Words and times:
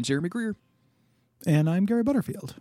I'm 0.00 0.04
Jeremy 0.04 0.30
Greer. 0.30 0.56
And 1.46 1.68
I'm 1.68 1.84
Gary 1.84 2.02
Butterfield. 2.02 2.54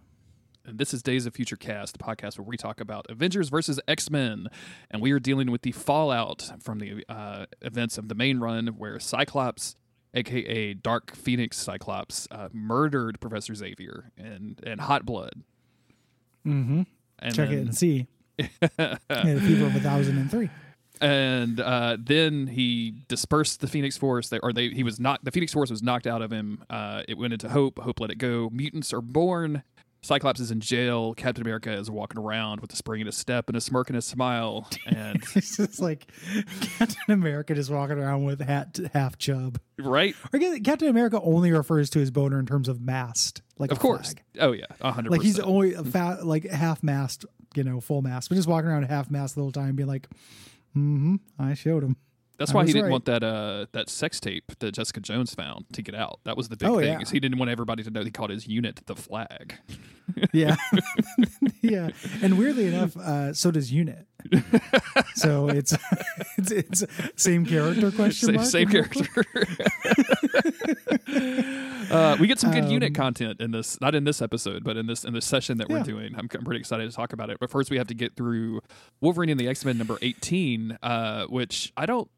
And 0.66 0.78
this 0.78 0.94
is 0.94 1.02
Days 1.02 1.26
of 1.26 1.34
Future 1.34 1.56
Cast, 1.56 1.98
the 1.98 2.04
podcast 2.04 2.38
where 2.38 2.44
we 2.44 2.58
talk 2.58 2.82
about 2.82 3.06
Avengers 3.08 3.48
versus 3.48 3.80
X 3.88 4.12
Men. 4.12 4.48
And 4.92 5.02
we 5.02 5.14
are 5.14 5.22
dealing 5.22 5.50
with 5.50 5.62
the 5.62 5.72
fallout 5.72 6.52
from 6.62 6.80
the 6.80 7.06
uh, 7.08 7.46
events 7.62 7.98
of 7.98 8.10
the 8.10 8.14
main 8.14 8.42
run 8.42 8.68
where 8.78 9.00
Cyclops, 9.00 9.76
aka 10.14 10.74
Dark 10.74 11.16
Phoenix 11.16 11.56
Cyclops, 11.56 12.28
uh, 12.30 12.50
murdered 12.52 13.22
Professor 13.22 13.56
Xavier 13.56 14.12
in, 14.18 14.58
in 14.64 14.80
hot 14.80 15.06
blood. 15.06 15.44
Mm-hmm. 16.46 16.82
And 17.20 17.36
Check 17.36 17.52
then, 17.52 17.58
it 17.58 17.62
and 17.62 17.78
see. 17.78 18.08
yeah, 18.38 18.98
the 19.08 19.40
fever 19.40 19.68
of 19.68 19.78
a 19.78 19.80
thousand 19.80 20.18
and 21.02 21.60
uh, 21.60 21.98
then 22.00 22.48
he 22.48 22.94
dispersed 23.08 23.62
the 23.62 23.68
Phoenix 23.68 23.98
Force. 23.98 24.30
They, 24.30 24.40
or 24.40 24.52
they, 24.54 24.70
he 24.70 24.84
was 24.84 25.00
not. 25.00 25.24
The 25.24 25.32
Phoenix 25.32 25.54
Force 25.54 25.70
was 25.70 25.82
knocked 25.84 26.08
out 26.08 26.22
of 26.22 26.32
him. 26.32 26.64
Uh, 26.70 27.04
it 27.08 27.18
went 27.18 27.34
into 27.34 27.50
Hope. 27.50 27.80
Hope 27.80 28.00
let 28.00 28.10
it 28.12 28.18
go. 28.18 28.50
Mutants 28.52 28.94
are 28.94 29.02
born. 29.02 29.64
Cyclops 30.02 30.40
is 30.40 30.50
in 30.50 30.62
jail. 30.62 31.14
Captain 31.14 31.42
America 31.42 31.74
is 31.74 31.92
walking 31.92 32.18
around 32.22 32.62
with 32.62 32.72
a 32.72 32.76
spring 32.78 33.02
in 33.02 33.06
his 33.08 33.18
step 33.18 33.50
and 33.50 33.58
a 33.58 33.62
smirk 33.62 33.90
in 33.90 33.96
his 33.96 34.06
smile. 34.06 34.66
And 34.86 35.22
It's 35.36 35.58
just 35.58 35.82
like 35.82 36.10
Captain 36.62 37.12
America 37.12 37.54
just 37.54 37.70
walking 37.70 37.98
around 37.98 38.24
with 38.24 38.40
hat 38.40 38.80
half 38.94 39.18
chub. 39.18 39.60
right, 39.78 40.16
Or 40.32 40.40
Captain 40.64 40.88
America 40.88 41.20
only 41.22 41.52
refers 41.52 41.90
to 41.90 42.00
his 42.00 42.12
boner 42.12 42.40
in 42.40 42.46
terms 42.46 42.70
of 42.70 42.80
mast, 42.80 43.42
like 43.58 43.72
of 43.72 43.78
a 43.78 43.82
course. 43.82 44.14
flag. 44.14 44.24
Oh 44.40 44.54
yeah, 44.54 44.66
a 44.80 44.94
hundred. 44.94 45.12
Like 45.12 45.22
he's 45.22 45.38
only 45.38 45.74
a 45.74 45.84
fat, 45.84 46.26
like 46.26 46.46
half 46.46 46.82
mast, 46.82 47.26
you 47.54 47.66
know, 47.66 47.82
full 47.82 48.02
mast, 48.02 48.30
but 48.30 48.36
just 48.36 48.48
walking 48.48 48.70
around 48.70 48.84
half 48.84 49.12
mast 49.12 49.36
the 49.36 49.42
whole 49.42 49.52
time, 49.52 49.76
being 49.76 49.90
like, 49.90 50.08
"Mm-hmm, 50.76 51.16
I 51.38 51.54
showed 51.54 51.84
him." 51.84 51.96
That's 52.38 52.54
why 52.54 52.66
he 52.66 52.72
didn't 52.72 52.86
right. 52.86 52.92
want 52.92 53.04
that 53.06 53.22
uh 53.22 53.66
that 53.74 53.90
sex 53.90 54.20
tape 54.22 54.58
that 54.60 54.72
Jessica 54.74 55.02
Jones 55.02 55.34
found 55.36 55.66
to 55.74 55.82
get 55.82 55.94
out. 55.94 56.22
That 56.24 56.38
was 56.38 56.48
the 56.48 56.56
big 56.56 56.70
Oh, 56.70 56.80
thing. 56.80 56.88
yeah. 56.94 57.00
Is 57.02 57.10
he 57.10 57.20
didn't 57.20 57.38
want 57.38 57.52
everybody 57.52 57.84
to 57.84 57.90
know 57.90 58.02
he 58.02 58.12
called 58.12 58.30
his 58.30 58.48
unit 58.48 58.82
the 58.86 58.96
flag. 58.96 59.56
Yeah, 60.34 60.56
yeah. 61.62 61.90
And 62.24 62.40
weirdly 62.40 62.66
enough, 62.66 62.98
uh, 62.98 63.32
so 63.34 63.52
does 63.52 63.72
Unit. 63.72 64.08
So 65.16 65.50
it's 65.50 65.74
it's, 66.38 66.52
it's 66.52 66.84
same 67.16 67.46
character 67.46 67.92
question 67.92 68.28
Same, 68.28 68.36
mark. 68.36 68.48
same 68.48 68.70
in 68.70 68.72
character. 68.72 69.26
uh, 71.92 72.18
we 72.20 72.28
get 72.28 72.40
some 72.40 72.52
good 72.52 72.66
unit 72.70 72.90
Um, 72.90 72.94
content 72.94 73.42
in 73.42 73.52
this, 73.52 73.80
not 73.82 73.96
in 73.96 74.04
this 74.04 74.22
episode, 74.22 74.64
but 74.64 74.78
in 74.78 74.88
this 74.88 75.04
in 75.04 75.14
this 75.14 75.26
session 75.26 75.58
that 75.58 75.70
we're 75.70 75.84
doing. 75.84 76.14
I'm, 76.16 76.28
I'm 76.34 76.44
pretty 76.44 76.60
excited 76.60 76.90
to 76.90 76.96
talk 76.96 77.14
about 77.14 77.30
it. 77.30 77.38
But 77.40 77.50
first, 77.50 77.70
we 77.72 77.78
have 77.78 77.88
to 77.88 77.94
get 77.96 78.16
through 78.16 78.62
Wolverine 79.02 79.30
and 79.30 79.40
the 79.40 79.48
X 79.48 79.66
Men 79.66 79.78
number 79.78 79.98
18, 80.02 80.78
uh, 80.82 81.26
which 81.26 81.74
I 81.76 81.86
don't. 81.86 82.10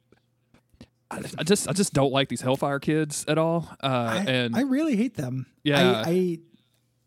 I 1.09 1.21
I 1.37 1.43
just 1.43 1.67
I 1.67 1.73
just 1.73 1.93
don't 1.93 2.11
like 2.11 2.29
these 2.29 2.41
Hellfire 2.41 2.79
kids 2.79 3.25
at 3.27 3.37
all. 3.37 3.67
Uh, 3.83 3.87
I, 3.87 4.17
and 4.27 4.55
I 4.55 4.61
really 4.61 4.95
hate 4.95 5.15
them. 5.15 5.45
Yeah. 5.63 6.03
I, 6.05 6.09
I 6.09 6.39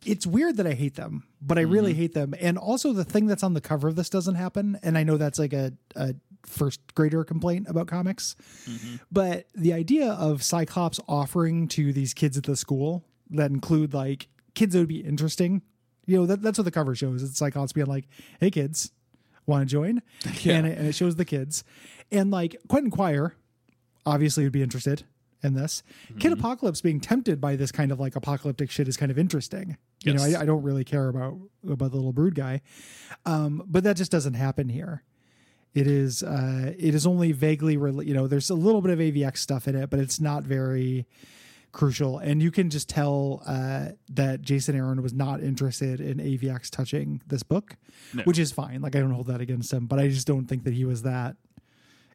it's 0.06 0.26
weird 0.26 0.56
that 0.58 0.66
I 0.66 0.72
hate 0.72 0.94
them, 0.96 1.24
but 1.40 1.58
I 1.58 1.62
really 1.62 1.92
Mm-hmm. 1.92 2.00
hate 2.00 2.14
them. 2.14 2.34
And 2.40 2.56
also 2.58 2.92
the 2.92 3.04
thing 3.04 3.26
that's 3.26 3.42
on 3.42 3.54
the 3.54 3.60
cover 3.60 3.88
of 3.88 3.96
this 3.96 4.08
doesn't 4.10 4.34
happen. 4.36 4.78
And 4.82 4.96
I 4.98 5.02
know 5.04 5.16
that's 5.16 5.38
like 5.38 5.52
a, 5.52 5.72
a 5.96 6.14
first 6.44 6.80
grader 6.94 7.24
complaint 7.24 7.66
about 7.68 7.86
comics. 7.86 8.36
Mm-hmm. 8.68 8.96
But 9.10 9.46
the 9.54 9.72
idea 9.72 10.12
of 10.12 10.42
Cyclops 10.42 11.00
offering 11.08 11.68
to 11.68 11.92
these 11.92 12.12
kids 12.14 12.36
at 12.36 12.44
the 12.44 12.56
school 12.56 13.04
that 13.30 13.50
include 13.50 13.94
like 13.94 14.28
kids 14.54 14.72
that 14.74 14.80
would 14.80 14.88
be 14.88 15.00
interesting, 15.00 15.62
you 16.06 16.16
know, 16.18 16.26
that, 16.26 16.42
that's 16.42 16.58
what 16.58 16.64
the 16.64 16.70
cover 16.70 16.94
shows. 16.94 17.22
It's 17.22 17.38
Cyclops 17.38 17.72
being 17.72 17.86
like, 17.86 18.06
hey 18.40 18.50
kids, 18.50 18.92
want 19.46 19.62
to 19.62 19.66
join? 19.66 20.02
Yeah. 20.42 20.56
And, 20.58 20.66
it, 20.66 20.78
and 20.78 20.86
it 20.88 20.94
shows 20.94 21.16
the 21.16 21.24
kids. 21.24 21.64
And 22.12 22.30
like 22.30 22.56
Quentin 22.68 22.90
Quire 22.90 23.34
obviously 24.06 24.44
would 24.44 24.52
be 24.52 24.62
interested 24.62 25.04
in 25.44 25.54
this. 25.54 25.82
Kid 26.18 26.30
Mm-hmm. 26.32 26.40
Apocalypse 26.40 26.80
being 26.80 27.00
tempted 27.00 27.40
by 27.40 27.56
this 27.56 27.70
kind 27.72 27.92
of 27.92 28.00
like 28.00 28.16
apocalyptic 28.16 28.70
shit 28.70 28.88
is 28.88 28.96
kind 28.96 29.10
of 29.10 29.18
interesting. 29.18 29.76
You 30.02 30.14
know, 30.14 30.22
I, 30.22 30.40
I 30.40 30.44
don't 30.44 30.62
really 30.62 30.84
care 30.84 31.08
about 31.08 31.38
about 31.68 31.90
the 31.90 31.96
little 31.96 32.12
brood 32.12 32.34
guy, 32.34 32.60
um, 33.24 33.62
but 33.66 33.84
that 33.84 33.96
just 33.96 34.10
doesn't 34.10 34.34
happen 34.34 34.68
here. 34.68 35.02
It 35.74 35.86
is 35.86 36.22
uh, 36.22 36.72
it 36.78 36.94
is 36.94 37.06
only 37.06 37.32
vaguely 37.32 37.76
rel- 37.76 38.02
you 38.02 38.14
know 38.14 38.26
there's 38.26 38.50
a 38.50 38.54
little 38.54 38.80
bit 38.82 38.90
of 38.92 38.98
AVX 38.98 39.38
stuff 39.38 39.66
in 39.68 39.74
it, 39.74 39.90
but 39.90 39.98
it's 40.00 40.20
not 40.20 40.44
very 40.44 41.06
crucial. 41.72 42.18
And 42.18 42.40
you 42.40 42.52
can 42.52 42.70
just 42.70 42.88
tell 42.88 43.42
uh, 43.46 43.88
that 44.10 44.42
Jason 44.42 44.76
Aaron 44.76 45.02
was 45.02 45.12
not 45.12 45.42
interested 45.42 46.00
in 46.00 46.18
AVX 46.18 46.70
touching 46.70 47.20
this 47.26 47.42
book, 47.42 47.76
No. 48.12 48.22
which 48.22 48.38
is 48.38 48.52
fine. 48.52 48.80
Like 48.82 48.94
I 48.94 49.00
don't 49.00 49.10
hold 49.10 49.26
that 49.26 49.40
against 49.40 49.72
him, 49.72 49.86
but 49.86 49.98
I 49.98 50.06
just 50.08 50.26
don't 50.26 50.46
think 50.46 50.62
that 50.64 50.74
he 50.74 50.84
was 50.84 51.02
that 51.02 51.34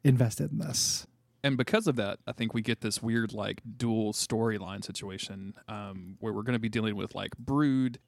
invested 0.04 0.50
in 0.52 0.58
this. 0.58 1.06
And 1.42 1.56
because 1.56 1.86
of 1.86 1.96
that, 1.96 2.18
I 2.26 2.32
think 2.32 2.54
we 2.54 2.62
get 2.62 2.80
this 2.80 3.02
weird 3.02 3.32
like 3.32 3.62
dual 3.76 4.12
storyline 4.12 4.84
situation 4.84 5.54
um, 5.68 6.16
where 6.20 6.32
we're 6.32 6.42
going 6.42 6.54
to 6.54 6.60
be 6.60 6.68
dealing 6.68 6.96
with 6.96 7.14
like 7.14 7.36
Brood, 7.38 7.98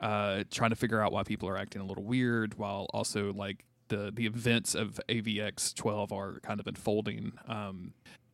uh, 0.00 0.44
trying 0.50 0.70
to 0.70 0.76
figure 0.76 1.00
out 1.00 1.12
why 1.12 1.22
people 1.22 1.48
are 1.48 1.56
acting 1.56 1.80
a 1.82 1.84
little 1.84 2.04
weird, 2.04 2.58
while 2.58 2.86
also 2.92 3.32
like 3.32 3.64
the 3.88 4.10
the 4.14 4.26
events 4.26 4.74
of 4.74 5.00
AVX 5.08 5.74
twelve 5.74 6.12
are 6.12 6.40
kind 6.40 6.58
of 6.58 6.66
unfolding, 6.66 7.32
um, 7.48 7.92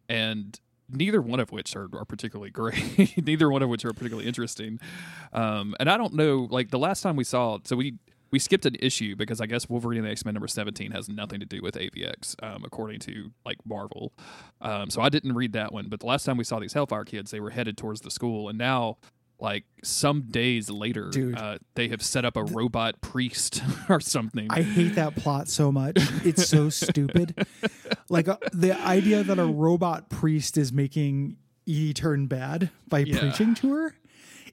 and 0.08 0.58
neither 0.88 1.20
one 1.20 1.40
of 1.40 1.50
which 1.52 1.74
are, 1.76 1.88
are 1.92 2.04
particularly 2.04 2.50
great. 2.52 3.26
neither 3.26 3.50
one 3.50 3.62
of 3.62 3.68
which 3.68 3.84
are 3.84 3.92
particularly 3.92 4.26
interesting. 4.26 4.78
Um, 5.32 5.74
and 5.78 5.90
I 5.90 5.96
don't 5.96 6.14
know, 6.14 6.48
like 6.50 6.70
the 6.70 6.78
last 6.78 7.02
time 7.02 7.16
we 7.16 7.24
saw, 7.24 7.58
so 7.64 7.76
we 7.76 7.98
we 8.30 8.38
skipped 8.38 8.66
an 8.66 8.76
issue 8.80 9.16
because 9.16 9.40
I 9.40 9.46
guess 9.46 9.68
Wolverine 9.68 9.98
and 9.98 10.06
the 10.06 10.10
X 10.10 10.24
Men 10.24 10.34
number 10.34 10.48
seventeen 10.48 10.90
has 10.92 11.08
nothing 11.08 11.40
to 11.40 11.46
do 11.46 11.60
with 11.62 11.74
AVX, 11.76 12.34
um, 12.42 12.62
according 12.64 13.00
to 13.00 13.30
like 13.44 13.58
Marvel. 13.64 14.12
Um, 14.60 14.90
so 14.90 15.00
I 15.02 15.08
didn't 15.08 15.34
read 15.34 15.52
that 15.54 15.72
one. 15.72 15.88
But 15.88 16.00
the 16.00 16.06
last 16.06 16.24
time 16.24 16.36
we 16.36 16.44
saw 16.44 16.58
these 16.58 16.72
Hellfire 16.72 17.04
kids, 17.04 17.30
they 17.30 17.40
were 17.40 17.50
headed 17.50 17.76
towards 17.76 18.00
the 18.02 18.10
school, 18.10 18.48
and 18.48 18.58
now. 18.58 18.98
Like 19.38 19.64
some 19.84 20.22
days 20.30 20.70
later, 20.70 21.10
uh, 21.36 21.58
they 21.74 21.88
have 21.88 22.00
set 22.00 22.24
up 22.24 22.38
a 22.38 22.44
robot 22.44 23.02
priest 23.02 23.62
or 23.90 24.00
something. 24.00 24.46
I 24.48 24.62
hate 24.62 24.94
that 24.94 25.14
plot 25.14 25.48
so 25.48 25.70
much. 25.70 25.96
It's 26.24 26.48
so 26.48 26.70
stupid. 26.70 27.46
Like 28.08 28.28
uh, 28.28 28.38
the 28.54 28.72
idea 28.80 29.22
that 29.24 29.38
a 29.38 29.44
robot 29.44 30.08
priest 30.08 30.56
is 30.56 30.72
making 30.72 31.36
Edie 31.68 31.92
turn 31.92 32.28
bad 32.28 32.70
by 32.88 33.00
Yeah. 33.00 33.18
preaching 33.18 33.54
to 33.56 33.74
her 33.74 33.94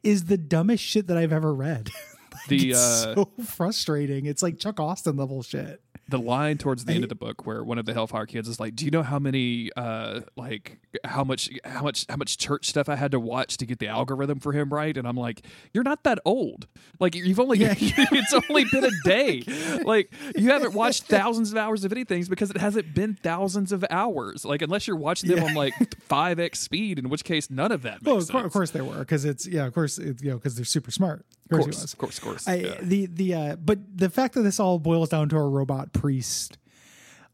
is 0.04 0.26
the 0.26 0.36
dumbest 0.38 0.84
shit 0.84 1.08
that 1.08 1.16
I've 1.16 1.32
ever 1.32 1.54
read. 1.54 1.90
The, 2.48 2.72
it's 2.72 2.80
uh, 2.80 3.16
so 3.16 3.30
frustrating. 3.46 4.26
It's 4.26 4.44
like 4.44 4.60
Chuck 4.60 4.80
Austin 4.80 5.18
level 5.18 5.44
shit. 5.44 5.82
The 6.14 6.20
line 6.20 6.58
towards 6.58 6.86
the 6.86 6.94
end 6.94 7.04
of 7.04 7.10
the 7.10 7.16
book 7.16 7.46
where 7.46 7.64
one 7.64 7.78
of 7.78 7.86
the 7.86 7.94
Hellfire 7.94 8.26
kids 8.26 8.48
is 8.48 8.60
like, 8.60 8.76
"Do 8.76 8.86
you 8.86 8.92
know 8.92 9.04
how 9.04 9.20
many, 9.20 9.70
uh, 9.76 10.22
like 10.38 10.80
how 11.04 11.24
much, 11.24 11.50
how 11.66 11.84
much, 11.84 12.06
how 12.08 12.16
much 12.16 12.38
church 12.38 12.68
stuff 12.68 12.88
I 12.88 12.96
had 12.96 13.12
to 13.12 13.20
watch 13.20 13.58
to 13.58 13.66
get 13.66 13.80
the 13.80 13.88
algorithm 13.88 14.40
for 14.40 14.54
him 14.54 14.70
right?" 14.70 14.96
And 14.96 15.08
I'm 15.08 15.18
like, 15.18 15.42
"You're 15.74 15.84
not 15.84 16.04
that 16.04 16.20
old. 16.24 16.68
Like 17.00 17.16
you've 17.16 17.40
only, 17.40 17.58
Yeah. 17.60 17.74
it's 17.78 18.34
only 18.50 18.66
been 18.72 18.86
a 18.86 18.92
day. 19.04 19.44
Like 19.84 20.14
you 20.36 20.52
haven't 20.52 20.74
watched 20.84 21.04
thousands 21.04 21.52
of 21.52 21.58
hours 21.58 21.84
of 21.84 21.92
anything 21.92 22.24
because 22.30 22.50
it 22.52 22.58
hasn't 22.58 22.94
been 22.94 23.16
thousands 23.16 23.72
of 23.72 23.84
hours. 23.90 24.46
Like 24.46 24.62
unless 24.62 24.88
you're 24.88 24.96
watching 24.96 25.30
them 25.30 25.40
Yeah. 25.40 25.46
on 25.46 25.54
like 25.56 25.74
five 26.04 26.40
x 26.40 26.60
speed, 26.60 27.00
in 27.00 27.10
which 27.10 27.24
case 27.24 27.50
none 27.50 27.72
of 27.72 27.82
that 27.82 27.96
makes 28.02 28.06
Well, 28.06 28.18
of 28.18 28.24
sense. 28.24 28.32
course, 28.32 28.46
of 28.46 28.54
course 28.54 28.72
they 28.72 28.82
were 28.82 29.00
because 29.00 29.26
it's 29.26 29.48
yeah, 29.48 29.66
of 29.66 29.74
course 29.74 29.98
it's 29.98 30.22
you 30.24 30.30
know 30.30 30.38
because 30.38 30.56
they're 30.56 30.64
super 30.66 30.92
smart. 30.92 31.26
Of 31.52 31.60
of 31.60 31.66
course, 31.66 31.76
he 31.76 31.82
course, 31.82 31.94
of 31.94 31.98
course, 32.00 32.18
of 32.20 32.24
course. 32.24 32.48
I 32.48 32.54
yeah. 32.56 32.76
the 32.82 33.06
the 33.08 33.34
uh 33.34 33.56
but 33.58 33.80
the 33.98 34.10
fact 34.10 34.36
that 34.36 34.42
this 34.44 34.60
all 34.60 34.80
boils 34.80 35.10
down 35.10 35.28
to 35.30 35.38
a 35.38 35.48
robot 35.48 35.92
priest, 36.04 36.58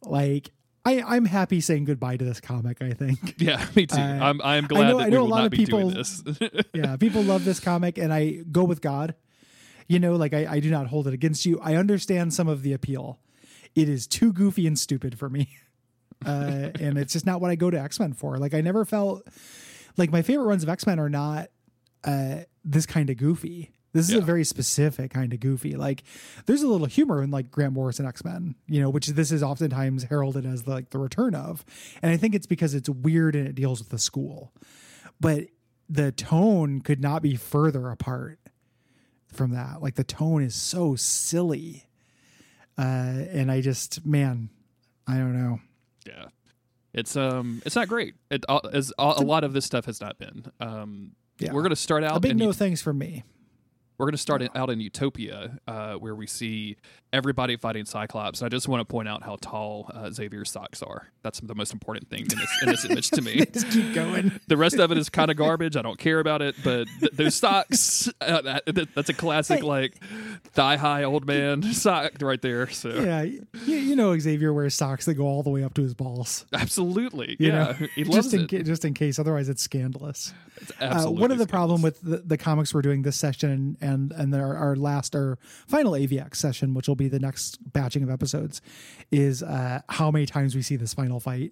like 0.04 0.52
I 0.86 1.02
I'm 1.02 1.26
happy 1.26 1.60
saying 1.60 1.86
goodbye 1.86 2.18
to 2.18 2.24
this 2.26 2.40
comic. 2.40 2.82
I 2.82 2.92
think. 2.94 3.36
Yeah, 3.42 3.66
me 3.76 3.86
too. 3.88 3.98
Uh, 3.98 4.20
I'm 4.22 4.42
I'm 4.42 4.66
I 4.66 4.68
glad 4.68 4.90
know- 4.90 4.98
that 5.00 5.06
I 5.08 5.10
know 5.10 5.24
a 5.24 5.26
lot 5.26 5.38
not 5.40 5.46
of 5.48 5.52
people- 5.54 5.90
this. 5.90 6.24
yeah, 6.74 6.96
people 6.98 7.24
love 7.24 7.44
this 7.46 7.60
comic, 7.60 7.98
and 7.98 8.14
I 8.14 8.44
go 8.52 8.64
with 8.64 8.82
God. 8.82 9.16
You 9.88 9.98
know, 10.00 10.16
like 10.16 10.34
I, 10.36 10.46
I 10.46 10.60
do 10.60 10.70
not 10.70 10.86
hold 10.88 11.08
it 11.08 11.14
against 11.16 11.46
you. 11.48 11.60
I 11.64 11.76
understand 11.76 12.32
some 12.34 12.48
of 12.48 12.62
the 12.62 12.74
appeal. 12.74 13.20
It 13.76 13.90
is 13.90 14.06
too 14.06 14.32
goofy 14.32 14.68
and 14.68 14.78
stupid 14.78 15.18
for 15.18 15.30
me, 15.30 15.50
uh, 16.26 16.70
and 16.80 16.98
it's 16.98 17.12
just 17.14 17.26
not 17.26 17.42
what 17.42 17.50
I 17.50 17.56
go 17.56 17.70
to 17.72 17.80
X 17.80 18.00
Men 18.00 18.14
for. 18.14 18.38
Like 18.38 18.54
I 18.54 18.62
never 18.62 18.86
felt 18.86 19.28
like 19.98 20.12
my 20.12 20.22
favorite 20.22 20.46
runs 20.46 20.62
of 20.64 20.70
X 20.70 20.86
Men 20.86 21.00
are 21.00 21.10
not 21.10 21.50
uh, 22.04 22.42
this 22.64 22.86
kind 22.86 23.10
of 23.10 23.18
goofy. 23.18 23.72
This 23.92 24.08
is 24.08 24.14
Yeah. 24.14 24.20
a 24.20 24.22
very 24.22 24.44
specific 24.44 25.12
kind 25.12 25.34
of 25.34 25.40
goofy. 25.40 25.76
Like 25.76 26.04
there's 26.46 26.62
a 26.62 26.68
little 26.68 26.86
humor 26.88 27.24
in 27.24 27.32
like 27.32 27.50
Grant 27.50 27.74
Morrison 27.74 28.06
X 28.06 28.24
Men, 28.24 28.56
you 28.68 28.80
know, 28.82 28.90
which 28.90 29.08
this 29.08 29.32
is 29.32 29.42
oftentimes 29.42 30.04
heralded 30.04 30.46
as 30.46 30.68
like 30.68 30.92
the 30.92 31.00
return 31.00 31.34
of, 31.34 31.66
and 32.04 32.12
I 32.12 32.18
think 32.18 32.36
it's 32.36 32.46
because 32.48 32.74
it's 32.76 32.88
weird 32.90 33.36
and 33.36 33.48
it 33.48 33.56
deals 33.56 33.80
with 33.80 33.90
the 33.90 33.98
school, 34.00 34.54
but 35.20 35.46
the 35.90 36.12
tone 36.12 36.82
could 36.82 37.02
not 37.02 37.24
be 37.24 37.36
further 37.36 37.90
apart 37.90 38.40
from 39.28 39.52
that. 39.54 39.82
Like 39.82 39.96
the 39.96 40.04
tone 40.04 40.44
is 40.44 40.54
so 40.54 40.96
silly, 40.96 41.88
uh, 42.78 42.82
and 43.32 43.52
I 43.52 43.62
just 43.62 44.06
man, 44.06 44.50
I 45.08 45.18
don't 45.18 45.34
know. 45.34 45.60
Yeah, 46.06 46.26
it's 46.94 47.16
um, 47.16 47.62
it's 47.66 47.76
not 47.76 47.88
great. 47.88 48.14
It 48.30 48.46
uh, 48.48 48.60
as 48.72 48.94
a, 49.00 49.16
a 49.18 49.24
lot 49.24 49.44
of 49.44 49.54
this 49.54 49.66
stuff 49.66 49.86
has 49.86 50.00
not 50.00 50.20
been. 50.20 50.46
Um, 50.60 51.14
Yeah. 51.40 51.54
we're 51.54 51.64
gonna 51.64 51.76
start 51.76 52.04
out. 52.04 52.16
A 52.18 52.20
big 52.20 52.38
no 52.38 52.48
you- 52.48 52.54
thanks 52.54 52.82
from 52.84 53.00
me. 53.00 53.24
We're 54.00 54.06
going 54.06 54.14
to 54.14 54.18
start 54.18 54.42
out 54.56 54.70
in 54.70 54.80
Utopia, 54.80 55.60
uh, 55.68 55.94
where 55.96 56.16
we 56.16 56.26
see 56.26 56.78
everybody 57.12 57.58
fighting 57.58 57.84
Cyclops. 57.86 58.40
And 58.42 58.46
I 58.46 58.50
just 58.50 58.68
want 58.70 58.80
to 58.82 58.86
point 58.86 59.10
out 59.10 59.24
how 59.24 59.38
tall 59.42 59.92
uh, 59.94 60.10
Xavier's 60.10 60.50
socks 60.50 60.82
are. 60.82 61.10
That's 61.22 61.42
the 61.42 61.54
most 61.54 61.74
important 61.74 62.10
thing 62.10 62.22
in 62.22 62.28
this, 62.38 62.50
in 62.64 62.70
this 62.70 62.86
image 62.86 63.10
to 63.12 63.22
me. 63.22 63.46
Just 63.54 63.70
keep 63.72 63.94
going. 63.94 64.32
The 64.48 64.56
rest 64.58 64.78
of 64.80 64.92
it 64.92 64.98
is 64.98 65.10
kind 65.10 65.30
of 65.30 65.38
garbage. 65.38 65.76
I 65.76 65.82
don't 65.82 66.00
care 66.00 66.20
about 66.20 66.42
it, 66.42 66.56
but 66.64 66.88
th- 67.02 67.12
those 67.12 67.36
socks, 67.36 68.08
uh, 68.22 68.42
that, 68.66 68.88
that's 68.96 69.10
a 69.10 69.14
classic, 69.14 69.60
Hey. 69.60 69.66
like 69.66 69.96
thigh 70.54 70.78
high 70.78 71.04
old 71.04 71.28
man 71.28 71.62
sock 71.74 72.14
right 72.22 72.42
there. 72.42 72.70
So, 72.70 72.90
Yeah, 72.90 73.22
you, 73.24 73.46
you 73.66 73.96
know 73.98 74.18
Xavier 74.18 74.54
wears 74.54 74.76
socks 74.76 75.06
that 75.06 75.16
go 75.16 75.26
all 75.26 75.44
the 75.44 75.50
way 75.50 75.64
up 75.64 75.74
to 75.76 75.82
his 75.84 75.94
balls. 75.94 76.46
absolutely. 76.54 77.36
You 77.40 77.48
yeah. 77.50 77.64
know, 77.80 77.88
he 77.96 78.04
loves 78.06 78.32
just 78.32 78.34
in 78.34 78.60
it. 78.60 78.66
just 78.66 78.86
in 78.86 78.94
case, 78.94 79.20
otherwise 79.20 79.50
it's 79.50 79.62
scandalous. 79.62 80.34
It's 80.62 80.72
Uh, 80.72 80.86
absolutely 80.86 81.22
one 81.22 81.32
of 81.32 81.38
the 81.38 81.48
problem 81.48 81.82
with 81.82 82.00
the, 82.02 82.18
the 82.18 82.38
comics 82.38 82.74
we're 82.74 82.82
doing 82.82 83.02
this 83.02 83.18
session 83.18 83.78
and 83.82 83.89
and 83.90 84.36
our, 84.36 84.56
our 84.56 84.76
last 84.76 85.16
our 85.16 85.38
final 85.68 85.94
AVX 85.94 86.36
session, 86.36 86.74
which 86.74 86.88
will 86.88 86.96
be 86.96 87.08
the 87.08 87.20
next 87.20 87.58
batching 87.74 88.04
of 88.04 88.10
episodes, 88.10 88.62
is 89.12 89.42
uh, 89.44 89.82
how 89.90 90.12
many 90.12 90.26
times 90.26 90.56
we 90.56 90.62
see 90.62 90.76
this 90.76 90.94
final 90.94 91.20
fight. 91.20 91.52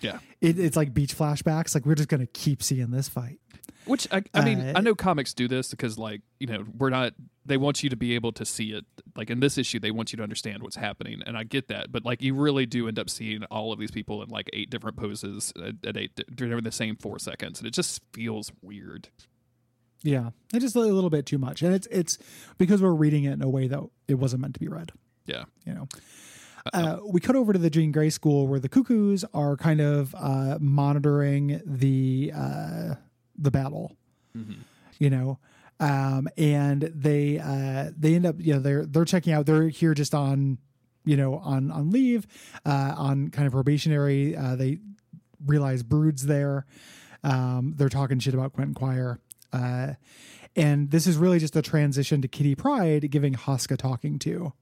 Yeah. 0.00 0.18
It, 0.40 0.58
it's 0.58 0.76
like 0.76 0.94
beach 0.94 1.16
flashbacks. 1.16 1.74
Like 1.74 1.84
we're 1.84 1.96
just 1.96 2.08
gonna 2.08 2.26
keep 2.26 2.62
seeing 2.62 2.90
this 2.90 3.08
fight. 3.08 3.40
Which 3.84 4.06
I, 4.12 4.22
I 4.34 4.44
mean, 4.44 4.60
Uh, 4.60 4.74
I 4.76 4.80
know 4.80 4.94
comics 4.94 5.32
do 5.32 5.48
this 5.48 5.70
because, 5.70 5.98
like, 5.98 6.20
you 6.38 6.46
know, 6.46 6.64
we're 6.76 6.90
not. 6.90 7.14
They 7.46 7.56
want 7.56 7.82
you 7.82 7.88
to 7.88 7.96
be 7.96 8.14
able 8.14 8.32
to 8.32 8.44
see 8.44 8.72
it. 8.72 8.84
Like 9.16 9.30
in 9.30 9.40
this 9.40 9.56
issue, 9.56 9.80
they 9.80 9.90
want 9.90 10.12
you 10.12 10.18
to 10.18 10.22
understand 10.22 10.62
what's 10.62 10.76
happening, 10.76 11.22
and 11.26 11.38
I 11.38 11.44
get 11.44 11.68
that. 11.68 11.90
But 11.90 12.04
like, 12.04 12.20
you 12.20 12.34
really 12.34 12.66
do 12.66 12.86
end 12.86 12.98
up 12.98 13.08
seeing 13.08 13.44
all 13.44 13.72
of 13.72 13.78
these 13.78 13.90
people 13.90 14.22
in 14.22 14.28
like 14.28 14.50
eight 14.52 14.68
different 14.68 14.98
poses 14.98 15.54
at, 15.56 15.74
at 15.86 15.96
eight 15.96 16.20
during 16.34 16.62
the 16.62 16.70
same 16.70 16.96
four 16.96 17.18
seconds, 17.18 17.60
and 17.60 17.66
it 17.66 17.72
just 17.72 18.02
feels 18.12 18.52
weird. 18.60 19.08
Yeah, 20.02 20.30
it's 20.54 20.62
just 20.64 20.76
a 20.76 20.80
little 20.80 21.10
bit 21.10 21.26
too 21.26 21.38
much, 21.38 21.62
and 21.62 21.74
it's 21.74 21.86
it's 21.90 22.18
because 22.56 22.80
we're 22.80 22.92
reading 22.94 23.24
it 23.24 23.32
in 23.32 23.42
a 23.42 23.48
way 23.48 23.66
that 23.66 23.80
it 24.06 24.14
wasn't 24.14 24.42
meant 24.42 24.54
to 24.54 24.60
be 24.60 24.68
read. 24.68 24.92
Yeah. 25.26 25.44
you 25.66 25.74
know. 25.74 25.88
Uh, 26.72 26.98
we 27.04 27.20
cut 27.20 27.34
over 27.36 27.52
to 27.52 27.58
the 27.58 27.70
Jean 27.70 27.92
Grey 27.92 28.10
school 28.10 28.46
where 28.46 28.60
the 28.60 28.68
cuckoos 28.68 29.24
are 29.32 29.56
kind 29.56 29.80
of 29.80 30.14
uh, 30.18 30.58
monitoring 30.60 31.60
the 31.64 32.30
uh, 32.34 32.94
the 33.36 33.50
battle, 33.50 33.96
Mhm. 34.36 34.56
you 34.98 35.08
know, 35.10 35.38
um, 35.80 36.28
and 36.36 36.82
they 36.94 37.38
uh, 37.38 37.90
they 37.96 38.14
end 38.14 38.26
up 38.26 38.36
you 38.38 38.54
know 38.54 38.60
they're 38.60 38.84
they're 38.86 39.04
checking 39.06 39.32
out. 39.32 39.46
They're 39.46 39.68
here 39.68 39.94
just 39.94 40.14
on 40.14 40.58
you 41.04 41.16
know 41.16 41.36
on 41.38 41.70
on 41.70 41.90
leave, 41.90 42.26
uh, 42.66 42.94
on 42.96 43.28
kind 43.30 43.46
of 43.46 43.52
probationary. 43.52 44.36
Uh, 44.36 44.54
they 44.56 44.78
realize 45.46 45.82
Brood's 45.82 46.26
there. 46.26 46.66
Um, 47.24 47.74
they're 47.76 47.88
talking 47.88 48.18
shit 48.18 48.34
about 48.34 48.52
Quentin 48.52 48.74
Quire. 48.74 49.20
Uh, 49.52 49.94
and 50.56 50.90
this 50.90 51.06
is 51.06 51.16
really 51.16 51.38
just 51.38 51.54
a 51.56 51.62
transition 51.62 52.20
to 52.22 52.28
Kitty 52.28 52.54
Pryde 52.54 53.10
giving 53.10 53.34
Husk 53.34 53.70
a 53.70 53.76
talking 53.76 54.18
to 54.20 54.52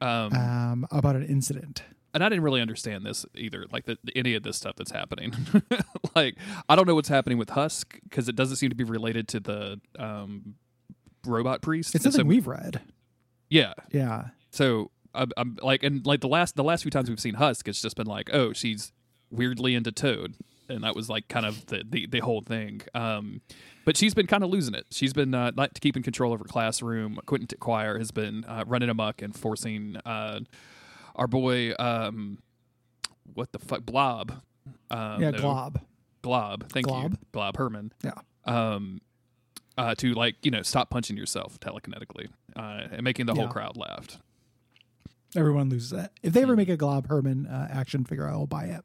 Um, 0.00 0.32
um, 0.34 0.86
about 0.90 1.16
an 1.16 1.24
incident. 1.24 1.82
and 2.14 2.22
I 2.22 2.28
didn't 2.28 2.44
really 2.44 2.60
understand 2.60 3.04
this 3.04 3.26
either, 3.34 3.66
like 3.72 3.84
the, 3.86 3.98
any 4.14 4.34
of 4.34 4.42
this 4.42 4.56
stuff 4.56 4.76
that's 4.76 4.90
happening. 4.90 5.34
like, 6.14 6.36
I 6.68 6.76
don't 6.76 6.86
know 6.86 6.94
what's 6.94 7.08
happening 7.08 7.38
with 7.38 7.50
Husk 7.50 7.98
because 8.04 8.28
it 8.28 8.36
doesn't 8.36 8.56
seem 8.56 8.68
to 8.70 8.76
be 8.76 8.84
related 8.84 9.28
to 9.28 9.40
the 9.40 9.80
um, 9.98 10.54
robot 11.26 11.62
priest. 11.62 11.94
It's 11.94 12.04
something 12.04 12.22
so- 12.22 12.26
we've 12.28 12.46
read. 12.46 12.80
yeah, 13.50 13.74
Yeah. 13.92 14.28
So 14.50 14.90
I'm, 15.14 15.30
I'm 15.36 15.56
like, 15.62 15.82
and 15.82 16.06
like 16.06 16.20
the 16.20 16.28
last 16.28 16.56
the 16.56 16.64
last 16.64 16.82
few 16.82 16.90
times 16.90 17.08
we've 17.10 17.20
seen 17.20 17.34
Husk, 17.34 17.68
it's 17.68 17.80
just 17.82 17.96
been 17.96 18.06
like, 18.06 18.30
oh, 18.32 18.52
she's 18.54 18.92
weirdly 19.30 19.74
into 19.74 19.92
Toad, 19.92 20.34
and 20.68 20.84
that 20.84 20.94
was 20.96 21.08
like 21.08 21.28
kind 21.28 21.46
of 21.46 21.64
the 21.66 21.82
the, 21.88 22.06
the 22.06 22.20
whole 22.20 22.40
thing. 22.42 22.82
Um, 22.94 23.40
but 23.84 23.96
she's 23.96 24.14
been 24.14 24.26
kind 24.26 24.42
of 24.42 24.50
losing 24.50 24.74
it. 24.74 24.86
She's 24.90 25.12
been 25.12 25.34
uh, 25.34 25.52
not 25.56 25.80
keeping 25.80 26.02
control 26.02 26.32
of 26.32 26.40
her 26.40 26.44
classroom. 26.46 27.18
Quentin 27.26 27.48
Quire 27.60 27.98
has 27.98 28.10
been 28.10 28.44
uh, 28.44 28.64
running 28.66 28.88
amok 28.88 29.22
and 29.22 29.34
forcing 29.36 29.96
uh, 30.04 30.40
our 31.14 31.26
boy, 31.28 31.72
um, 31.78 32.38
what 33.34 33.52
the 33.52 33.58
fuck, 33.58 33.84
Blob. 33.86 34.42
Um, 34.90 35.22
yeah, 35.22 35.30
no, 35.30 35.38
Glob. 35.38 35.80
Glob. 36.22 36.68
Thank 36.70 36.86
you, 36.86 36.92
Glob? 36.92 37.18
Glob 37.32 37.56
Herman. 37.56 37.92
Yeah. 38.02 38.12
Um, 38.44 39.00
uh, 39.78 39.94
to 39.96 40.12
like 40.14 40.36
you 40.42 40.50
know 40.50 40.62
stop 40.62 40.90
punching 40.90 41.16
yourself 41.16 41.60
telekinetically 41.60 42.28
uh, 42.56 42.88
and 42.90 43.02
making 43.02 43.26
the 43.26 43.34
whole 43.34 43.48
crowd 43.48 43.76
laugh. 43.76 44.18
Everyone 45.36 45.68
loses 45.68 45.90
that. 45.90 46.12
If 46.22 46.32
they 46.32 46.42
ever 46.42 46.52
Hmm. 46.54 46.56
make 46.58 46.68
a 46.70 46.76
Glob 46.76 47.08
Herman 47.08 47.46
uh, 47.46 47.68
action 47.70 48.04
figure, 48.04 48.26
I'll 48.28 48.46
buy 48.46 48.64
it. 48.66 48.82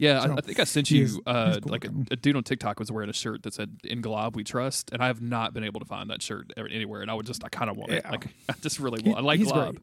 Yeah, 0.00 0.20
So, 0.22 0.32
I, 0.32 0.36
I 0.36 0.40
think 0.40 0.58
I 0.58 0.64
sent 0.64 0.90
you 0.90 1.22
uh, 1.26 1.58
like 1.64 1.84
a, 1.84 1.90
a 2.10 2.16
dude 2.16 2.34
on 2.34 2.42
TikTok 2.42 2.80
was 2.80 2.90
wearing 2.90 3.10
a 3.10 3.12
shirt 3.12 3.42
that 3.42 3.52
said 3.52 3.78
"In 3.84 4.00
Glob 4.00 4.34
We 4.34 4.44
Trust," 4.44 4.90
and 4.92 5.02
I 5.02 5.08
have 5.08 5.20
not 5.20 5.52
been 5.52 5.62
able 5.62 5.78
to 5.80 5.86
find 5.86 6.08
that 6.10 6.22
shirt 6.22 6.52
anywhere. 6.56 7.02
And 7.02 7.10
I 7.10 7.14
would 7.14 7.26
just, 7.26 7.44
I 7.44 7.48
kind 7.50 7.70
of 7.70 7.76
want 7.76 7.92
it. 7.92 8.04
Like, 8.10 8.26
I 8.48 8.54
just 8.62 8.80
really 8.80 9.02
He- 9.02 9.10
want. 9.10 9.20
I 9.20 9.22
like 9.22 9.42
Glob. 9.42 9.78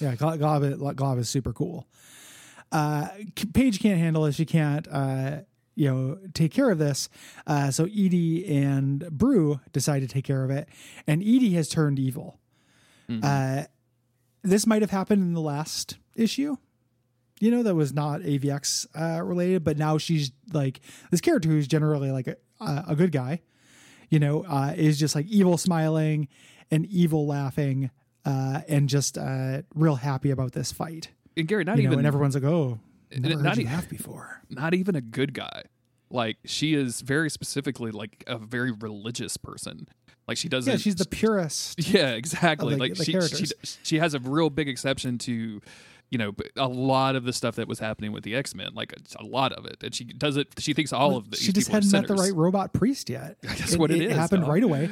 Yeah, 0.00 0.14
Glo- 0.14 0.36
Glob, 0.38 0.62
is- 0.62 0.78
Glob 0.96 1.18
is 1.18 1.28
super 1.28 1.52
cool. 1.52 1.86
Uh, 2.72 3.08
Paige 3.52 3.80
can't 3.80 3.98
handle 3.98 4.24
it. 4.26 4.32
She 4.34 4.44
can't, 4.46 4.86
uh, 4.90 5.38
you 5.74 5.88
know, 5.92 6.18
take 6.34 6.52
care 6.52 6.70
of 6.70 6.78
this. 6.78 7.08
Uh, 7.46 7.70
so 7.70 7.84
Edie 7.84 8.46
and 8.46 9.10
Broo 9.10 9.60
decide 9.72 10.00
to 10.00 10.08
take 10.08 10.24
care 10.24 10.42
of 10.44 10.50
it, 10.50 10.68
and 11.06 11.20
Edie 11.22 11.52
has 11.54 11.68
turned 11.68 11.98
evil. 11.98 12.38
Mhm. 13.10 13.20
Uh, 13.24 13.66
this 14.42 14.66
might 14.66 14.80
have 14.82 14.90
happened 14.90 15.22
in 15.22 15.34
the 15.34 15.40
last 15.40 15.98
issue. 16.14 16.56
You 17.40 17.50
know, 17.50 17.62
that 17.62 17.74
was 17.74 17.92
not 17.92 18.20
AVX 18.22 18.86
uh, 18.94 19.22
related, 19.22 19.62
but 19.64 19.78
now 19.78 19.96
she's 19.98 20.32
like 20.52 20.80
this 21.10 21.20
character 21.20 21.48
who's 21.48 21.68
generally 21.68 22.10
like 22.10 22.26
a, 22.26 22.36
a 22.60 22.96
good 22.96 23.12
guy. 23.12 23.42
You 24.10 24.18
know, 24.18 24.44
uh, 24.48 24.72
is 24.76 24.98
just 24.98 25.14
like 25.14 25.26
evil 25.26 25.58
smiling 25.58 26.28
and 26.70 26.86
evil 26.86 27.26
laughing, 27.26 27.90
uh, 28.24 28.62
and 28.68 28.88
just 28.88 29.18
uh, 29.18 29.62
real 29.74 29.96
happy 29.96 30.30
about 30.30 30.52
this 30.52 30.72
fight. 30.72 31.10
and 31.36 31.46
Gary, 31.46 31.64
not 31.64 31.76
you 31.76 31.82
know, 31.84 31.88
even 31.90 31.98
and 32.00 32.06
everyone's 32.06 32.34
like, 32.34 32.44
"Oh, 32.44 32.78
never 33.16 33.42
not 33.42 33.58
e- 33.58 33.64
laugh 33.66 33.88
before." 33.88 34.42
not 34.50 34.72
even 34.74 34.96
a 34.96 35.00
good 35.02 35.34
guy. 35.34 35.62
Like 36.10 36.38
she 36.46 36.72
is 36.74 37.02
very 37.02 37.28
specifically 37.28 37.90
like 37.90 38.24
a 38.26 38.38
very 38.38 38.72
religious 38.72 39.36
person. 39.36 39.86
Like 40.26 40.38
she 40.38 40.48
doesn't. 40.48 40.70
Yeah, 40.72 40.78
she's 40.78 40.96
the 40.96 41.04
purest. 41.06 41.78
Yeah, 41.92 42.10
exactly. 42.12 42.74
the- 42.74 42.80
like 42.80 42.94
the 42.94 43.04
she, 43.04 43.20
she 43.20 43.46
she 43.82 43.98
has 43.98 44.14
a 44.14 44.18
real 44.20 44.48
big 44.50 44.68
exception 44.70 45.18
to, 45.18 45.60
you 46.10 46.18
know, 46.18 46.32
a 46.56 46.68
lot 46.68 47.16
of 47.16 47.24
the 47.24 47.32
stuff 47.32 47.56
that 47.56 47.68
was 47.68 47.78
happening 47.78 48.12
with 48.12 48.24
the 48.24 48.34
X 48.34 48.54
Men. 48.54 48.74
Like 48.74 48.92
a, 48.92 49.22
a 49.22 49.26
lot 49.26 49.52
of 49.52 49.66
it, 49.66 49.82
and 49.82 49.94
she 49.94 50.04
does 50.04 50.36
it. 50.36 50.48
She 50.58 50.72
thinks 50.72 50.92
all 50.92 51.16
of 51.16 51.30
the 51.30 51.36
she 51.36 51.52
just 51.52 51.68
hadn't 51.68 51.92
met 51.92 52.06
the 52.08 52.14
right 52.14 52.34
robot 52.34 52.72
priest 52.72 53.10
yet. 53.10 53.36
That's 53.42 53.76
what 53.76 53.90
it 53.90 53.96
is. 53.96 54.00
it 54.00 54.04
it 54.06 54.10
is, 54.12 54.16
happened 54.16 54.42
dog. 54.42 54.50
right 54.50 54.62
away. 54.62 54.90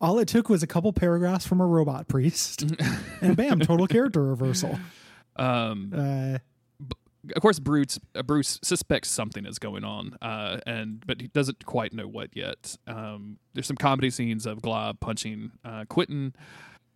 All 0.00 0.18
it 0.20 0.28
took 0.28 0.48
was 0.48 0.62
a 0.62 0.66
couple 0.66 0.92
paragraphs 0.92 1.46
from 1.46 1.60
a 1.60 1.66
robot 1.66 2.06
priest, 2.06 2.64
and 3.20 3.36
bam, 3.36 3.60
total 3.60 3.86
character 3.86 4.22
reversal. 4.22 4.78
Um, 5.36 5.92
Uh, 5.96 6.38
of 7.34 7.42
course, 7.42 7.58
Bruce 7.58 7.98
uh, 8.14 8.22
Bruce 8.22 8.58
suspects 8.62 9.08
something 9.10 9.44
is 9.44 9.58
going 9.58 9.84
on, 9.84 10.16
uh, 10.22 10.60
and 10.66 11.02
but 11.06 11.20
he 11.20 11.26
doesn't 11.28 11.64
quite 11.66 11.92
know 11.92 12.06
what 12.06 12.30
yet. 12.36 12.76
Um, 12.86 13.38
there's 13.54 13.66
some 13.66 13.76
comedy 13.76 14.10
scenes 14.10 14.46
of 14.46 14.62
Glob 14.62 15.00
punching 15.00 15.50
uh, 15.64 15.84
Quentin, 15.88 16.34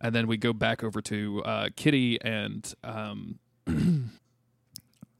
and 0.01 0.15
then 0.15 0.27
we 0.27 0.37
go 0.37 0.53
back 0.53 0.83
over 0.83 1.01
to 1.01 1.43
uh, 1.43 1.69
Kitty 1.75 2.19
and 2.23 2.73
um, 2.83 3.37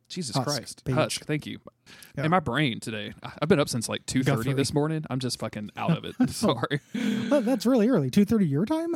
Jesus 0.09 0.35
Husk, 0.35 0.47
Christ, 0.47 0.85
Paige. 0.85 0.95
Husk. 0.95 1.25
Thank 1.25 1.47
you. 1.47 1.59
Yeah. 2.15 2.25
In 2.25 2.31
my 2.31 2.39
brain 2.39 2.79
today, 2.79 3.13
I've 3.41 3.49
been 3.49 3.59
up 3.59 3.69
since 3.69 3.89
like 3.89 4.05
two 4.05 4.23
got 4.23 4.43
this 4.43 4.73
morning. 4.73 5.03
I'm 5.09 5.19
just 5.19 5.39
fucking 5.39 5.71
out 5.75 5.97
of 5.97 6.05
it. 6.05 6.15
Sorry. 6.29 6.79
well, 7.29 7.41
that's 7.41 7.65
really 7.65 7.89
early. 7.89 8.09
Two 8.11 8.25
thirty 8.25 8.45
your 8.47 8.65
time. 8.65 8.95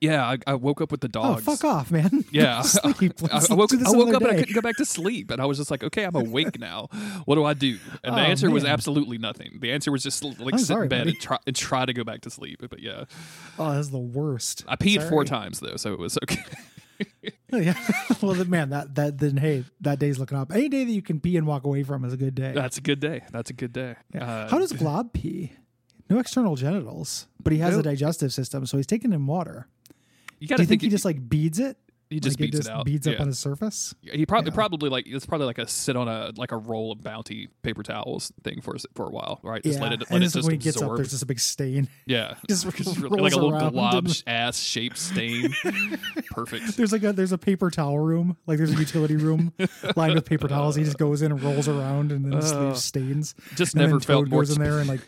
Yeah, 0.00 0.24
I, 0.26 0.38
I 0.46 0.54
woke 0.54 0.80
up 0.80 0.90
with 0.90 1.02
the 1.02 1.08
oh, 1.08 1.34
dogs. 1.34 1.46
Oh, 1.46 1.56
fuck 1.56 1.64
off, 1.64 1.90
man. 1.90 2.24
Yeah, 2.32 2.62
Sleep. 2.62 3.12
I, 3.30 3.44
I 3.50 3.54
woke, 3.54 3.72
I 3.72 3.90
woke 3.90 4.14
up 4.14 4.22
and 4.22 4.30
I 4.30 4.36
couldn't 4.36 4.54
go 4.54 4.60
back 4.62 4.76
to 4.76 4.84
sleep, 4.84 5.30
and 5.30 5.42
I 5.42 5.46
was 5.46 5.58
just 5.58 5.70
like, 5.70 5.82
"Okay, 5.82 6.04
I'm 6.04 6.14
awake 6.14 6.58
now. 6.58 6.88
What 7.24 7.34
do 7.34 7.44
I 7.44 7.54
do?" 7.54 7.78
And 8.04 8.14
the 8.14 8.20
Oh, 8.20 8.24
answer 8.24 8.50
was 8.50 8.64
absolutely 8.64 9.18
nothing. 9.18 9.58
The 9.60 9.72
answer 9.72 9.90
was 9.90 10.02
just 10.02 10.22
like 10.24 10.54
I'm 10.54 10.58
sit 10.58 10.68
sorry, 10.68 10.84
in 10.84 10.88
bed 10.88 11.06
and 11.08 11.20
try 11.20 11.38
and 11.46 11.56
try 11.56 11.84
to 11.84 11.92
go 11.92 12.04
back 12.04 12.20
to 12.22 12.30
sleep. 12.30 12.64
But 12.70 12.80
yeah, 12.80 13.04
Oh, 13.58 13.74
that's 13.74 13.88
the 13.88 13.98
worst. 13.98 14.64
I 14.68 14.76
peed 14.76 15.06
four 15.08 15.24
times 15.24 15.60
though, 15.60 15.76
so 15.76 15.92
it 15.92 15.98
was 15.98 16.16
okay. 16.22 16.42
Yeah. 17.52 17.74
well, 18.22 18.34
then, 18.34 18.48
man, 18.48 18.70
that 18.70 18.94
that 18.94 19.18
then 19.18 19.36
hey, 19.36 19.64
that 19.80 19.98
day's 19.98 20.18
looking 20.20 20.38
up. 20.38 20.52
Any 20.52 20.68
day 20.68 20.84
that 20.84 20.92
you 20.92 21.02
can 21.02 21.18
pee 21.18 21.36
and 21.36 21.46
walk 21.48 21.64
away 21.64 21.82
from 21.82 22.04
is 22.04 22.12
a 22.12 22.16
good 22.16 22.34
day. 22.36 22.52
That's 22.54 22.78
a 22.78 22.80
good 22.80 23.00
day. 23.00 23.22
That's 23.32 23.50
a 23.50 23.52
good 23.52 23.72
day. 23.72 23.96
Yeah. 24.14 24.24
Uh, 24.44 24.48
How 24.48 24.58
does 24.58 24.72
Glob 24.72 25.12
pee? 25.12 25.52
No 26.08 26.18
external 26.20 26.54
genitals, 26.54 27.26
but 27.42 27.52
he 27.52 27.58
has 27.58 27.74
No. 27.74 27.80
a 27.80 27.82
digestive 27.82 28.32
system, 28.32 28.66
so 28.66 28.76
he's 28.76 28.86
taking 28.86 29.12
in 29.12 29.26
water. 29.26 29.66
you 30.38 30.46
Do 30.46 30.52
got 30.52 30.56
to 30.56 30.62
you 30.62 30.66
think, 30.68 30.80
think, 30.80 30.82
he 30.82 30.88
just 30.90 31.04
like 31.04 31.28
beads 31.28 31.58
it? 31.58 31.76
He 32.10 32.18
just 32.20 32.38
like 32.40 32.50
beats 32.50 32.56
it 32.56 32.58
just 32.58 32.68
it 32.68 32.72
out. 32.72 32.84
beads 32.84 33.06
yeah. 33.06 33.14
up 33.14 33.20
on 33.20 33.28
the 33.28 33.34
surface. 33.34 33.94
he 34.02 34.26
probably 34.26 34.50
yeah. 34.50 34.54
probably 34.54 34.90
like 34.90 35.06
it's 35.06 35.24
probably 35.24 35.46
like 35.46 35.58
a 35.58 35.66
sit 35.66 35.96
on 35.96 36.08
a 36.08 36.32
like 36.36 36.50
a 36.50 36.56
roll 36.56 36.90
of 36.92 37.02
bounty 37.02 37.48
paper 37.62 37.82
towels 37.84 38.32
thing 38.42 38.60
for 38.60 38.76
for 38.94 39.06
a 39.06 39.10
while, 39.10 39.38
right? 39.42 39.62
Just 39.62 39.78
yeah, 39.78 39.82
let 39.84 39.92
it 39.92 40.00
let 40.00 40.10
and 40.10 40.24
it 40.24 40.28
just 40.28 40.42
when 40.44 40.52
he 40.52 40.58
gets 40.58 40.82
up, 40.82 40.96
there's 40.96 41.10
just 41.10 41.22
a 41.22 41.26
big 41.26 41.38
stain. 41.40 41.88
yeah, 42.06 42.34
Just 42.48 42.68
Just 42.76 42.98
like 42.98 43.32
a 43.32 43.36
little 43.38 43.70
glob 43.70 44.08
ass 44.26 44.58
shaped 44.58 44.98
stain. 44.98 45.54
Perfect. 46.30 46.76
There's 46.76 46.92
like 46.92 47.04
a 47.04 47.12
there's 47.12 47.32
a 47.32 47.38
paper 47.38 47.70
towel 47.70 47.98
room, 47.98 48.36
like 48.46 48.58
there's 48.58 48.72
a 48.72 48.78
utility 48.78 49.16
room 49.16 49.52
lined 49.96 50.14
with 50.14 50.24
paper 50.24 50.48
towels. 50.48 50.74
He 50.74 50.84
just 50.84 50.98
goes 50.98 51.22
in 51.22 51.30
and 51.32 51.42
rolls 51.42 51.68
around 51.68 52.12
and 52.12 52.24
then 52.24 52.32
just 52.32 52.54
Uh, 52.54 52.66
leaves 52.66 52.84
stains. 52.84 53.34
Just 53.54 53.74
And 53.74 53.82
never 53.82 54.00
felt 54.00 54.24
Toad 54.24 54.30
more 54.30 54.40
goes 54.42 54.56
in 54.56 54.62
there 54.62 54.78
and 54.80 54.88
like 54.88 55.00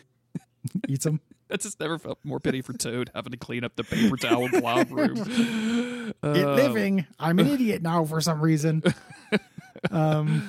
eats 0.87 1.03
them. 1.03 1.19
I 1.51 1.57
just 1.57 1.79
never 1.79 1.97
felt 1.99 2.19
more 2.23 2.39
pity 2.39 2.61
for 2.61 2.73
Toad 2.73 3.11
having 3.13 3.31
to 3.31 3.37
clean 3.37 3.63
up 3.63 3.75
the 3.75 3.83
paper 3.83 4.17
towel 4.17 4.49
blob 4.49 4.91
room. 4.91 6.13
It 6.23 6.45
Uh, 6.45 6.53
living. 6.55 7.05
I'm 7.19 7.39
an 7.39 7.47
idiot 7.47 7.81
now 7.81 8.05
for 8.05 8.21
some 8.21 8.41
reason. 8.41 8.83
Um, 9.91 10.47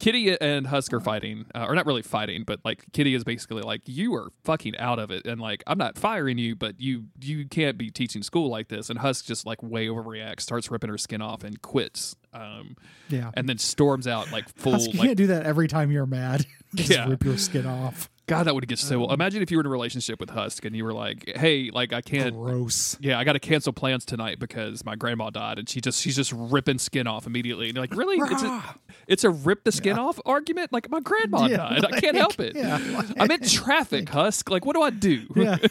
Kitty 0.00 0.36
and 0.40 0.66
Husk 0.66 0.92
are 0.92 1.00
fighting, 1.00 1.46
uh, 1.54 1.66
or 1.68 1.74
not 1.74 1.84
really 1.86 2.02
fighting, 2.02 2.44
but 2.44 2.60
like 2.64 2.84
Kitty 2.92 3.14
is 3.14 3.24
basically 3.24 3.62
like, 3.62 3.82
"You 3.86 4.14
are 4.14 4.30
fucking 4.44 4.76
out 4.78 4.98
of 4.98 5.10
it," 5.10 5.26
and 5.26 5.40
like, 5.40 5.62
"I'm 5.66 5.78
not 5.78 5.96
firing 5.98 6.38
you, 6.38 6.54
but 6.56 6.80
you 6.80 7.04
you 7.20 7.46
can't 7.46 7.76
be 7.78 7.90
teaching 7.90 8.22
school 8.22 8.48
like 8.48 8.68
this." 8.68 8.90
And 8.90 8.98
Husk 8.98 9.26
just 9.26 9.44
like 9.46 9.62
way 9.62 9.86
overreacts, 9.86 10.40
starts 10.42 10.70
ripping 10.70 10.90
her 10.90 10.98
skin 10.98 11.20
off, 11.22 11.42
and 11.44 11.60
quits. 11.62 12.16
Um, 12.32 12.76
yeah. 13.08 13.30
and 13.34 13.48
then 13.48 13.58
storms 13.58 14.06
out 14.06 14.30
like 14.32 14.48
full. 14.56 14.72
Husk, 14.72 14.92
you 14.92 14.98
like, 15.00 15.08
can't 15.08 15.18
do 15.18 15.26
that 15.28 15.44
every 15.46 15.66
time 15.68 15.90
you're 15.90 16.06
mad. 16.06 16.46
Just 16.74 16.90
Yeah. 16.90 17.08
rip 17.08 17.24
your 17.24 17.38
skin 17.38 17.66
off. 17.66 18.08
God, 18.28 18.44
that 18.46 18.54
would 18.54 18.68
get 18.68 18.78
so. 18.78 19.04
Um, 19.06 19.10
Imagine 19.10 19.42
if 19.42 19.50
you 19.50 19.56
were 19.56 19.62
in 19.62 19.66
a 19.66 19.70
relationship 19.70 20.20
with 20.20 20.30
Husk 20.30 20.64
and 20.64 20.76
you 20.76 20.84
were 20.84 20.92
like, 20.92 21.32
"Hey, 21.36 21.70
like 21.72 21.92
I 21.92 22.00
can't." 22.00 22.34
Gross. 22.36 22.96
Yeah, 23.00 23.18
I 23.18 23.24
got 23.24 23.32
to 23.32 23.40
cancel 23.40 23.72
plans 23.72 24.04
tonight 24.04 24.38
because 24.38 24.84
my 24.84 24.94
grandma 24.94 25.30
died, 25.30 25.58
and 25.58 25.68
she 25.68 25.80
just 25.80 26.00
she's 26.00 26.14
just 26.14 26.32
ripping 26.32 26.78
skin 26.78 27.06
off 27.06 27.26
immediately. 27.26 27.66
And 27.68 27.74
you're 27.76 27.82
like, 27.82 27.96
really? 27.96 28.18
It's 28.18 28.42
a, 28.42 28.62
it's 29.08 29.24
a 29.24 29.30
rip 29.30 29.64
the 29.64 29.72
skin 29.72 29.98
off 29.98 30.20
argument. 30.26 30.72
Like 30.72 30.90
my 30.90 31.00
grandma 31.00 31.46
Yeah, 31.46 31.56
died. 31.56 31.84
I 31.86 32.00
can't 32.00 32.16
help 32.16 32.38
it. 32.38 32.54
yeah, 32.54 32.78
I'm 33.18 33.30
in 33.30 33.40
traffic, 33.42 34.08
Husk. 34.08 34.50
Like, 34.50 34.64
what 34.64 34.74
do 34.76 34.82
I 34.82 34.90
do? 34.90 35.26
Yeah. 35.34 35.56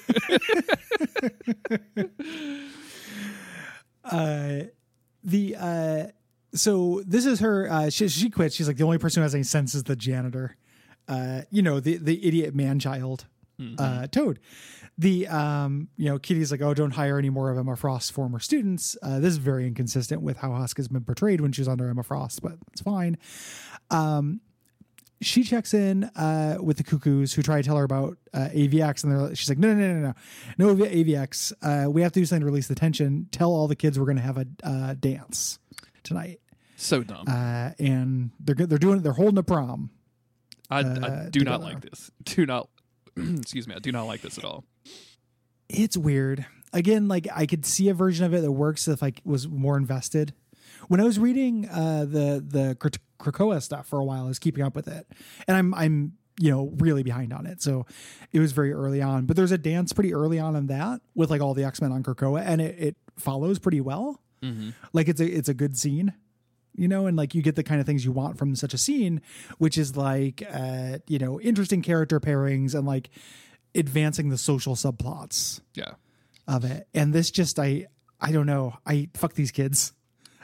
uh, 4.03 4.59
the 5.23 5.55
uh, 5.59 6.03
so 6.53 7.01
this 7.05 7.25
is 7.25 7.39
her. 7.39 7.69
Uh, 7.69 7.89
she 7.89 8.07
she 8.07 8.29
quits. 8.29 8.55
She's 8.55 8.67
like 8.67 8.77
the 8.77 8.83
only 8.83 8.97
person 8.97 9.21
who 9.21 9.23
has 9.23 9.35
any 9.35 9.43
sense 9.43 9.75
is 9.75 9.83
the 9.83 9.95
janitor. 9.95 10.55
Uh, 11.07 11.41
you 11.51 11.61
know 11.61 11.79
the 11.79 11.97
the 11.97 12.25
idiot 12.27 12.53
man 12.55 12.79
child, 12.79 13.25
uh, 13.79 14.07
Toad. 14.07 14.39
The 14.99 15.27
um, 15.27 15.89
you 15.95 16.09
know, 16.09 16.17
Kitty's 16.19 16.51
like, 16.51 16.61
oh, 16.61 16.73
don't 16.73 16.91
hire 16.91 17.19
any 17.19 17.29
more 17.29 17.51
of 17.51 17.57
Emma 17.57 17.75
Frost's 17.75 18.09
former 18.09 18.39
students. 18.39 18.97
Uh, 19.03 19.19
this 19.19 19.31
is 19.31 19.37
very 19.37 19.67
inconsistent 19.67 20.21
with 20.23 20.37
how 20.37 20.51
Husk 20.53 20.77
has 20.77 20.87
been 20.87 21.03
portrayed 21.03 21.39
when 21.39 21.51
she's 21.51 21.67
under 21.67 21.87
Emma 21.87 22.01
Frost, 22.03 22.41
but 22.41 22.53
it's 22.71 22.81
fine. 22.81 23.17
Um, 23.91 24.41
she 25.21 25.43
checks 25.43 25.73
in 25.73 26.03
uh, 26.15 26.57
with 26.61 26.77
the 26.77 26.83
cuckoos 26.83 27.33
who 27.33 27.41
try 27.41 27.61
to 27.61 27.63
tell 27.67 27.77
her 27.77 27.83
about 27.83 28.17
uh, 28.33 28.49
AVX, 28.53 29.03
and 29.03 29.11
they're, 29.13 29.35
she's 29.35 29.49
like, 29.49 29.57
no, 29.57 29.73
no, 29.73 29.93
no, 29.93 29.99
no, 29.99 30.13
no, 30.57 30.73
no 30.73 30.85
AVX. 30.85 31.53
Uh, 31.61 31.89
we 31.89 32.01
have 32.01 32.11
to 32.13 32.19
do 32.19 32.25
something 32.25 32.41
to 32.41 32.45
release 32.45 32.67
the 32.67 32.75
tension. 32.75 33.27
Tell 33.31 33.49
all 33.51 33.67
the 33.67 33.75
kids 33.75 33.97
we're 33.99 34.05
going 34.05 34.17
to 34.17 34.23
have 34.23 34.37
a 34.37 34.45
uh, 34.63 34.93
dance 34.99 35.57
tonight, 36.03 36.39
So 36.75 37.01
dumb. 37.03 37.25
uh, 37.27 37.71
and 37.79 38.31
they're 38.39 38.55
they're 38.67 38.77
doing 38.77 39.01
they're 39.01 39.13
holding 39.13 39.37
a 39.39 39.43
prom. 39.43 39.89
I, 40.69 40.79
I 40.79 40.81
uh, 40.81 41.29
do 41.29 41.41
not 41.41 41.61
like 41.61 41.81
this. 41.81 42.11
Do 42.25 42.45
not. 42.45 42.69
excuse 43.17 43.67
me. 43.67 43.75
I 43.75 43.79
do 43.79 43.91
not 43.91 44.03
like 44.03 44.21
this 44.21 44.37
at 44.37 44.45
all. 44.45 44.63
It's 45.69 45.97
weird. 45.97 46.45
Again, 46.73 47.07
like 47.07 47.27
I 47.33 47.45
could 47.45 47.65
see 47.65 47.89
a 47.89 47.93
version 47.93 48.25
of 48.25 48.33
it 48.33 48.41
that 48.41 48.51
works 48.51 48.87
if 48.87 49.01
I 49.01 49.13
was 49.23 49.47
more 49.47 49.77
invested. 49.77 50.33
When 50.87 50.99
I 50.99 51.03
was 51.03 51.17
reading 51.17 51.67
uh, 51.69 52.01
the 52.01 52.43
the 52.45 52.77
Krakoa 53.19 53.61
stuff 53.61 53.87
for 53.87 53.99
a 53.99 54.03
while, 54.03 54.25
I 54.25 54.27
was 54.27 54.39
keeping 54.39 54.63
up 54.63 54.75
with 54.75 54.87
it, 54.87 55.07
and 55.47 55.57
I'm 55.57 55.73
I'm 55.73 56.13
you 56.39 56.51
know 56.51 56.71
really 56.77 57.03
behind 57.03 57.33
on 57.33 57.45
it. 57.45 57.61
So 57.61 57.85
it 58.31 58.39
was 58.39 58.51
very 58.51 58.73
early 58.73 59.01
on. 59.01 59.25
But 59.25 59.35
there's 59.35 59.51
a 59.51 59.57
dance 59.57 59.93
pretty 59.93 60.13
early 60.13 60.39
on 60.39 60.55
in 60.55 60.67
that 60.67 61.01
with 61.15 61.31
like 61.31 61.41
all 61.41 61.53
the 61.53 61.63
X 61.63 61.81
Men 61.81 61.91
on 61.91 62.03
Krakoa, 62.03 62.43
and 62.45 62.61
it, 62.61 62.75
it 62.77 62.95
follows 63.17 63.57
pretty 63.59 63.81
well. 63.81 64.21
Like 64.93 65.07
it's 65.07 65.19
a 65.19 65.25
it's 65.25 65.49
a 65.49 65.53
good 65.53 65.77
scene, 65.77 66.13
you 66.77 66.87
know, 66.87 67.07
and 67.07 67.17
like 67.17 67.35
you 67.35 67.41
get 67.41 67.55
the 67.55 67.63
kind 67.63 67.81
of 67.81 67.85
things 67.87 68.05
you 68.05 68.11
want 68.13 68.37
from 68.37 68.55
such 68.55 68.73
a 68.73 68.77
scene, 68.77 69.21
which 69.57 69.77
is 69.77 69.97
like 69.97 70.43
uh, 70.51 70.99
you 71.07 71.19
know 71.19 71.41
interesting 71.41 71.81
character 71.81 72.19
pairings 72.19 72.73
and 72.75 72.85
like 72.87 73.09
advancing 73.75 74.29
the 74.29 74.37
social 74.37 74.75
subplots 74.75 75.61
Yeah. 75.75 75.91
of 76.47 76.63
it. 76.65 76.87
And 76.93 77.13
this 77.13 77.31
just 77.31 77.59
I 77.59 77.87
I 78.19 78.31
don't 78.31 78.45
know. 78.47 78.75
I 78.85 79.09
fuck 79.13 79.33
these 79.33 79.51
kids. 79.51 79.93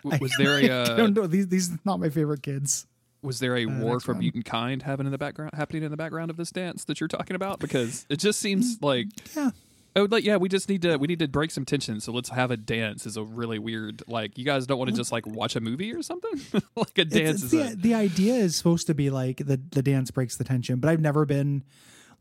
W- 0.03 0.21
Was 0.21 0.33
there 0.37 0.59
a 0.59 0.69
I 0.69 0.81
uh, 0.93 0.95
don't 0.97 1.13
know. 1.15 1.27
These 1.27 1.47
these 1.47 1.71
are 1.71 1.79
not 1.85 1.99
my 1.99 2.09
favorite 2.09 2.43
kids. 2.43 2.85
was 3.21 3.39
there 3.39 3.55
a 3.55 3.65
war 3.65 3.99
for 4.01 4.13
mutant 4.13 4.43
kind 4.45 4.83
having 4.83 5.05
in 5.05 5.11
the 5.11 5.17
background 5.17 5.51
happening 5.53 5.81
in 5.83 5.91
the 5.91 5.97
background 5.97 6.29
of 6.29 6.35
this 6.37 6.51
dance 6.51 6.83
that 6.85 6.99
you're 6.99 7.07
talking 7.07 7.35
about? 7.35 7.59
Because 7.59 8.05
it 8.09 8.17
just 8.19 8.39
seems 8.39 8.77
like 8.81 9.07
Yeah. 9.35 9.51
Oh 9.95 10.07
like 10.09 10.23
yeah 10.23 10.38
we 10.38 10.50
just 10.50 10.69
need 10.69 10.81
to 10.81 10.97
we 10.97 11.07
need 11.07 11.19
to 11.19 11.27
break 11.27 11.51
some 11.51 11.65
tension 11.65 12.00
so 12.00 12.12
let's 12.12 12.29
have 12.29 12.50
a 12.51 12.57
dance 12.57 13.05
is 13.05 13.15
a 13.17 13.23
really 13.23 13.59
weird 13.59 14.01
like 14.07 14.38
you 14.38 14.43
guys 14.45 14.65
don't 14.65 14.77
want 14.79 14.89
to 14.89 14.95
just 14.95 15.12
like 15.12 15.25
watch 15.27 15.55
a 15.55 15.62
movie 15.62 15.93
or 15.93 16.01
something 16.01 16.39
like 16.75 16.97
a 16.97 17.05
dance 17.05 17.35
it's 17.35 17.43
is 17.43 17.51
the, 17.51 17.62
a, 17.62 17.75
the 17.75 17.93
idea 17.93 18.33
is 18.35 18.55
supposed 18.55 18.88
to 18.88 18.93
be 18.93 19.09
like 19.09 19.38
the 19.38 19.59
the 19.71 19.83
dance 19.83 20.09
breaks 20.12 20.35
the 20.38 20.43
tension, 20.43 20.79
but 20.79 20.89
I've 20.89 21.01
never 21.01 21.25
been 21.25 21.63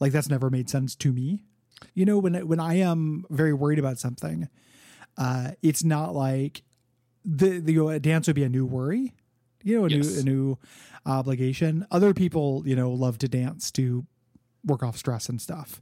like 0.01 0.13
that's 0.13 0.29
never 0.29 0.51
made 0.51 0.69
sense 0.69 0.95
to 0.97 1.13
me. 1.13 1.45
You 1.95 2.05
know, 2.05 2.19
when 2.19 2.47
when 2.47 2.61
I 2.61 2.75
am 2.75 3.25
very 3.31 3.53
worried 3.53 3.79
about 3.79 3.99
something, 3.99 4.49
uh, 5.17 5.53
it's 5.63 5.83
not 5.85 6.15
like 6.15 6.63
the 7.25 7.59
the 7.61 7.87
a 7.89 7.99
dance 8.01 8.27
would 8.27 8.37
be 8.37 8.45
a 8.45 8.49
new 8.49 8.67
worry, 8.67 9.15
you 9.63 9.79
know, 9.79 9.87
a 9.87 9.89
Yes. 9.89 10.15
new 10.15 10.21
a 10.21 10.23
new 10.25 10.59
obligation. 11.07 11.87
Other 11.91 12.15
people, 12.15 12.63
you 12.67 12.77
know, 12.77 12.91
love 12.93 13.19
to 13.19 13.29
dance 13.29 13.71
to 13.73 14.07
work 14.65 14.83
off 14.83 14.97
stress 14.97 15.29
and 15.29 15.41
stuff. 15.41 15.81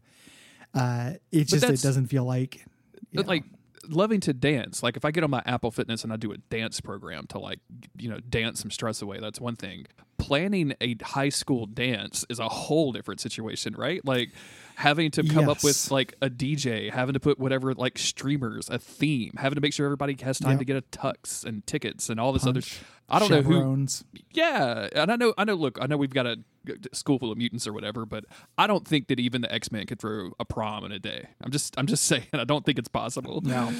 Uh, 0.74 1.12
it's 1.32 1.50
But 1.50 1.60
just 1.60 1.84
it 1.84 1.86
doesn't 1.86 2.06
feel 2.06 2.24
like 2.24 2.64
like 3.12 3.44
loving 3.88 4.20
to 4.20 4.32
dance. 4.32 4.82
Like 4.82 4.96
if 4.96 5.04
i 5.04 5.10
get 5.10 5.24
on 5.24 5.30
my 5.30 5.42
apple 5.46 5.70
fitness 5.70 6.04
and 6.04 6.12
i 6.12 6.16
do 6.16 6.30
a 6.32 6.36
dance 6.36 6.80
program 6.80 7.26
to 7.28 7.38
like 7.38 7.58
you 7.96 8.08
know 8.08 8.18
dance 8.20 8.60
some 8.60 8.70
stress 8.70 9.02
away 9.02 9.18
that's 9.20 9.40
one 9.40 9.56
thing. 9.56 9.86
Planning 10.18 10.74
a 10.82 10.96
high 11.02 11.30
school 11.30 11.64
dance 11.66 12.24
is 12.28 12.38
a 12.38 12.48
whole 12.48 12.92
different 12.92 13.20
situation 13.20 13.74
right? 13.76 14.04
Like 14.04 14.30
having 14.76 15.10
to 15.12 15.22
come 15.24 15.48
up 15.48 15.64
with 15.64 15.90
like 15.90 16.14
a 16.22 16.30
dj 16.30 16.90
having 16.90 17.12
to 17.14 17.20
put 17.20 17.38
whatever 17.38 17.74
like 17.74 17.98
streamers 17.98 18.70
a 18.70 18.78
theme 18.78 19.32
having 19.36 19.56
to 19.56 19.60
make 19.60 19.72
sure 19.74 19.84
everybody 19.86 20.16
has 20.22 20.38
time 20.38 20.52
Yep. 20.52 20.58
to 20.60 20.64
get 20.64 20.76
a 20.76 20.82
tux 20.82 21.44
and 21.44 21.66
tickets 21.66 22.08
and 22.08 22.20
all 22.20 22.32
this 22.32 22.46
other 22.46 22.60
Punch, 22.60 22.80
i 23.10 23.18
don't 23.18 23.30
know 23.30 23.42
who 23.42 23.86
yeah, 24.32 24.88
and 24.94 25.10
I 25.10 25.16
know, 25.16 25.34
I 25.36 25.44
know. 25.44 25.54
Look, 25.54 25.78
I 25.80 25.86
know 25.86 25.96
we've 25.96 26.14
got 26.14 26.26
a 26.26 26.38
school 26.92 27.18
full 27.18 27.32
of 27.32 27.38
mutants 27.38 27.66
or 27.66 27.72
whatever, 27.72 28.06
but 28.06 28.24
I 28.58 28.66
don't 28.66 28.86
think 28.86 29.08
that 29.08 29.18
even 29.18 29.40
the 29.40 29.52
X 29.52 29.72
Men 29.72 29.86
could 29.86 29.98
throw 29.98 30.30
a 30.38 30.44
prom 30.44 30.84
in 30.84 30.92
a 30.92 30.98
day. 30.98 31.28
I'm 31.42 31.50
just, 31.50 31.76
I'm 31.78 31.86
just 31.86 32.04
saying, 32.06 32.26
I 32.32 32.44
don't 32.44 32.64
think 32.64 32.78
it's 32.78 32.88
possible. 32.88 33.40
No, 33.42 33.72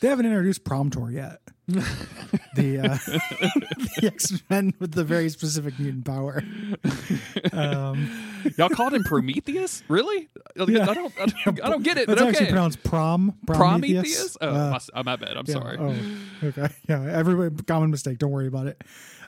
they 0.00 0.08
haven't 0.08 0.26
introduced 0.26 0.64
prom 0.64 0.90
tour 0.90 1.10
yet. 1.10 1.40
the 1.68 2.78
uh, 2.78 2.98
the 4.00 4.00
X 4.02 4.42
Men 4.48 4.74
with 4.78 4.92
the 4.92 5.04
very 5.04 5.28
specific 5.28 5.78
mutant 5.78 6.04
power. 6.04 6.42
Um, 7.52 8.10
Y'all 8.56 8.68
called 8.68 8.94
him 8.94 9.04
Prometheus? 9.04 9.82
Really? 9.88 10.28
I 10.58 10.64
don't, 10.64 10.76
I 10.76 10.94
don't, 10.94 11.64
I 11.64 11.70
don't 11.70 11.84
get 11.84 11.98
it. 11.98 12.08
that's 12.08 12.20
But 12.20 12.28
actually 12.28 12.46
pronounced 12.46 12.82
prom. 12.82 13.38
Prometheus? 13.46 14.36
Oh, 14.40 14.48
Uh, 14.48 14.70
my, 14.70 14.78
oh, 14.94 15.02
my 15.04 15.16
bad. 15.16 15.36
I'm 15.36 15.44
yeah, 15.46 15.54
sorry. 15.54 15.76
Oh, 15.78 15.94
okay. 16.48 16.68
Yeah, 16.88 17.02
everybody 17.04 17.54
common 17.64 17.90
mistake. 17.90 18.18
Don't 18.18 18.32
worry 18.32 18.48
about 18.48 18.61
it. 18.61 18.61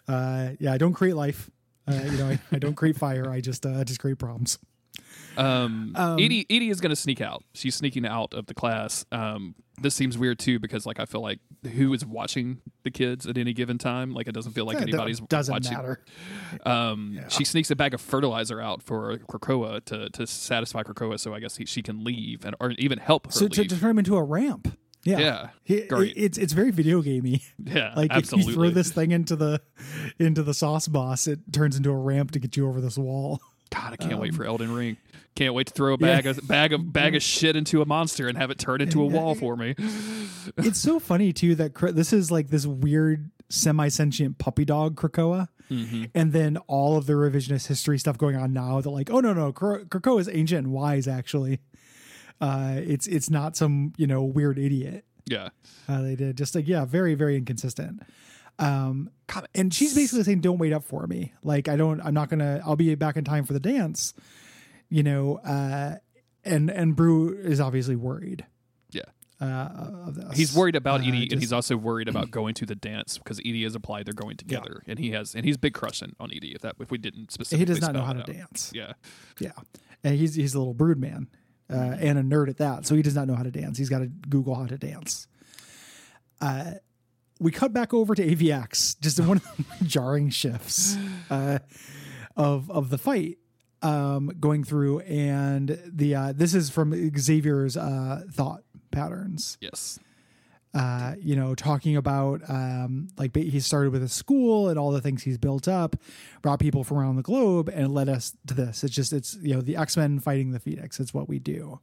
Uh, 0.08 0.50
yeah, 0.58 0.72
I 0.72 0.78
don't 0.78 0.92
create 0.94 1.16
life. 1.16 1.50
Uh, 1.86 1.92
you 2.04 2.18
know, 2.18 2.28
I, 2.28 2.38
I 2.52 2.58
don't 2.58 2.74
create 2.74 2.96
fire. 2.96 3.30
I 3.30 3.40
just 3.40 3.64
uh, 3.66 3.78
I 3.80 3.84
just 3.84 4.00
create 4.00 4.18
problems. 4.18 4.58
Um, 5.36 5.92
Um, 5.96 6.18
Edie, 6.20 6.46
Edie 6.48 6.68
is 6.70 6.80
going 6.80 6.90
to 6.90 6.96
sneak 6.96 7.20
out. 7.20 7.42
She's 7.54 7.74
sneaking 7.74 8.06
out 8.06 8.32
of 8.34 8.46
the 8.46 8.54
class. 8.54 9.04
Um, 9.10 9.56
this 9.82 9.94
seems 9.94 10.16
weird 10.16 10.38
too 10.38 10.60
because 10.60 10.86
like 10.86 11.00
I 11.00 11.04
feel 11.04 11.20
like 11.20 11.40
who 11.74 11.92
is 11.92 12.06
watching 12.06 12.60
the 12.84 12.90
kids 12.92 13.26
at 13.26 13.36
any 13.36 13.52
given 13.52 13.76
time? 13.76 14.12
Like 14.14 14.28
it 14.28 14.32
doesn't 14.32 14.52
feel 14.52 14.64
like 14.66 14.80
anybody's 14.80 15.18
doesn't 15.20 15.52
watching. 15.52 15.72
matter. 15.72 16.00
Um, 16.64 17.18
She 17.28 17.44
sneaks 17.44 17.70
a 17.72 17.76
bag 17.76 17.92
of 17.94 18.00
fertilizer 18.00 18.60
out 18.60 18.82
for 18.82 19.18
Krakoa 19.18 19.84
to, 19.86 20.08
to 20.10 20.26
satisfy 20.28 20.82
Krakoa, 20.84 21.18
so 21.18 21.34
I 21.34 21.40
guess 21.40 21.56
he, 21.56 21.64
she 21.66 21.82
can 21.82 22.04
leave 22.04 22.44
and 22.44 22.54
or 22.60 22.70
even 22.72 22.98
help 22.98 23.26
her 23.26 23.32
So 23.32 23.46
leave. 23.46 23.68
to 23.68 23.80
turn 23.80 23.90
him 23.90 23.98
into 23.98 24.16
a 24.16 24.22
ramp. 24.22 24.78
Yeah, 25.04 25.48
Yeah, 25.66 25.80
great. 25.86 26.14
it's 26.16 26.38
it's 26.38 26.52
very 26.52 26.70
video 26.70 27.02
gamey. 27.02 27.42
yeah, 27.64 27.92
Like 27.96 28.10
absolutely. 28.10 28.42
if 28.52 28.56
you 28.56 28.62
throw 28.62 28.70
this 28.70 28.90
thing 28.90 29.12
into 29.12 29.36
the 29.36 29.60
into 30.18 30.42
the 30.42 30.54
sauce 30.54 30.88
boss, 30.88 31.26
it 31.26 31.40
turns 31.52 31.76
into 31.76 31.90
a 31.90 31.96
ramp 31.96 32.30
to 32.32 32.38
get 32.38 32.56
you 32.56 32.68
over 32.68 32.80
this 32.80 32.96
wall. 32.98 33.40
God, 33.70 33.92
I 33.92 33.96
can't 33.96 34.18
wait 34.20 34.30
um, 34.32 34.36
for 34.36 34.44
Elden 34.44 34.72
Ring. 34.72 34.96
Can't 35.34 35.52
wait 35.52 35.66
to 35.66 35.72
throw 35.72 35.94
a 35.94 35.98
Yeah. 35.98 36.06
bag 36.20 36.26
of 36.26 36.46
bag 36.46 36.72
of 36.72 36.92
bag 36.92 37.14
of 37.16 37.22
shit 37.34 37.56
into 37.56 37.82
a 37.82 37.86
monster 37.86 38.28
and 38.28 38.38
have 38.38 38.50
it 38.50 38.58
turn 38.58 38.80
into 38.80 39.02
a 39.02 39.06
wall 39.06 39.34
for 39.34 39.56
me. 39.56 39.74
it's 40.58 40.78
so 40.78 40.98
funny 41.00 41.32
too 41.32 41.54
that 41.56 41.74
this 41.94 42.12
is 42.12 42.30
like 42.30 42.48
this 42.48 42.66
weird 42.66 43.30
semi-sentient 43.50 44.38
puppy 44.38 44.64
dog 44.64 44.96
Krakoa, 44.96 45.48
Mm-hmm. 45.70 46.04
and 46.14 46.32
then 46.34 46.58
all 46.66 46.98
of 46.98 47.06
the 47.06 47.14
revisionist 47.14 47.68
history 47.68 47.98
stuff 47.98 48.18
going 48.18 48.36
on 48.36 48.52
now. 48.52 48.82
That 48.82 48.90
like, 48.90 49.10
oh 49.10 49.20
no 49.20 49.32
no, 49.32 49.50
Kra- 49.50 49.86
Krakoa 49.86 50.20
is 50.20 50.28
ancient 50.28 50.66
and 50.66 50.72
wise. 50.74 51.08
Actually, 51.08 51.58
uh, 52.40 52.74
it's 52.76 53.06
it's 53.06 53.30
not 53.30 53.56
some 53.56 53.92
you 53.96 54.06
know 54.06 54.22
weird 54.22 54.58
idiot. 54.58 55.04
Yeah, 55.26 55.48
Uh, 55.88 56.02
they 56.02 56.16
did 56.16 56.36
just 56.36 56.54
like 56.54 56.68
yeah, 56.68 56.84
very 56.84 57.14
very 57.14 57.36
inconsistent. 57.36 58.02
Um, 58.58 59.10
and 59.54 59.72
she's 59.72 59.94
basically 59.94 60.22
saying, 60.24 60.40
"Don't 60.40 60.58
wait 60.58 60.72
up 60.72 60.84
for 60.84 61.06
me. 61.06 61.32
Like 61.42 61.68
I 61.68 61.76
don't. 61.76 62.00
I'm 62.00 62.14
not 62.14 62.28
gonna. 62.28 62.60
I'll 62.64 62.76
be 62.76 62.94
back 62.94 63.16
in 63.16 63.24
time 63.24 63.44
for 63.44 63.52
the 63.52 63.60
dance." 63.60 64.14
You 64.90 65.02
know. 65.02 65.36
Uh, 65.38 65.96
and 66.44 66.70
and 66.70 66.94
Broo 66.94 67.30
is 67.34 67.58
obviously 67.60 67.96
worried. 67.96 68.44
yeah. 68.92 69.02
Uh. 69.40 70.12
He's 70.34 70.54
worried 70.54 70.76
about 70.76 71.00
Uh, 71.00 71.04
Edie, 71.04 71.28
and 71.32 71.40
he's 71.40 71.52
also 71.54 71.76
worried 71.76 72.06
about 72.08 72.30
going 72.30 72.54
to 72.54 72.66
the 72.66 72.74
dance 72.74 73.16
because 73.18 73.40
Edie 73.40 73.62
has 73.64 73.74
applied. 73.74 74.04
They're 74.06 74.12
going 74.14 74.36
together, 74.36 74.82
and 74.86 74.98
he 74.98 75.10
has, 75.12 75.34
and 75.34 75.44
he's 75.46 75.56
big 75.56 75.72
crushing 75.74 76.14
on 76.20 76.30
Edie. 76.30 76.52
If 76.54 76.60
that, 76.60 76.76
if 76.80 76.90
we 76.90 76.98
didn't 76.98 77.32
specifically, 77.32 77.60
he 77.60 77.64
does 77.64 77.80
not 77.80 77.94
know 77.94 78.02
how 78.02 78.12
to 78.12 78.20
out. 78.20 78.26
dance. 78.26 78.70
Yeah, 78.74 78.92
Yeah, 79.40 79.52
and 80.04 80.16
he's 80.16 80.34
he's 80.34 80.54
a 80.54 80.58
little 80.58 80.74
brood 80.74 80.98
man. 80.98 81.28
Uh, 81.70 81.96
and 81.98 82.18
a 82.18 82.22
nerd 82.22 82.48
at 82.48 82.58
that. 82.58 82.86
So 82.86 82.94
he 82.94 83.02
does 83.02 83.14
not 83.14 83.26
know 83.26 83.34
how 83.34 83.42
to 83.42 83.50
dance. 83.50 83.78
He's 83.78 83.88
got 83.88 84.00
to 84.00 84.06
Google 84.06 84.54
how 84.54 84.66
to 84.66 84.78
dance. 84.78 85.26
Uh, 86.40 86.72
we 87.40 87.50
cut 87.50 87.72
back 87.72 87.92
over 87.92 88.14
to 88.14 88.22
AVX, 88.24 89.00
just 89.00 89.18
one 89.20 89.38
of 89.38 89.56
the 89.56 89.64
jarring 89.84 90.30
shifts 90.30 90.96
uh, 91.30 91.58
of 92.36 92.70
of 92.70 92.90
the 92.90 92.98
fight 92.98 93.38
um, 93.82 94.30
going 94.40 94.64
through, 94.64 95.00
and 95.00 95.78
the 95.86 96.14
uh, 96.14 96.32
this 96.32 96.54
is 96.54 96.70
from 96.70 96.92
Xavier's 97.18 97.76
uh, 97.76 98.22
thought 98.30 98.62
patterns 98.90 99.58
Yes. 99.60 99.98
Uh, 100.74 101.14
you 101.20 101.36
know, 101.36 101.54
talking 101.54 101.96
about 101.96 102.42
um, 102.48 103.08
like 103.16 103.34
he 103.36 103.60
started 103.60 103.92
with 103.92 104.02
a 104.02 104.08
school 104.08 104.68
and 104.68 104.78
all 104.78 104.90
the 104.90 105.00
things 105.00 105.22
he's 105.22 105.38
built 105.38 105.68
up, 105.68 105.96
brought 106.42 106.58
people 106.58 106.82
from 106.84 106.98
around 106.98 107.16
the 107.16 107.22
globe, 107.22 107.70
and 107.72 107.94
led 107.94 108.08
us 108.08 108.36
to 108.46 108.54
this. 108.54 108.82
It's 108.82 108.94
just 108.94 109.12
it's 109.12 109.36
you 109.40 109.54
know 109.54 109.60
the 109.60 109.76
X 109.76 109.96
Men 109.96 110.18
fighting 110.18 110.50
the 110.50 110.60
Phoenix. 110.60 110.98
It's 110.98 111.14
what 111.14 111.28
we 111.28 111.38
do. 111.38 111.80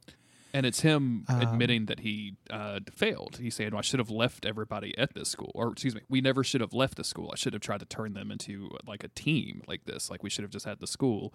And 0.54 0.66
it's 0.66 0.80
him 0.80 1.24
Um, 1.28 1.40
admitting 1.40 1.86
that 1.86 2.00
he 2.00 2.36
uh, 2.50 2.80
failed. 2.94 3.38
He's 3.40 3.54
saying, 3.54 3.70
well, 3.70 3.78
I 3.78 3.82
should 3.82 4.00
have 4.00 4.10
left 4.10 4.44
everybody 4.44 4.96
at 4.98 5.14
this 5.14 5.30
school. 5.30 5.50
Or, 5.54 5.72
excuse 5.72 5.94
me, 5.94 6.02
we 6.10 6.20
never 6.20 6.44
should 6.44 6.60
have 6.60 6.74
left 6.74 6.98
the 6.98 7.04
school. 7.04 7.30
I 7.32 7.36
should 7.36 7.54
have 7.54 7.62
tried 7.62 7.80
to 7.80 7.86
turn 7.86 8.12
them 8.12 8.30
into 8.30 8.68
like 8.86 9.02
a 9.02 9.08
team 9.08 9.62
like 9.66 9.86
this. 9.86 10.10
Like, 10.10 10.22
we 10.22 10.28
should 10.28 10.42
have 10.42 10.50
just 10.50 10.66
had 10.66 10.78
the 10.78 10.86
school. 10.86 11.32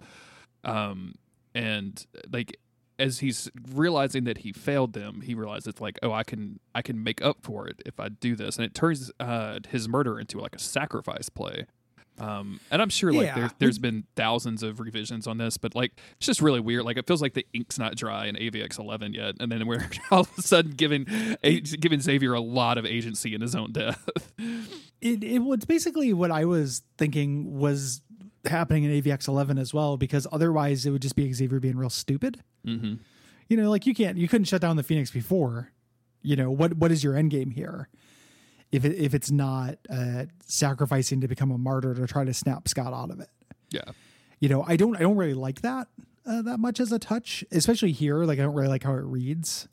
Um, 0.62 1.16
and 1.52 2.06
like, 2.32 2.60
as 2.98 3.20
he's 3.20 3.50
realizing 3.72 4.24
that 4.24 4.38
he 4.38 4.52
failed 4.52 4.92
them, 4.92 5.20
he 5.20 5.34
realizes 5.34 5.80
like, 5.80 5.98
oh, 6.02 6.12
I 6.12 6.24
can, 6.24 6.60
I 6.74 6.82
can 6.82 7.02
make 7.02 7.22
up 7.22 7.38
for 7.42 7.66
it 7.68 7.80
if 7.86 7.98
I 8.00 8.08
do 8.08 8.34
this. 8.36 8.56
And 8.56 8.64
it 8.64 8.74
turns 8.74 9.10
uh, 9.20 9.60
his 9.68 9.88
murder 9.88 10.18
into 10.18 10.38
like 10.40 10.54
a 10.54 10.58
sacrifice 10.58 11.28
play. 11.28 11.66
Um, 12.20 12.58
and 12.72 12.82
I'm 12.82 12.88
sure 12.88 13.12
like 13.12 13.26
Yeah. 13.26 13.34
there, 13.36 13.50
there's 13.60 13.78
been 13.78 14.02
thousands 14.16 14.64
of 14.64 14.80
revisions 14.80 15.28
on 15.28 15.38
this, 15.38 15.56
but 15.56 15.76
like 15.76 15.92
it's 16.16 16.26
just 16.26 16.42
really 16.42 16.58
weird. 16.58 16.84
Like 16.84 16.96
it 16.96 17.06
feels 17.06 17.22
like 17.22 17.34
the 17.34 17.46
ink's 17.52 17.78
not 17.78 17.94
dry 17.94 18.26
in 18.26 18.34
AVX 18.34 18.80
11 18.80 19.12
yet, 19.12 19.36
and 19.38 19.52
then 19.52 19.64
we're 19.68 19.88
all 20.10 20.22
of 20.22 20.30
a 20.36 20.42
sudden 20.42 20.72
giving 20.72 21.06
giving 21.44 22.00
Xavier 22.00 22.34
a 22.34 22.40
lot 22.40 22.76
of 22.76 22.84
agency 22.84 23.36
in 23.36 23.40
his 23.40 23.54
own 23.54 23.70
death. 23.72 24.08
It 25.00 25.22
it 25.22 25.38
was 25.38 25.64
basically 25.64 26.12
what 26.12 26.32
I 26.32 26.44
was 26.44 26.82
thinking 26.96 27.56
was 27.56 28.00
happening 28.46 28.84
in 28.84 29.02
AVX 29.02 29.28
11 29.28 29.58
as 29.58 29.74
well, 29.74 29.96
because 29.96 30.26
otherwise 30.32 30.86
it 30.86 30.90
would 30.90 31.02
just 31.02 31.16
be 31.16 31.32
Xavier 31.32 31.60
being 31.60 31.76
real 31.76 31.90
stupid. 31.90 32.42
mm-hmm. 32.66 32.94
You 33.48 33.56
know, 33.56 33.70
like 33.70 33.86
you 33.86 33.94
can't 33.94 34.18
you 34.18 34.28
couldn't 34.28 34.44
shut 34.44 34.60
down 34.60 34.76
the 34.76 34.82
Phoenix 34.82 35.10
before. 35.10 35.72
You 36.20 36.36
know 36.36 36.50
what 36.50 36.74
what 36.74 36.92
is 36.92 37.02
your 37.02 37.16
end 37.16 37.30
game 37.30 37.50
here? 37.50 37.88
If 38.70 38.84
it, 38.84 38.94
if 38.98 39.14
it's 39.14 39.30
not 39.30 39.78
uh, 39.88 40.26
sacrificing 40.46 41.22
to 41.22 41.28
become 41.28 41.50
a 41.50 41.56
martyr 41.56 41.94
to 41.94 42.06
try 42.06 42.24
to 42.24 42.34
snap 42.34 42.68
Scott 42.68 42.92
out 42.92 43.10
of 43.10 43.20
it. 43.20 43.30
Yeah, 43.70 43.92
you 44.40 44.48
know 44.48 44.64
i 44.66 44.76
don't 44.76 44.96
i 44.96 45.00
don't 45.00 45.16
really 45.16 45.34
like 45.34 45.62
that 45.62 45.88
uh, 46.26 46.42
that 46.42 46.58
much 46.58 46.80
as 46.80 46.92
a 46.92 46.98
touch 46.98 47.44
especially 47.50 47.92
here 47.92 48.24
like 48.24 48.38
i 48.38 48.42
don't 48.42 48.54
really 48.54 48.68
like 48.68 48.82
how 48.82 48.92
it 48.92 49.04
reads 49.04 49.68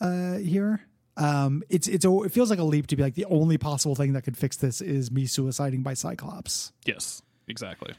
uh 0.00 0.36
here 0.36 0.80
um 1.16 1.62
it's 1.68 1.88
it's 1.88 2.04
a, 2.04 2.22
it 2.22 2.32
feels 2.32 2.50
like 2.50 2.58
a 2.58 2.64
leap 2.64 2.86
to 2.86 2.96
be 2.96 3.02
like 3.02 3.14
the 3.14 3.24
only 3.26 3.56
possible 3.56 3.94
thing 3.94 4.12
that 4.12 4.22
could 4.22 4.36
fix 4.36 4.56
this 4.56 4.80
is 4.80 5.10
me 5.10 5.24
suiciding 5.24 5.82
by 5.82 5.94
cyclops 5.94 6.72
yes, 6.84 7.22
exactly. 7.48 7.94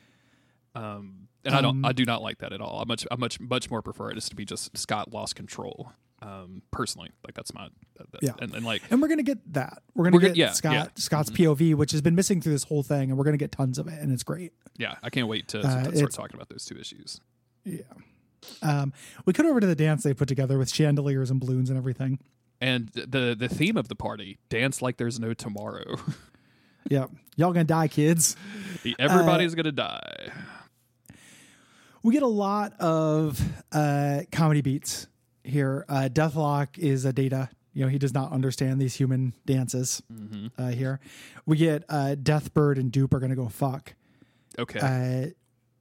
Um, 0.76 1.28
and 1.44 1.56
I 1.56 1.62
don't, 1.62 1.78
Um, 1.78 1.86
I 1.86 1.92
do 1.94 2.06
not 2.06 2.22
like 2.22 2.40
that 2.40 2.54
at 2.54 2.62
all. 2.62 2.80
I 2.80 2.84
much, 2.86 3.08
I 3.10 3.16
much, 3.16 3.40
much 3.40 3.70
more 3.72 3.82
prefer 3.82 4.12
it 4.12 4.16
just 4.16 4.30
to 4.30 4.36
be 4.36 4.46
just 4.46 4.78
Scott 4.78 5.12
lost 5.14 5.36
control. 5.36 5.92
Um, 6.22 6.64
personally, 6.72 7.12
like 7.24 7.36
that's 7.36 7.54
my, 7.54 7.68
that, 7.98 8.12
that- 8.12 8.24
Yeah. 8.24 8.32
and, 8.40 8.54
and 8.56 8.66
like 8.66 8.82
and 8.90 9.00
we're 9.02 9.08
gonna 9.08 9.22
get 9.22 9.38
that 9.54 9.84
we're 9.94 10.06
gonna 10.06 10.16
We're 10.16 10.22
get 10.22 10.28
gonna- 10.30 10.38
yeah, 10.40 10.52
scott 10.52 10.74
yeah. 10.74 10.84
Mm-hmm. 10.86 11.00
scott's 11.00 11.30
pov 11.30 11.76
which 11.76 11.92
has 11.92 12.02
been 12.02 12.16
missing 12.16 12.42
through 12.42 12.54
this 12.54 12.64
whole 12.64 12.82
thing 12.82 13.10
and 13.12 13.20
we're 13.20 13.24
gonna 13.24 13.38
get 13.38 13.52
tons 13.52 13.78
of 13.78 13.88
it 13.88 14.00
and 14.02 14.12
it's 14.12 14.24
great 14.24 14.52
yeah, 14.78 14.96
I 15.04 15.12
can't 15.12 15.28
wait 15.28 15.48
to, 15.50 15.62
to, 15.62 15.68
Uh, 15.68 15.92
start 15.96 16.12
talking 16.14 16.36
about 16.36 16.50
those 16.50 16.66
two 16.66 16.76
issues. 16.76 17.22
yeah 17.64 17.82
um 18.64 18.94
we 19.26 19.34
cut 19.34 19.46
over 19.46 19.60
to 19.60 19.68
the 19.68 19.76
dance 19.76 20.02
they 20.02 20.14
put 20.16 20.28
together 20.28 20.58
with 20.58 20.74
chandeliers 20.74 21.30
and 21.30 21.40
balloons 21.40 21.70
and 21.70 21.78
everything 21.78 22.18
And 22.62 22.90
the 22.90 23.36
the 23.38 23.48
theme 23.48 23.78
of 23.78 23.88
the 23.88 23.96
party, 23.96 24.40
dance 24.50 24.82
like 24.82 24.98
there's 24.98 25.20
no 25.20 25.36
tomorrow. 25.36 25.98
yeah 26.90 27.06
y'all 27.38 27.54
gonna 27.54 27.64
die 27.64 27.88
kids 27.88 28.36
Everybody's 29.00 29.56
gonna 29.56 29.72
die. 29.72 30.30
we 32.04 32.14
get 32.14 32.24
a 32.24 32.28
lot 32.28 32.74
of 32.80 33.42
uh, 33.72 34.22
comedy 34.32 34.62
beats 34.62 35.08
here. 35.44 35.86
Uh, 35.90 36.10
Deathlok 36.12 36.78
is 36.78 37.04
a 37.06 37.12
data. 37.14 37.50
You 37.74 37.84
know, 37.84 37.90
he 37.90 37.98
does 38.00 38.14
not 38.14 38.32
understand 38.32 38.80
these 38.82 38.96
human 38.96 39.34
dances 39.46 40.02
Mm-hmm. 40.12 40.48
uh, 40.62 40.70
here. 40.70 41.00
We 41.46 41.58
get 41.58 41.84
uh, 41.90 42.16
Deathbird 42.22 42.78
and 42.80 42.92
Doop 42.92 43.14
are 43.14 43.20
going 43.20 43.30
to 43.30 43.36
go 43.36 43.50
fuck, 43.50 43.94
Okay. 44.58 44.80
uh, 44.80 45.30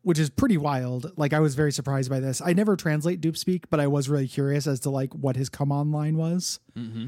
which 0.02 0.18
is 0.18 0.28
pretty 0.30 0.56
wild. 0.58 1.12
Like, 1.16 1.32
I 1.32 1.40
was 1.40 1.54
very 1.54 1.72
surprised 1.72 2.10
by 2.10 2.20
this. 2.20 2.40
I 2.44 2.52
never 2.52 2.76
translate 2.76 3.20
Doop 3.20 3.36
speak, 3.36 3.70
but 3.70 3.80
I 3.80 3.86
was 3.86 4.08
really 4.08 4.28
curious 4.28 4.66
as 4.66 4.80
to 4.80 4.90
like 4.90 5.14
what 5.14 5.36
his 5.36 5.48
come 5.48 5.70
on 5.72 5.90
line 5.92 6.16
was 6.16 6.60
mm-hmm. 6.76 7.06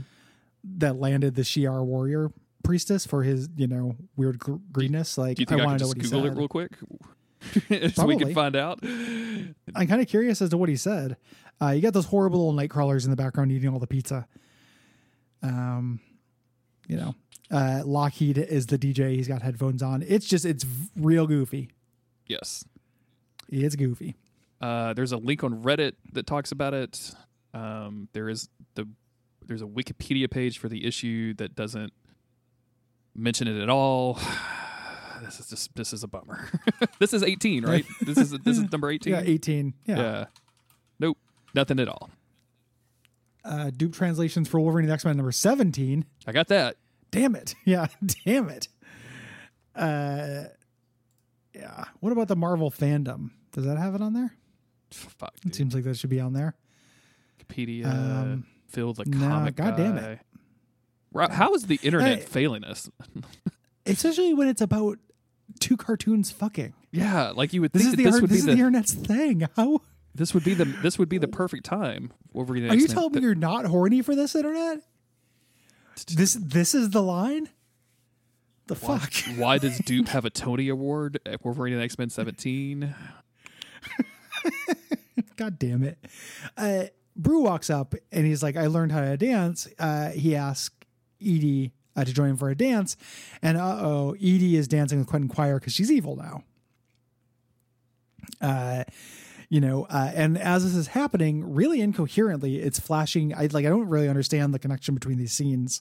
that 0.78 0.96
landed 0.96 1.34
the 1.34 1.42
Shi'ar 1.42 1.84
warrior 1.84 2.30
priestess 2.68 3.07
for 3.07 3.22
his, 3.22 3.48
you 3.57 3.66
know, 3.66 3.96
weird 4.14 4.38
gr- 4.38 4.57
greenness. 4.70 5.16
Like, 5.16 5.38
Do 5.38 5.40
you 5.40 5.46
think 5.46 5.62
I, 5.62 5.64
want 5.64 5.78
can 5.78 5.78
to 5.78 5.85
know 5.85 5.88
what 5.88 5.96
he 5.96 6.02
Google 6.02 6.22
said. 6.24 6.33
it 6.33 6.37
real 6.38 6.48
quick? 6.48 7.94
so 7.94 8.04
we 8.04 8.18
can 8.18 8.35
find 8.35 8.54
out. 8.54 8.78
I'm 8.83 9.87
kind 9.87 10.02
of 10.02 10.07
curious 10.07 10.42
as 10.42 10.50
to 10.50 10.59
what 10.59 10.68
he 10.68 10.76
said. 10.76 11.16
Uh, 11.62 11.70
you 11.70 11.81
got 11.81 11.94
those 11.94 12.04
horrible 12.04 12.40
little 12.40 12.52
night 12.52 12.68
crawlers 12.68 13.07
in 13.07 13.11
the 13.11 13.16
background 13.16 13.50
eating 13.52 13.70
all 13.70 13.78
the 13.78 13.87
pizza. 13.87 14.26
Um, 15.42 16.00
you 16.87 16.98
know, 16.98 17.14
uh, 17.50 17.85
Lockheed 17.87 18.37
is 18.37 18.66
the 18.66 18.78
DJ. 18.78 19.14
He's 19.16 19.28
got 19.28 19.40
headphones 19.40 19.83
on. 19.83 20.04
It's 20.07 20.26
just 20.26 20.44
it's 20.44 20.66
real 20.94 21.26
goofy. 21.26 21.70
Yes. 22.26 22.66
It's 23.48 23.76
goofy. 23.76 24.14
Uh, 24.61 24.92
there's 24.92 25.12
a 25.12 25.16
link 25.16 25.42
on 25.42 25.62
Reddit 25.62 25.92
that 26.12 26.26
talks 26.26 26.52
about 26.52 26.74
it. 26.74 27.14
Um, 27.54 28.09
there 28.12 28.28
is 28.28 28.50
the 28.74 28.87
there's 29.46 29.62
a 29.62 29.66
Wikipedia 29.66 30.31
page 30.31 30.59
for 30.59 30.68
the 30.68 30.85
issue 30.85 31.33
that 31.35 31.54
doesn't 31.54 31.94
mention 33.18 33.48
it 33.48 33.61
at 33.62 33.68
all. 33.68 34.18
This 35.20 35.40
is 35.40 35.48
just 35.50 35.74
this 35.74 35.92
is 35.92 36.04
a 36.04 36.09
bummer. 36.09 36.48
this 37.00 37.12
is 37.12 37.24
18, 37.24 37.64
right? 37.66 37.85
this 38.00 38.16
is 38.16 38.31
this 38.31 38.57
is 38.57 38.70
number 38.70 38.88
18. 38.88 39.12
Yeah, 39.12 39.20
18. 39.24 39.74
Yeah. 39.85 39.96
Yeah. 39.96 40.24
Nope. 41.00 41.18
Nothing 41.54 41.81
at 41.81 41.88
all. 41.88 42.09
Uh, 43.44 43.70
Doop 43.76 43.92
translations 43.94 44.48
for 44.48 44.61
Wolverine 44.61 44.85
and 44.85 44.92
X 44.92 45.04
Men 45.04 45.16
number 45.16 45.33
17. 45.33 46.04
I 46.26 46.33
got 46.33 46.46
that. 46.48 46.76
Damn 47.11 47.35
it. 47.35 47.57
Yeah. 47.64 47.88
Damn 48.24 48.48
it. 48.48 48.68
Uh, 49.74 50.44
yeah. 51.52 51.85
What 52.00 52.12
about 52.12 52.28
the 52.28 52.37
Marvel 52.37 52.70
fandom? 52.70 53.31
Does 53.52 53.64
that 53.64 53.76
have 53.76 53.96
it 53.96 54.00
on 54.00 54.12
there? 54.12 54.33
Fuck. 54.92 55.35
It 55.44 55.54
seems 55.54 55.74
like 55.74 55.83
that 55.85 55.96
should 55.98 56.11
be 56.11 56.20
on 56.20 56.33
there. 56.33 56.54
Wikipedia 57.40 57.87
Um, 57.87 58.46
filled 58.68 58.96
the 58.96 59.04
no, 59.07 59.18
comic. 59.28 59.57
God 59.57 59.76
damn 59.76 59.96
guy. 59.96 60.02
it. 60.12 60.18
How 61.26 61.54
is 61.54 61.64
the 61.66 61.81
internet 61.83 62.18
Hey. 62.20 62.24
failing 62.24 62.64
us? 62.64 62.88
Especially 63.87 64.35
when 64.35 64.48
it's 64.48 64.61
about 64.61 64.98
two 65.61 65.76
cartoons 65.76 66.31
fucking. 66.31 66.74
Yeah, 66.90 67.31
like 67.31 67.52
you 67.52 67.61
would 67.62 67.72
This 67.72 67.83
think 67.83 67.94
is 67.94 67.96
the 67.96 68.04
this 68.04 68.12
art, 68.14 68.22
would 68.22 68.31
this 68.31 68.38
is 68.40 68.44
the, 68.44 68.52
the 68.52 68.59
internet's 68.59 68.92
thing. 68.94 69.48
How 69.57 69.81
this 70.14 70.35
would 70.35 70.44
be 70.44 70.54
the 70.54 70.64
this 70.64 70.98
would 70.98 71.09
be 71.09 71.18
the 71.18 71.28
perfect 71.28 71.64
time. 71.64 72.12
Wolverine 72.33 72.70
are 72.70 72.74
you 72.74 72.87
telling 72.87 73.12
me 73.12 73.20
you're 73.22 73.35
not 73.35 73.64
horny 73.66 74.02
for 74.02 74.14
this 74.14 74.35
internet? 74.35 74.81
This 76.14 76.35
this 76.35 76.74
is 76.74 76.90
the 76.90 77.02
line. 77.02 77.48
The 78.66 78.74
Why, 78.74 78.98
fuck. 78.98 79.12
why 79.38 79.59
does 79.59 79.78
Doop 79.81 80.09
have 80.09 80.24
a 80.26 80.31
Tony 80.31 80.68
Award 80.68 81.18
at 81.24 81.42
Wolverine 81.44 81.72
and 81.74 81.83
X 81.83 81.98
Men 81.98 82.11
17? 82.11 82.94
God 85.37 85.59
damn 85.59 85.83
it. 85.85 85.98
Uh, 86.57 86.85
Broo 87.16 87.42
walks 87.42 87.70
up 87.70 87.94
and 88.12 88.26
he's 88.26 88.42
like, 88.42 88.57
I 88.57 88.66
learned 88.66 88.92
how 88.92 89.00
to 89.00 89.16
dance. 89.16 89.68
Uh, 89.78 90.11
he 90.11 90.35
asks 90.37 90.74
Edie 91.20 91.72
uh, 91.96 92.04
to 92.04 92.12
join 92.12 92.31
him 92.31 92.37
for 92.37 92.50
a 92.50 92.54
dance. 92.54 92.96
And 93.42 93.57
uh 93.59 93.78
oh, 93.81 94.14
Edie 94.14 94.57
is 94.57 94.68
dancing 94.68 94.98
with 94.98 95.09
Quentin 95.09 95.28
Quire 95.28 95.59
because 95.59 95.72
she's 95.72 95.90
evil 95.90 96.16
now. 96.16 96.44
Uh, 98.40 98.85
you 99.48 99.61
know, 99.61 99.85
uh, 99.88 100.12
and 100.14 100.37
as 100.37 100.62
this 100.64 100.74
is 100.74 100.88
happening, 100.88 101.54
really 101.54 101.81
incoherently, 101.81 102.57
it's 102.59 102.78
flashing. 102.78 103.35
I 103.35 103.46
like, 103.46 103.64
I 103.64 103.70
don't 103.70 103.88
really 103.88 104.09
understand 104.09 104.52
the 104.52 104.59
connection 104.59 104.94
between 104.94 105.16
these 105.18 105.33
scenes. 105.33 105.81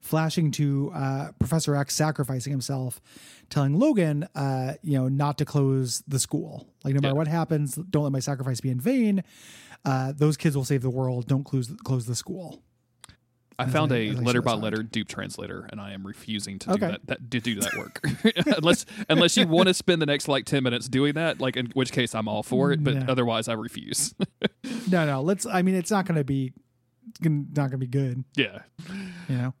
Flashing 0.00 0.50
to 0.52 0.90
uh, 0.94 1.32
Professor 1.38 1.74
X 1.76 1.94
sacrificing 1.94 2.50
himself, 2.50 3.00
telling 3.48 3.78
Logan, 3.78 4.28
uh, 4.34 4.74
you 4.82 4.98
know, 4.98 5.08
not 5.08 5.38
to 5.38 5.46
close 5.46 6.02
the 6.06 6.18
school. 6.18 6.66
Like, 6.84 6.92
no 6.94 7.00
matter 7.00 7.14
Yeah. 7.14 7.18
what 7.18 7.28
happens, 7.28 7.74
don't 7.74 8.02
let 8.02 8.12
my 8.12 8.18
sacrifice 8.20 8.60
be 8.60 8.68
in 8.70 8.80
vain. 8.80 9.24
Uh, 9.84 10.12
those 10.12 10.36
kids 10.36 10.56
will 10.56 10.64
save 10.64 10.82
the 10.82 10.90
world. 10.90 11.26
Don't 11.26 11.44
close 11.44 11.72
close 11.84 12.04
the 12.04 12.14
school. 12.14 12.62
I 13.58 13.66
found 13.66 13.92
a 13.92 14.12
letter 14.12 14.42
by 14.42 14.52
letter 14.54 14.78
Doop 14.78 15.06
translator, 15.08 15.68
and 15.70 15.80
I 15.80 15.92
am 15.92 16.06
refusing 16.06 16.58
to 16.60 16.72
do 16.72 16.76
that, 16.78 17.06
that 17.06 17.30
to 17.30 17.40
do 17.40 17.60
that 17.60 17.74
work 17.76 18.00
unless 18.56 18.84
unless 19.08 19.36
you 19.36 19.46
want 19.46 19.68
to 19.68 19.74
spend 19.74 20.02
the 20.02 20.06
next 20.06 20.26
like 20.28 20.44
ten 20.44 20.62
minutes 20.64 20.88
doing 20.88 21.14
that. 21.14 21.40
Like 21.40 21.56
in 21.56 21.66
which 21.74 21.92
case 21.92 22.14
I'm 22.14 22.26
all 22.28 22.42
for 22.42 22.72
it, 22.72 22.82
but 22.82 22.94
No. 22.94 23.06
otherwise 23.08 23.48
I 23.48 23.52
refuse. 23.54 24.14
No, 24.90 25.04
no. 25.06 25.20
Let's. 25.22 25.44
I 25.46 25.60
mean, 25.62 25.74
it's 25.74 25.90
not 25.90 26.06
going 26.06 26.16
to 26.16 26.24
be 26.24 26.52
not 27.20 27.54
going 27.70 27.70
to 27.72 27.78
be 27.78 27.86
good. 27.86 28.24
yeah, 28.36 28.60
you 29.28 29.36
know 29.36 29.54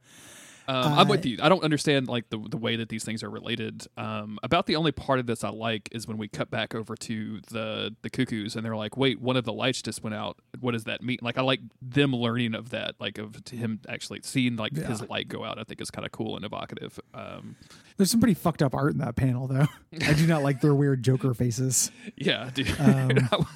Um, 0.66 0.92
I'm 0.98 1.08
with 1.08 1.26
you. 1.26 1.38
I 1.42 1.48
don't 1.48 1.62
understand 1.62 2.08
like 2.08 2.30
the 2.30 2.38
the 2.38 2.56
way 2.56 2.76
that 2.76 2.88
these 2.88 3.04
things 3.04 3.22
are 3.22 3.28
related. 3.30 3.86
Um, 3.98 4.38
about 4.42 4.66
the 4.66 4.76
only 4.76 4.92
part 4.92 5.18
of 5.18 5.26
this 5.26 5.44
I 5.44 5.50
like 5.50 5.88
is 5.92 6.08
when 6.08 6.16
we 6.16 6.26
cut 6.28 6.50
back 6.50 6.74
over 6.74 6.96
to 6.96 7.40
the 7.50 7.94
the 8.02 8.08
cuckoos 8.10 8.56
and 8.56 8.64
they're 8.64 8.76
like, 8.76 8.96
"Wait, 8.96 9.20
one 9.20 9.36
of 9.36 9.44
the 9.44 9.52
lights 9.52 9.82
just 9.82 10.02
went 10.02 10.14
out. 10.14 10.38
What 10.60 10.72
does 10.72 10.84
that 10.84 11.02
mean?" 11.02 11.18
Like 11.20 11.36
I 11.36 11.42
like 11.42 11.60
them 11.82 12.14
learning 12.14 12.54
of 12.54 12.70
that, 12.70 12.94
like 12.98 13.18
of 13.18 13.36
him 13.50 13.80
actually 13.88 14.20
seeing 14.22 14.56
like 14.56 14.72
Yeah. 14.74 14.86
his 14.86 15.06
light 15.08 15.28
go 15.28 15.44
out. 15.44 15.58
I 15.58 15.64
think 15.64 15.80
is 15.82 15.90
kind 15.90 16.06
of 16.06 16.12
cool 16.12 16.36
and 16.36 16.44
evocative. 16.44 16.98
Um, 17.12 17.56
There's 17.96 18.10
some 18.10 18.20
pretty 18.20 18.34
fucked 18.34 18.62
up 18.62 18.74
art 18.74 18.92
in 18.92 18.98
that 18.98 19.16
panel, 19.16 19.46
though. 19.46 19.66
I 20.06 20.14
do 20.14 20.26
not 20.26 20.42
like 20.42 20.60
their 20.62 20.74
weird 20.74 21.02
Joker 21.04 21.34
faces. 21.34 21.90
yeah, 22.16 22.50
dude. 22.54 22.68
Um, 22.80 23.10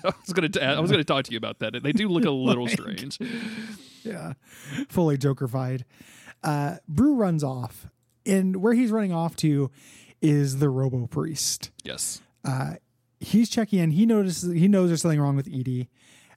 I 0.05 0.13
was 0.25 0.33
gonna 0.35 0.49
t- 0.51 0.61
I 0.61 0.79
was 0.81 0.91
gonna 0.91 1.05
talk 1.05 1.25
to 1.25 1.33
you 1.33 1.39
about 1.39 1.61
that. 1.61 1.83
They 1.83 1.93
do 1.93 2.09
look 2.09 2.25
a 2.25 2.31
little 2.31 2.65
Like- 2.69 2.73
strange. 2.73 3.19
Yeah, 4.05 4.35
fully 4.89 5.17
Jokerfied. 5.19 5.83
Uh, 6.43 6.77
Broo 6.89 7.15
runs 7.15 7.43
off, 7.45 7.87
and 8.27 8.57
where 8.57 8.73
he's 8.75 8.91
running 8.91 9.13
off 9.13 9.37
to 9.37 9.71
is 10.21 10.59
the 10.59 10.69
Robo 10.69 11.07
Priest. 11.07 11.71
Yes. 11.85 12.21
uh, 12.45 12.75
he's 13.21 13.49
checking 13.49 13.79
in. 13.81 13.91
He 13.91 14.07
notices 14.07 14.53
he 14.53 14.69
knows 14.69 14.89
there's 14.91 15.03
something 15.03 15.21
wrong 15.21 15.37
with 15.37 15.49
Edie. 15.49 15.89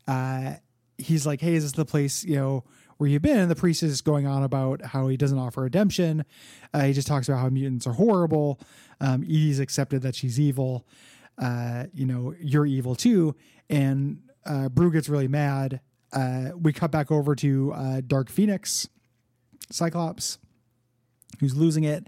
Uh, 0.08 0.56
he's 0.98 1.26
like, 1.26 1.42
"Hey, 1.42 1.54
is 1.56 1.64
this 1.64 1.72
the 1.74 1.86
place 1.86 2.24
you 2.24 2.36
know 2.36 2.64
where 2.98 3.10
you've 3.10 3.22
been?" 3.22 3.38
And 3.38 3.52
the 3.52 3.56
priest 3.56 3.84
is 3.84 4.02
going 4.02 4.26
on 4.28 4.44
about 4.44 4.82
how 4.84 5.08
he 5.08 5.18
doesn't 5.18 5.38
offer 5.38 5.62
redemption. 5.62 6.26
Uh, 6.74 6.84
he 6.86 6.94
just 6.94 7.08
talks 7.08 7.28
about 7.30 7.40
how 7.40 7.50
mutants 7.50 7.86
are 7.88 7.94
horrible. 7.94 8.60
Um, 9.00 9.24
Edie's 9.24 9.60
accepted 9.60 10.02
that 10.04 10.16
she's 10.16 10.40
evil. 10.40 10.88
Uh, 11.38 11.86
you 11.94 12.06
know, 12.06 12.34
you're 12.40 12.66
evil 12.66 12.96
too. 12.96 13.36
And 13.70 14.20
uh, 14.46 14.70
Broo 14.70 14.92
gets 14.92 15.08
really 15.10 15.28
mad. 15.28 15.82
Uh, 16.14 16.50
we 16.60 16.74
cut 16.74 16.92
back 16.92 17.10
over 17.12 17.36
to 17.36 17.72
uh, 17.74 18.02
Dark 18.06 18.30
Phoenix, 18.30 18.90
Cyclops, 19.70 20.38
who's 21.40 21.56
losing 21.56 21.84
it. 21.84 22.08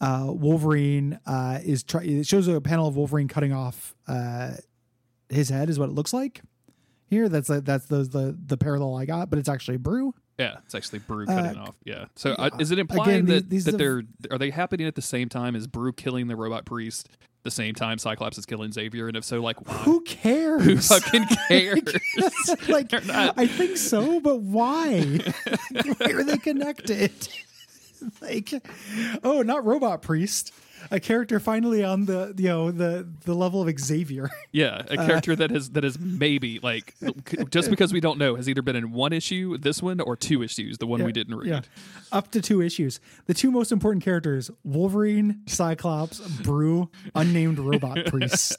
Uh, 0.00 0.28
Wolverine 0.28 1.18
uh, 1.26 1.58
is 1.62 1.82
try- 1.82 2.02
it 2.04 2.26
shows 2.26 2.48
a 2.48 2.60
panel 2.60 2.88
of 2.88 2.96
Wolverine 2.96 3.28
cutting 3.28 3.52
off 3.52 3.94
uh, 4.08 4.52
his 5.28 5.48
head 5.50 5.68
is 5.68 5.78
what 5.78 5.88
it 5.88 5.92
looks 5.92 6.12
like 6.12 6.40
here. 7.06 7.28
That's 7.28 7.48
that's 7.48 7.86
the 7.86 8.04
the 8.04 8.38
the 8.46 8.56
parallel 8.56 8.96
I 8.96 9.04
got, 9.04 9.28
but 9.30 9.38
it's 9.38 9.48
actually 9.48 9.76
Broo. 9.76 10.14
Yeah, 10.38 10.56
it's 10.64 10.74
actually 10.74 11.00
Broo 11.00 11.26
cutting 11.26 11.58
Uh, 11.58 11.64
off. 11.64 11.76
Yeah. 11.84 12.06
So 12.16 12.32
uh, 12.32 12.48
yeah. 12.54 12.60
is 12.62 12.70
it 12.70 12.78
implying 12.78 13.10
Again, 13.10 13.26
that, 13.26 13.50
these 13.50 13.66
that 13.66 13.74
are- 13.74 13.78
they're 13.78 14.02
are 14.30 14.38
they 14.38 14.48
happening 14.48 14.86
at 14.86 14.94
the 14.94 15.02
same 15.02 15.28
time 15.28 15.54
as 15.54 15.66
Broo 15.66 15.92
killing 15.92 16.28
the 16.28 16.36
robot 16.36 16.64
priest? 16.64 17.08
The 17.42 17.50
same 17.50 17.74
time 17.74 17.96
Cyclops 17.98 18.36
is 18.36 18.44
killing 18.44 18.70
Xavier, 18.70 19.08
and 19.08 19.16
if 19.16 19.24
so, 19.24 19.40
like 19.40 19.66
why? 19.66 19.74
Who 19.78 20.02
cares? 20.02 20.62
Who 20.62 20.76
fucking 20.76 21.24
cares? 21.48 21.80
like 22.68 22.92
I 22.92 23.46
think 23.46 23.78
so, 23.78 24.20
but 24.20 24.40
why? 24.40 25.00
why 25.70 26.10
are 26.12 26.22
they 26.22 26.36
connected? 26.36 27.12
like, 28.20 28.52
oh, 29.24 29.42
not 29.42 29.64
robot 29.64 30.02
priest. 30.02 30.52
A 30.90 31.00
character 31.00 31.40
finally 31.40 31.84
on 31.84 32.06
the 32.06 32.34
you 32.36 32.48
know 32.48 32.70
the 32.70 33.06
the 33.24 33.34
level 33.34 33.62
of 33.66 33.78
Xavier. 33.78 34.30
Yeah, 34.52 34.82
a 34.88 35.00
uh, 35.00 35.06
character 35.06 35.36
that 35.36 35.50
has 35.52 35.70
that 35.70 35.84
is 35.84 35.98
maybe 36.00 36.58
like 36.60 36.96
just 37.50 37.70
because 37.74 37.92
we 37.92 38.00
don't 38.00 38.18
know 38.18 38.34
has 38.34 38.48
either 38.48 38.62
been 38.62 38.74
in 38.74 38.90
one 38.90 39.12
issue, 39.12 39.56
this 39.58 39.80
one, 39.80 40.00
or 40.00 40.16
two 40.16 40.42
issues, 40.42 40.78
the 40.78 40.88
one 40.88 41.04
we 41.04 41.12
didn't 41.12 41.36
read. 41.36 41.48
Yeah, 41.48 41.60
up 42.10 42.32
to 42.32 42.42
two 42.42 42.60
issues. 42.60 42.98
The 43.26 43.34
two 43.34 43.52
most 43.52 43.70
important 43.70 44.02
characters: 44.02 44.50
Wolverine, 44.64 45.42
Cyclops, 45.46 46.18
Broo, 46.42 46.90
unnamed 47.14 47.60
robot 47.60 48.04
priest. 48.06 48.56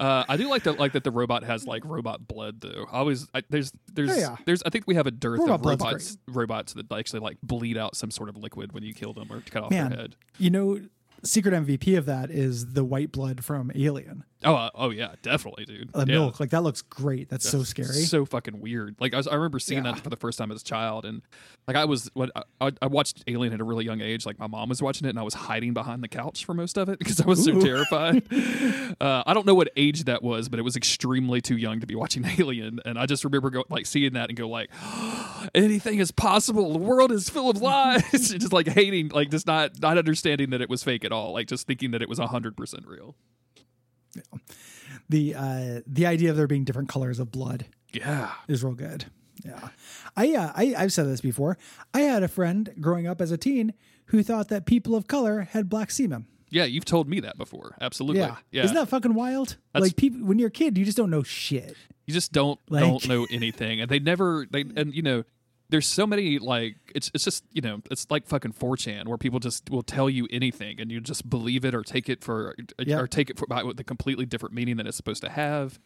Uh, 0.00 0.24
I 0.28 0.36
do 0.36 0.48
like 0.48 0.62
that 0.62 0.78
like 0.78 0.92
that 0.92 1.02
the 1.02 1.10
robot 1.10 1.42
has 1.42 1.66
like 1.66 1.84
robot 1.84 2.26
blood 2.26 2.60
though. 2.60 2.86
I 2.90 2.98
always 2.98 3.26
I, 3.34 3.42
there's 3.50 3.72
there's 3.92 4.10
Yeah, 4.10 4.16
yeah. 4.16 4.36
there's 4.46 4.62
I 4.62 4.70
think 4.70 4.86
we 4.86 4.94
have 4.94 5.06
a 5.06 5.10
dearth 5.10 5.40
Robot 5.40 5.60
of 5.60 5.66
robots 5.66 6.18
robots 6.28 6.72
that 6.74 6.90
actually 6.92 7.20
like 7.20 7.38
bleed 7.42 7.76
out 7.76 7.96
some 7.96 8.10
sort 8.10 8.28
of 8.28 8.36
liquid 8.36 8.72
when 8.72 8.84
you 8.84 8.94
kill 8.94 9.12
them 9.12 9.32
or 9.32 9.40
cut 9.40 9.64
off 9.64 9.70
Man. 9.70 9.90
their 9.90 9.98
head. 9.98 10.16
You 10.38 10.50
know, 10.50 10.80
secret 11.24 11.52
MVP 11.52 11.98
of 11.98 12.06
that 12.06 12.30
is 12.30 12.74
the 12.74 12.84
white 12.84 13.10
blood 13.10 13.44
from 13.44 13.72
Alien. 13.74 14.24
Oh 14.44 14.54
uh, 14.54 14.70
oh 14.74 14.90
yeah, 14.90 15.14
definitely, 15.22 15.64
dude. 15.64 15.92
The 15.92 16.00
yeah. 16.00 16.04
milk, 16.04 16.38
like 16.38 16.50
that 16.50 16.62
looks 16.62 16.80
great. 16.82 17.28
That's 17.28 17.48
so 17.48 17.64
scary. 17.64 17.88
so 17.88 18.24
fucking 18.24 18.60
weird. 18.60 18.94
Like 19.00 19.12
I, 19.12 19.16
was, 19.16 19.26
I 19.26 19.34
remember 19.34 19.58
seeing 19.58 19.84
Yeah. 19.84 19.92
that 19.92 20.00
for 20.00 20.10
the 20.10 20.16
first 20.16 20.38
time 20.38 20.52
as 20.52 20.60
a 20.62 20.64
child, 20.64 21.04
and 21.04 21.22
like 21.66 21.76
I 21.76 21.84
was 21.86 22.08
what 22.14 22.30
I, 22.60 22.70
I 22.80 22.86
watched 22.86 23.24
Alien 23.26 23.52
at 23.52 23.60
a 23.60 23.64
really 23.64 23.84
young 23.84 24.00
age. 24.00 24.24
Like 24.26 24.38
my 24.38 24.46
mom 24.46 24.68
was 24.68 24.80
watching 24.80 25.06
it, 25.06 25.10
and 25.10 25.18
I 25.18 25.24
was 25.24 25.34
hiding 25.34 25.74
behind 25.74 26.04
the 26.04 26.08
couch 26.08 26.44
for 26.44 26.54
most 26.54 26.78
of 26.78 26.88
it 26.88 26.98
because 27.00 27.20
I 27.20 27.26
was 27.26 27.44
so 27.44 27.60
terrified. 27.60 28.22
uh, 29.00 29.24
I 29.26 29.34
don't 29.34 29.44
know 29.44 29.56
what 29.56 29.70
age 29.76 30.04
that 30.04 30.22
was, 30.22 30.48
but 30.48 30.60
it 30.60 30.62
was 30.62 30.76
extremely 30.76 31.40
too 31.40 31.56
young 31.56 31.80
to 31.80 31.86
be 31.86 31.96
watching 31.96 32.24
Alien, 32.38 32.78
and 32.84 32.96
I 32.96 33.06
just 33.06 33.24
remember 33.24 33.50
go, 33.50 33.64
like 33.68 33.86
seeing 33.86 34.12
that 34.12 34.28
and 34.28 34.38
go 34.38 34.48
like, 34.48 34.70
anything 35.54 35.98
is 35.98 36.12
possible. 36.12 36.72
The 36.72 36.78
world 36.78 37.10
is 37.10 37.28
full 37.28 37.50
of 37.50 37.60
lies. 37.60 38.02
just 38.12 38.52
like 38.52 38.68
hating, 38.68 39.08
like 39.08 39.30
just 39.30 39.48
not 39.48 39.80
not 39.82 39.98
understanding 39.98 40.50
that 40.50 40.60
it 40.60 40.70
was 40.70 40.84
fake 40.84 41.04
at 41.04 41.10
all. 41.10 41.32
Like 41.32 41.48
just 41.48 41.66
thinking 41.66 41.90
that 41.90 42.02
it 42.02 42.08
was 42.08 42.20
hundred 42.20 42.56
percent 42.56 42.86
real. 42.86 43.16
The 45.08 45.34
uh, 45.34 45.80
the 45.86 46.06
idea 46.06 46.30
of 46.30 46.36
there 46.36 46.46
being 46.46 46.64
different 46.64 46.88
colors 46.88 47.18
of 47.18 47.30
blood 47.32 47.66
Yeah. 47.92 48.32
is 48.48 48.62
real 48.64 48.74
good. 48.74 49.06
Yeah, 49.44 49.68
I, 50.16 50.34
uh, 50.34 50.52
I 50.56 50.74
I've 50.76 50.92
said 50.92 51.06
this 51.06 51.20
before. 51.20 51.58
I 51.94 52.00
had 52.00 52.22
a 52.24 52.28
friend 52.28 52.74
growing 52.80 53.06
up 53.06 53.20
as 53.20 53.30
a 53.30 53.36
teen 53.38 53.72
who 54.06 54.22
thought 54.24 54.48
that 54.48 54.66
people 54.66 54.96
of 54.96 55.06
color 55.06 55.42
had 55.52 55.68
black 55.68 55.90
semen. 55.92 56.26
Yeah, 56.50 56.64
you've 56.64 56.84
told 56.86 57.08
me 57.08 57.20
that 57.20 57.38
before. 57.38 57.76
Absolutely. 57.80 58.20
Yeah. 58.20 58.36
Yeah. 58.50 58.64
Isn't 58.64 58.74
that 58.74 58.88
fucking 58.88 59.14
wild? 59.14 59.56
That's- 59.72 59.90
like 59.90 59.96
people 59.96 60.20
when 60.26 60.38
you're 60.40 60.48
a 60.48 60.50
kid, 60.50 60.76
you 60.76 60.84
just 60.84 60.96
don't 60.96 61.10
know 61.10 61.22
shit. 61.22 61.76
you 62.06 62.14
just 62.14 62.32
don't 62.32 62.58
Like- 62.68 62.80
don't 62.82 63.06
know 63.08 63.26
anything 63.30 63.80
and 63.80 63.88
they 63.90 63.98
never 64.00 64.46
they 64.50 64.62
and 64.62 64.92
you 64.94 65.02
know 65.02 65.24
there's 65.70 65.86
so 65.86 66.06
many 66.06 66.38
like 66.38 66.76
it's 66.94 67.10
it's 67.14 67.24
just 67.24 67.44
you 67.52 67.60
know 67.60 67.80
it's 67.90 68.06
like 68.10 68.26
fucking 68.26 68.52
4chan 68.52 69.06
where 69.06 69.18
people 69.18 69.38
just 69.40 69.68
will 69.70 69.82
tell 69.82 70.08
you 70.08 70.26
anything 70.30 70.80
and 70.80 70.90
you 70.90 71.00
just 71.00 71.28
believe 71.28 71.64
it 71.64 71.74
or 71.74 71.82
take 71.82 72.08
it 72.08 72.22
for 72.24 72.54
Yeah. 72.80 72.98
or 73.00 73.06
take 73.06 73.28
it 73.30 73.38
for 73.38 73.46
by 73.46 73.62
with 73.62 73.78
a 73.80 73.84
completely 73.84 74.24
different 74.26 74.54
meaning 74.54 74.76
than 74.76 74.86
it's 74.86 74.96
supposed 74.96 75.22
to 75.22 75.28
have 75.28 75.78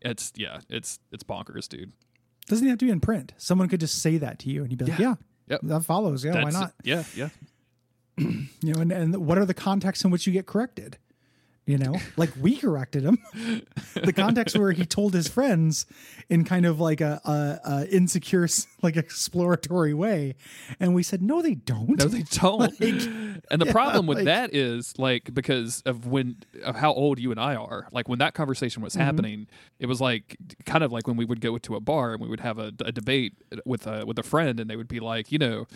it's 0.00 0.32
yeah 0.36 0.60
it's 0.68 0.98
it's 1.12 1.22
bonkers 1.24 1.68
dude 1.68 1.92
Doesn't 2.48 2.66
have 2.68 2.78
to 2.78 2.84
be 2.86 2.90
in 2.90 3.00
print. 3.00 3.32
Someone 3.38 3.68
could 3.68 3.80
just 3.80 4.02
say 4.02 4.18
that 4.18 4.38
to 4.40 4.50
you, 4.50 4.62
and 4.62 4.70
you'd 4.72 4.78
be 4.78 4.86
like, 4.86 4.98
"Yeah, 4.98 5.14
Yep. 5.48 5.60
that 5.62 5.84
follows. 5.84 6.24
Yeah, 6.24 6.32
why 6.42 6.50
That's- 6.50 6.54
not?" 6.54 6.74
yeah 6.84 7.04
yeah 7.14 7.28
You 8.18 8.72
know, 8.74 8.80
and, 8.80 8.92
and 8.92 9.16
what 9.26 9.38
are 9.38 9.46
the 9.46 9.54
contexts 9.54 10.04
in 10.04 10.10
which 10.10 10.26
you 10.26 10.32
get 10.32 10.46
corrected? 10.46 10.98
You 11.64 11.78
know, 11.78 11.94
like 12.16 12.30
we 12.40 12.56
corrected 12.56 13.04
him. 13.04 13.18
the 13.94 14.12
context 14.12 14.58
where 14.58 14.72
he 14.72 14.84
told 14.84 15.14
his 15.14 15.28
friends 15.28 15.86
in 16.28 16.44
kind 16.44 16.66
of 16.66 16.80
like 16.80 17.00
a, 17.00 17.20
a, 17.24 17.70
a 17.70 17.88
insecure, 17.88 18.48
like 18.82 18.96
exploratory 18.96 19.94
way, 19.94 20.34
and 20.80 20.92
we 20.92 21.04
said, 21.04 21.22
"No, 21.22 21.40
they 21.40 21.54
don't." 21.54 21.96
No, 22.00 22.06
they 22.06 22.22
don't. 22.32 22.80
and 22.80 23.62
the 23.62 23.66
yeah, 23.66 23.72
problem 23.72 24.08
with 24.08 24.18
like- 24.18 24.24
that 24.24 24.52
is 24.52 24.98
like 24.98 25.32
because 25.32 25.82
of 25.86 26.04
when 26.04 26.38
of 26.64 26.74
how 26.74 26.92
old 26.94 27.20
you 27.20 27.30
and 27.30 27.38
I 27.38 27.54
are. 27.54 27.86
Like 27.92 28.08
when 28.08 28.18
that 28.18 28.34
conversation 28.34 28.82
was 28.82 28.94
mm-hmm. 28.94 29.02
happening, 29.02 29.46
it 29.78 29.86
was 29.86 30.00
like 30.00 30.36
kind 30.66 30.82
of 30.82 30.90
like 30.90 31.06
when 31.06 31.16
we 31.16 31.24
would 31.24 31.40
go 31.40 31.58
to 31.58 31.76
a 31.76 31.80
bar 31.80 32.14
and 32.14 32.20
we 32.20 32.26
would 32.26 32.40
have 32.40 32.58
a, 32.58 32.72
a 32.84 32.90
debate 32.90 33.34
with 33.64 33.86
a 33.86 34.04
with 34.04 34.18
a 34.18 34.24
friend, 34.24 34.58
and 34.58 34.68
they 34.68 34.76
would 34.76 34.88
be 34.88 34.98
like, 34.98 35.30
you 35.30 35.38
know. 35.38 35.66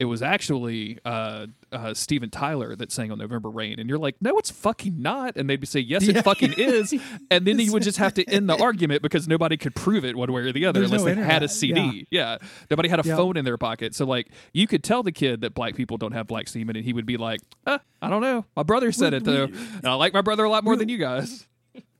It 0.00 0.06
was 0.06 0.22
actually 0.22 0.98
uh, 1.04 1.46
uh, 1.70 1.94
Steven 1.94 2.28
Tyler 2.28 2.74
that 2.74 2.90
sang 2.90 3.12
on 3.12 3.18
November 3.18 3.48
Rain, 3.48 3.78
and 3.78 3.88
you're 3.88 3.98
like, 3.98 4.16
no, 4.20 4.36
it's 4.38 4.50
fucking 4.50 5.00
not. 5.00 5.36
And 5.36 5.48
they'd 5.48 5.60
be 5.60 5.66
say, 5.68 5.78
yes, 5.80 6.02
Yeah. 6.04 6.18
it 6.18 6.24
fucking 6.24 6.54
is. 6.54 6.92
And 7.30 7.46
then 7.46 7.58
you 7.60 7.72
would 7.72 7.84
just 7.84 7.98
have 7.98 8.12
to 8.14 8.24
end 8.28 8.48
the 8.48 8.56
argument 8.60 9.02
because 9.02 9.28
nobody 9.28 9.56
could 9.56 9.74
prove 9.74 10.04
it 10.04 10.16
one 10.16 10.32
way 10.32 10.42
or 10.42 10.52
the 10.52 10.66
other 10.66 10.80
There's 10.80 10.90
unless 10.92 11.06
no 11.16 11.22
they 11.22 11.26
had 11.26 11.42
a. 11.44 11.48
CD. 11.48 12.06
Yeah. 12.10 12.38
Nobody 12.70 12.88
had 12.88 13.04
a 13.04 13.08
Yeah. 13.08 13.16
phone 13.16 13.36
in 13.36 13.44
their 13.44 13.56
pocket. 13.56 13.94
So 13.94 14.04
like 14.04 14.28
you 14.52 14.66
could 14.66 14.82
tell 14.82 15.02
the 15.04 15.12
kid 15.12 15.40
that 15.42 15.54
black 15.54 15.74
people 15.76 15.96
don't 15.96 16.12
have 16.12 16.26
black 16.26 16.48
semen 16.48 16.74
and 16.76 16.84
he 16.84 16.92
would 16.92 17.06
be 17.06 17.16
like, 17.16 17.40
uh, 17.66 17.78
I 18.02 18.10
don't 18.10 18.20
know. 18.20 18.44
My 18.56 18.62
brother 18.64 18.90
said 18.92 19.14
it 19.14 19.24
though. 19.24 19.44
and 19.44 19.84
I 19.86 19.94
like 19.94 20.12
my 20.12 20.22
brother 20.22 20.44
a 20.44 20.50
lot 20.50 20.64
more 20.64 20.76
than 20.76 20.88
you 20.88 20.98
guys. 20.98 21.46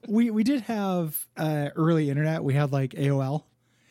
we 0.09 0.30
we 0.30 0.42
did 0.44 0.62
have 0.62 1.26
uh, 1.37 1.68
early 1.76 2.11
internet. 2.11 2.42
We 2.44 2.54
had 2.54 2.72
like 2.72 2.90
AOL. 2.92 3.44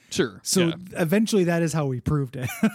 Sure. 0.09 0.39
So 0.43 0.67
yeah. 0.67 0.73
eventually, 0.97 1.45
that 1.45 1.61
is 1.63 1.73
how 1.73 1.87
we 1.87 1.99
proved 1.99 2.35
it. 2.35 2.49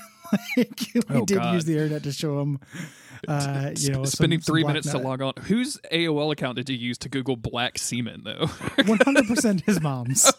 like, 0.56 0.80
we 0.94 1.00
Oh, 1.10 1.24
did 1.24 1.38
God. 1.38 1.54
use 1.54 1.64
the 1.64 1.72
internet 1.74 2.02
to 2.04 2.12
show 2.12 2.38
them, 2.38 2.60
uh, 3.28 3.70
you 3.76 3.90
know, 3.90 4.04
spending 4.04 4.40
some, 4.40 4.52
three 4.52 4.64
minutes 4.64 4.90
to 4.90 4.98
log 4.98 5.22
on. 5.22 5.32
Whose 5.44 5.78
AOL 5.92 6.32
account 6.32 6.56
did 6.56 6.68
you 6.68 6.76
use 6.76 6.98
to 6.98 7.08
Google 7.08 7.36
black 7.36 7.78
semen 7.78 8.22
though? 8.24 8.46
100% 8.46 9.64
his 9.64 9.80
mom's. 9.80 10.32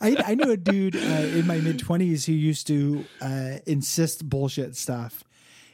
I, 0.00 0.16
I 0.26 0.34
knew 0.34 0.50
a 0.50 0.56
dude 0.56 0.96
uh, 0.96 0.98
in 0.98 1.46
my 1.46 1.58
mid 1.58 1.78
20s 1.78 2.26
who 2.26 2.32
used 2.32 2.66
to 2.68 3.04
uh, 3.20 3.58
insist 3.66 4.28
bullshit 4.28 4.76
stuff, 4.76 5.24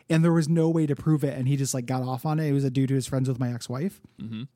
and 0.08 0.24
there 0.24 0.32
was 0.32 0.48
no 0.48 0.68
way 0.68 0.86
to 0.86 0.94
prove 0.96 1.24
it, 1.24 1.36
and 1.36 1.48
he 1.48 1.56
just 1.56 1.74
like 1.74 1.86
got 1.86 2.02
off 2.02 2.24
on 2.26 2.38
it. 2.40 2.48
It 2.48 2.52
was 2.52 2.64
a 2.64 2.70
dude 2.70 2.90
who 2.90 2.96
was 2.96 3.06
friends 3.06 3.28
with 3.28 3.38
my 3.38 3.52
ex 3.52 3.68
wife. 3.68 4.00
Mhm. 4.20 4.48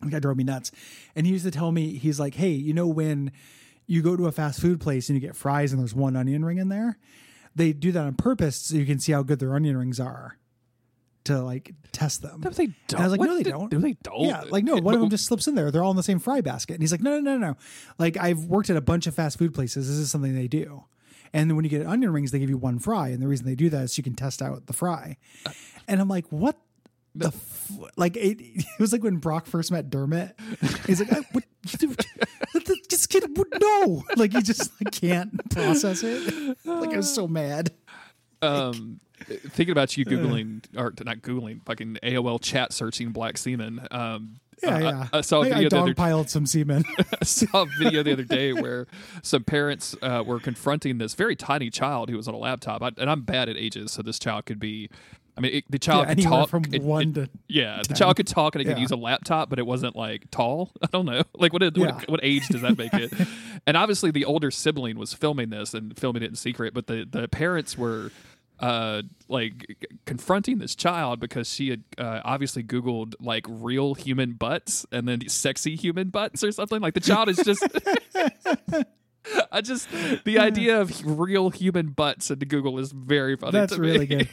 The 0.00 0.10
guy 0.10 0.18
drove 0.18 0.36
me 0.36 0.44
nuts, 0.44 0.70
and 1.16 1.26
he 1.26 1.32
used 1.32 1.44
to 1.46 1.50
tell 1.50 1.72
me, 1.72 1.96
he's 1.96 2.20
like, 2.20 2.34
"Hey, 2.34 2.50
you 2.50 2.74
know 2.74 2.86
when 2.86 3.30
you 3.86 4.02
go 4.02 4.16
to 4.16 4.26
a 4.26 4.32
fast 4.32 4.60
food 4.60 4.80
place 4.80 5.08
and 5.08 5.16
you 5.16 5.20
get 5.20 5.36
fries 5.36 5.72
and 5.72 5.80
there's 5.80 5.94
one 5.94 6.16
onion 6.16 6.44
ring 6.44 6.58
in 6.58 6.68
there, 6.68 6.98
they 7.54 7.72
do 7.72 7.92
that 7.92 8.04
on 8.04 8.14
purpose 8.14 8.56
so 8.56 8.76
you 8.76 8.86
can 8.86 8.98
see 8.98 9.12
how 9.12 9.22
good 9.22 9.38
their 9.38 9.54
onion 9.54 9.76
rings 9.76 10.00
are." 10.00 10.36
To 11.24 11.40
like 11.40 11.72
test 11.90 12.20
them. 12.20 12.42
no, 12.44 12.50
they 12.50 12.66
don't. 12.66 12.92
And 12.92 13.00
I 13.00 13.04
was 13.04 13.10
like, 13.12 13.20
What 13.20 13.26
no, 13.30 13.36
they 13.38 13.44
the- 13.44 13.50
don't. 13.50 13.72
No, 13.72 13.78
they 13.78 13.96
don't. 14.02 14.20
Yeah, 14.26 14.42
like 14.50 14.62
no, 14.62 14.76
one 14.76 14.92
of 14.94 15.00
them 15.00 15.08
just 15.08 15.24
slips 15.24 15.46
in 15.48 15.54
there. 15.54 15.70
They're 15.70 15.82
all 15.82 15.90
in 15.90 15.96
the 15.96 16.02
same 16.02 16.18
fry 16.18 16.42
basket. 16.42 16.74
And 16.74 16.82
he's 16.82 16.92
like, 16.92 17.00
no, 17.00 17.18
no, 17.18 17.38
no, 17.38 17.38
no. 17.38 17.56
Like 17.98 18.18
I've 18.18 18.44
worked 18.44 18.68
at 18.68 18.76
a 18.76 18.82
bunch 18.82 19.06
of 19.06 19.14
fast 19.14 19.38
food 19.38 19.54
places. 19.54 19.88
This 19.88 19.96
is 19.96 20.10
something 20.10 20.34
they 20.34 20.48
do. 20.48 20.84
And 21.32 21.48
then 21.48 21.56
when 21.56 21.64
you 21.64 21.70
get 21.70 21.86
onion 21.86 22.12
rings, 22.12 22.30
they 22.30 22.38
give 22.40 22.50
you 22.50 22.58
one 22.58 22.78
fry. 22.78 23.08
And 23.08 23.22
the 23.22 23.26
reason 23.26 23.46
they 23.46 23.54
do 23.54 23.70
that 23.70 23.84
is 23.84 23.94
so 23.94 24.00
you 24.00 24.02
can 24.04 24.14
test 24.14 24.42
out 24.42 24.66
the 24.66 24.74
fry. 24.74 25.16
And 25.88 25.98
I'm 25.98 26.08
like, 26.08 26.26
what 26.30 26.58
the 27.14 27.28
f-? 27.28 27.70
like 27.96 28.16
it, 28.18 28.36
it 28.42 28.64
was 28.78 28.92
like 28.92 29.02
when 29.02 29.16
Brock 29.16 29.46
first 29.46 29.72
met 29.72 29.88
Dermot. 29.88 30.36
He's 30.86 31.00
like, 31.00 31.10
I, 31.10 31.22
what, 31.32 31.44
just 32.94 33.10
kid, 33.10 33.24
no, 33.60 34.02
like 34.16 34.32
he 34.32 34.42
just 34.42 34.70
like, 34.82 34.92
can't 34.92 35.50
process 35.50 36.02
it. 36.02 36.56
Like 36.64 36.92
I 36.92 36.96
was 36.96 37.12
so 37.12 37.26
mad. 37.28 37.72
Um, 38.42 39.00
thinking 39.26 39.70
about 39.72 39.96
you 39.96 40.04
googling 40.04 40.64
or 40.76 40.92
not 41.04 41.18
googling, 41.18 41.64
fucking 41.64 41.98
AOL 42.02 42.40
chat 42.42 42.72
searching 42.72 43.10
black 43.10 43.38
semen. 43.38 43.86
Um, 43.90 44.40
Yeah, 44.62 44.76
I- 44.76 44.80
yeah. 44.80 45.06
I, 45.12 45.18
I 45.18 45.20
saw 45.22 45.40
a 45.40 45.44
video 45.44 45.56
I 45.66 45.68
the 45.68 45.78
other 45.80 45.94
dogpiled 45.94 46.28
some 46.28 46.46
semen. 46.46 46.84
I 47.20 47.24
saw 47.24 47.62
a 47.62 47.66
video 47.78 48.02
the 48.02 48.12
other 48.12 48.24
day 48.24 48.52
where 48.52 48.86
some 49.22 49.44
parents 49.44 49.96
uh, 50.02 50.22
were 50.26 50.40
confronting 50.40 50.98
this 50.98 51.14
very 51.14 51.36
tiny 51.36 51.70
child 51.70 52.10
who 52.10 52.16
was 52.16 52.28
on 52.28 52.34
a 52.34 52.38
laptop, 52.38 52.82
I, 52.82 52.90
and 52.98 53.08
I'm 53.10 53.22
bad 53.22 53.48
at 53.48 53.56
ages, 53.56 53.92
so 53.92 54.02
this 54.02 54.18
child 54.18 54.46
could 54.46 54.58
be. 54.60 54.90
I 55.36 55.40
mean, 55.40 55.54
it, 55.56 55.64
the 55.68 55.78
child 55.80 56.06
Yeah, 56.08 56.14
could 56.14 56.22
talk 56.24 56.48
from 56.48 56.64
it- 56.72 56.82
one 56.82 57.08
it- 57.08 57.14
to 57.14 57.30
yeah, 57.48 57.82
the 57.86 57.94
child 57.94 58.16
could 58.16 58.26
talk 58.28 58.54
and 58.54 58.62
it 58.62 58.66
could 58.66 58.78
use 58.78 58.90
a 58.92 58.96
laptop, 58.96 59.50
but 59.50 59.58
it 59.58 59.66
wasn't 59.66 59.96
like 59.96 60.30
tall. 60.30 60.70
I 60.82 60.86
don't 60.92 61.06
know, 61.06 61.22
like 61.34 61.52
what 61.52 61.62
what, 61.62 61.76
Yeah. 61.76 62.00
what 62.06 62.20
age 62.22 62.46
does 62.48 62.62
that 62.62 62.78
make 62.78 62.94
it? 62.94 63.12
and 63.66 63.76
obviously, 63.76 64.10
the 64.10 64.24
older 64.24 64.50
sibling 64.50 64.96
was 64.98 65.12
filming 65.12 65.50
this 65.50 65.74
and 65.74 65.98
filming 65.98 66.22
it 66.22 66.28
in 66.30 66.36
secret, 66.36 66.72
but 66.74 66.86
the 66.86 67.06
the 67.10 67.26
parents 67.28 67.76
were 67.76 68.10
uh 68.60 69.02
like 69.26 69.88
confronting 70.06 70.58
this 70.58 70.76
child 70.76 71.18
because 71.18 71.48
she 71.52 71.70
had 71.70 71.82
uh, 71.98 72.20
obviously 72.24 72.62
googled 72.62 73.14
like 73.18 73.44
real 73.48 73.94
human 73.94 74.34
butts 74.34 74.86
and 74.92 75.08
then 75.08 75.28
sexy 75.28 75.74
human 75.74 76.08
butts 76.10 76.44
or 76.44 76.52
something 76.52 76.80
like 76.80 76.94
the 76.94 77.00
child 77.00 77.28
is 77.28 77.36
just 77.38 77.66
I 79.50 79.60
just 79.62 79.88
the 80.24 80.38
idea 80.38 80.80
of 80.80 80.92
real 81.04 81.50
human 81.50 81.88
butts 81.88 82.30
into 82.30 82.44
Google 82.46 82.78
is 82.78 82.92
very 82.92 83.36
funny. 83.36 83.52
That's 83.52 83.76
really 83.78 84.06
good. 84.06 84.28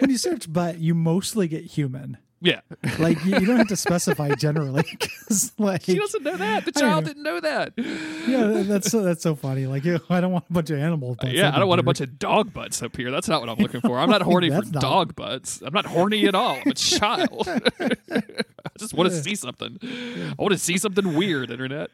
When 0.00 0.10
you 0.10 0.18
search 0.18 0.52
butt, 0.52 0.78
you 0.78 0.94
mostly 0.94 1.48
get 1.48 1.64
human. 1.64 2.18
yeah, 2.40 2.60
Like 3.00 3.24
you, 3.24 3.32
you 3.40 3.46
don't 3.46 3.56
have 3.56 3.66
to 3.68 3.76
specify 3.76 4.32
generally 4.36 4.84
because 4.90 5.52
like 5.58 5.82
she 5.82 5.98
doesn't 5.98 6.22
know 6.22 6.36
that. 6.36 6.64
The 6.64 6.70
child 6.72 7.04
know. 7.04 7.08
didn't 7.08 7.22
know 7.24 7.40
that. 7.40 7.72
yeah, 7.76 8.62
that's 8.64 8.90
so 8.92 9.02
that's 9.02 9.22
so 9.24 9.34
funny. 9.34 9.66
Like 9.66 9.84
you, 9.84 9.98
I 10.08 10.20
don't 10.20 10.30
want 10.32 10.44
a 10.48 10.52
bunch 10.52 10.70
of 10.70 10.78
animal 10.78 11.16
butts. 11.16 11.32
yeah, 11.32 11.52
I 11.54 11.58
don't 11.58 11.66
want 11.68 11.80
a 11.80 11.82
bunch 11.84 12.00
of 12.00 12.16
dog 12.18 12.52
butts 12.52 12.80
up 12.82 12.96
here. 12.96 13.10
That's 13.10 13.26
not 13.28 13.40
what 13.40 13.48
I'm 13.50 13.58
looking 13.58 13.80
for. 13.80 13.98
I'm 13.98 14.08
not 14.16 14.22
horny 14.22 14.50
for 14.50 14.62
not- 14.62 14.72
dog 14.72 15.16
butts. 15.16 15.62
I'm 15.62 15.72
not 15.74 15.86
horny 15.86 16.26
at 16.28 16.34
all. 16.36 16.58
I'm 16.64 16.70
a 16.70 16.74
child. 16.74 17.48
I 17.80 18.70
just 18.78 18.94
want 18.94 19.10
to 19.10 19.20
see 19.22 19.34
something. 19.34 19.78
I 19.82 20.34
want 20.38 20.52
to 20.52 20.58
see 20.58 20.78
something 20.78 21.14
weird, 21.14 21.50
internet. 21.50 21.90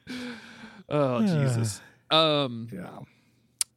Oh 0.90 1.20
Jesus. 1.22 1.80
Um, 2.10 2.68
Yeah. 2.70 2.98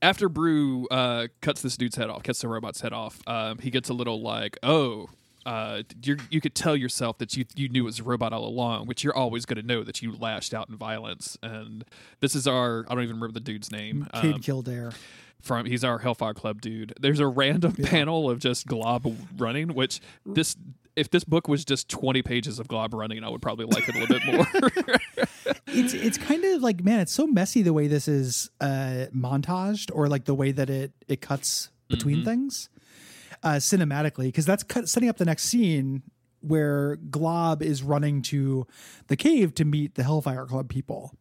After 0.02 0.30
Broo 0.30 0.88
uh, 0.92 1.28
cuts 1.42 1.62
this 1.62 1.76
dude's 1.78 1.96
head 1.96 2.10
off, 2.10 2.24
cuts 2.24 2.42
the 2.42 2.48
robot's 2.48 2.82
head 2.82 2.94
off, 2.94 3.20
um, 3.28 3.58
he 3.60 3.70
gets 3.72 3.90
a 3.90 3.94
little 3.94 4.22
like, 4.22 4.58
oh, 4.64 5.10
uh, 5.46 5.82
you 6.04 6.18
you 6.30 6.42
could 6.42 6.54
tell 6.54 6.76
yourself 6.76 7.18
that 7.20 7.36
you 7.38 7.46
you 7.56 7.70
knew 7.70 7.84
it 7.84 7.86
was 7.86 8.00
a 8.00 8.04
robot 8.04 8.34
all 8.34 8.46
along, 8.46 8.86
which 8.86 9.04
you're 9.04 9.16
always 9.16 9.46
going 9.46 9.60
to 9.60 9.66
know 9.66 9.84
that 9.84 10.02
you 10.02 10.12
lashed 10.16 10.54
out 10.54 10.70
in 10.70 10.76
violence. 10.76 11.38
And 11.42 11.86
this 12.20 12.36
is 12.36 12.48
our 12.48 12.86
I 12.90 12.94
don't 12.96 13.04
even 13.04 13.16
remember 13.16 13.34
the 13.34 13.40
dude's 13.40 13.72
name. 13.72 14.08
Cade 14.14 14.36
Um, 14.36 14.42
Kildare. 14.42 14.92
from 15.42 15.66
he's 15.66 15.84
our 15.86 16.00
Hellfire 16.00 16.34
Club 16.34 16.60
dude. 16.62 16.94
There's 17.00 17.20
a 17.22 17.28
random 17.28 17.74
panel 17.84 18.30
of 18.30 18.40
just 18.40 18.68
Glob 18.68 19.08
running, 19.38 19.74
which 19.74 20.02
this 20.26 20.56
if 20.98 21.10
this 21.12 21.24
book 21.24 21.48
was 21.48 21.64
just 21.64 21.88
20 21.90 22.22
pages 22.24 22.60
of 22.60 22.68
Glob 22.68 22.94
running, 22.94 23.24
I 23.24 23.30
would 23.30 23.42
probably 23.42 23.66
like 23.66 23.88
it 23.88 23.96
a 23.96 24.00
little 24.00 24.20
bit 24.20 24.34
more. 24.34 25.26
It's 25.68 25.94
it's 25.94 26.18
kind 26.18 26.44
of 26.46 26.62
like 26.62 26.84
man, 26.84 27.00
it's 27.02 27.12
so 27.12 27.28
messy 27.28 27.62
the 27.62 27.74
way 27.74 27.88
this 27.88 28.08
is 28.08 28.50
uh, 28.62 29.08
montaged, 29.16 29.92
or 29.94 30.08
like 30.08 30.26
the 30.26 30.36
way 30.36 30.52
that 30.52 30.70
it 30.70 30.94
it 31.08 31.22
cuts 31.22 31.70
between 31.90 32.26
things 32.26 32.70
uh, 33.44 33.56
cinematically, 33.56 34.26
because 34.26 34.46
that's 34.46 34.64
cut, 34.64 34.90
setting 34.90 35.10
up 35.10 35.18
the 35.18 35.26
next 35.26 35.44
scene 35.44 36.04
where 36.42 36.96
Glob 36.98 37.62
is 37.62 37.84
running 37.84 38.22
to 38.24 38.68
the 39.08 39.16
cave 39.16 39.54
to 39.56 39.66
meet 39.66 39.96
the 39.96 40.04
Hellfire 40.04 40.46
Club 40.46 40.70
people, 40.70 41.14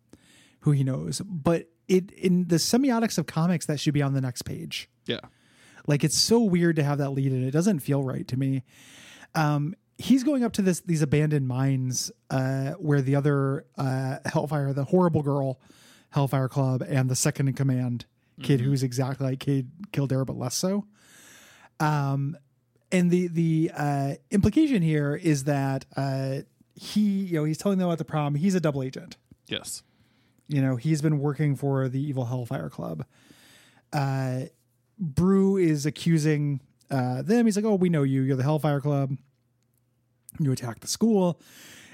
who 0.61 0.73
he 0.73 0.85
knows. 0.85 1.21
But 1.25 1.69
it 1.89 2.11
in 2.13 2.49
the 2.49 2.57
semiotics 2.57 3.19
of 3.19 3.27
comics, 3.27 3.67
that 3.67 3.81
should 3.81 3.95
be 3.95 4.03
on 4.03 4.15
the 4.15 4.21
next 4.21 4.43
page. 4.43 4.89
yeah. 5.07 5.21
Like 5.89 6.03
it's 6.03 6.19
so 6.19 6.41
weird 6.41 6.75
to 6.77 6.83
have 6.83 6.99
that 6.99 7.11
lead 7.11 7.31
and 7.31 7.45
It 7.45 7.53
doesn't 7.53 7.79
feel 7.79 8.03
right 8.03 8.27
to 8.27 8.37
me. 8.37 8.65
Um, 9.37 9.77
he's 9.99 10.23
going 10.25 10.45
up 10.45 10.53
to 10.55 10.63
this 10.63 10.81
these 10.81 11.03
abandoned 11.03 11.47
mines 11.49 12.11
uh, 12.31 12.73
where 12.73 13.01
the 13.03 13.15
other 13.17 13.65
uh, 13.79 14.19
Hellfire, 14.27 14.73
the 14.73 14.85
horrible 14.85 15.23
girl, 15.23 15.61
Hellfire 16.11 16.49
Club, 16.49 16.83
and 16.87 17.09
the 17.11 17.17
second 17.17 17.49
in 17.49 17.55
command 17.55 18.07
kid 18.43 18.61
who's 18.61 18.83
exactly 18.83 19.27
like 19.27 19.41
Cade 19.41 19.71
Kildare 19.93 20.25
but 20.27 20.37
less 20.37 20.55
so. 20.55 20.85
Um, 21.81 22.37
and 22.93 23.11
the 23.11 23.29
the 23.29 23.71
uh, 23.77 24.15
implication 24.31 24.83
here 24.83 25.15
is 25.17 25.45
that 25.45 25.85
uh, 25.97 26.39
he, 26.75 27.01
you 27.01 27.35
know, 27.39 27.45
he's 27.45 27.59
telling 27.59 27.79
them 27.79 27.89
about 27.89 27.99
the 27.99 28.05
problem. 28.05 28.35
He's 28.35 28.55
a 28.55 28.61
double 28.61 28.83
agent 28.83 29.17
Yes. 29.49 29.83
you 30.49 30.61
know 30.61 30.77
he's 30.77 31.01
been 31.03 31.19
working 31.21 31.55
for 31.57 31.89
the 31.89 32.01
evil 32.01 32.25
hellfire 32.27 32.69
club 32.69 33.05
uh 33.93 34.41
broo 34.99 35.57
is 35.57 35.87
accusing 35.87 36.61
uh 36.91 37.23
them 37.23 37.47
he's 37.47 37.55
like 37.57 37.65
oh 37.65 37.77
we 37.77 37.89
know 37.89 38.03
you 38.03 38.23
you're 38.23 38.35
the 38.37 38.43
hellfire 38.43 38.81
club 38.81 39.17
you 40.45 40.53
attack 40.53 40.81
the 40.81 40.87
school. 40.89 41.41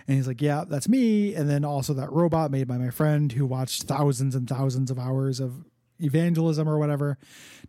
And 0.09 0.17
he's 0.17 0.27
like 0.27 0.43
yeah 0.43 0.65
that's 0.69 0.89
me. 0.89 1.35
And 1.35 1.49
then 1.49 1.65
also 1.65 1.95
that 1.95 2.11
robot 2.11 2.51
made 2.51 2.67
by 2.67 2.77
my 2.79 2.91
friend 2.91 3.31
who 3.31 3.47
watched 3.47 3.85
thousands 3.85 4.35
and 4.35 4.49
thousands 4.49 4.91
of 4.91 4.99
hours 4.99 5.39
of 5.41 5.65
evangelism 6.01 6.69
or 6.69 6.79
whatever 6.79 7.19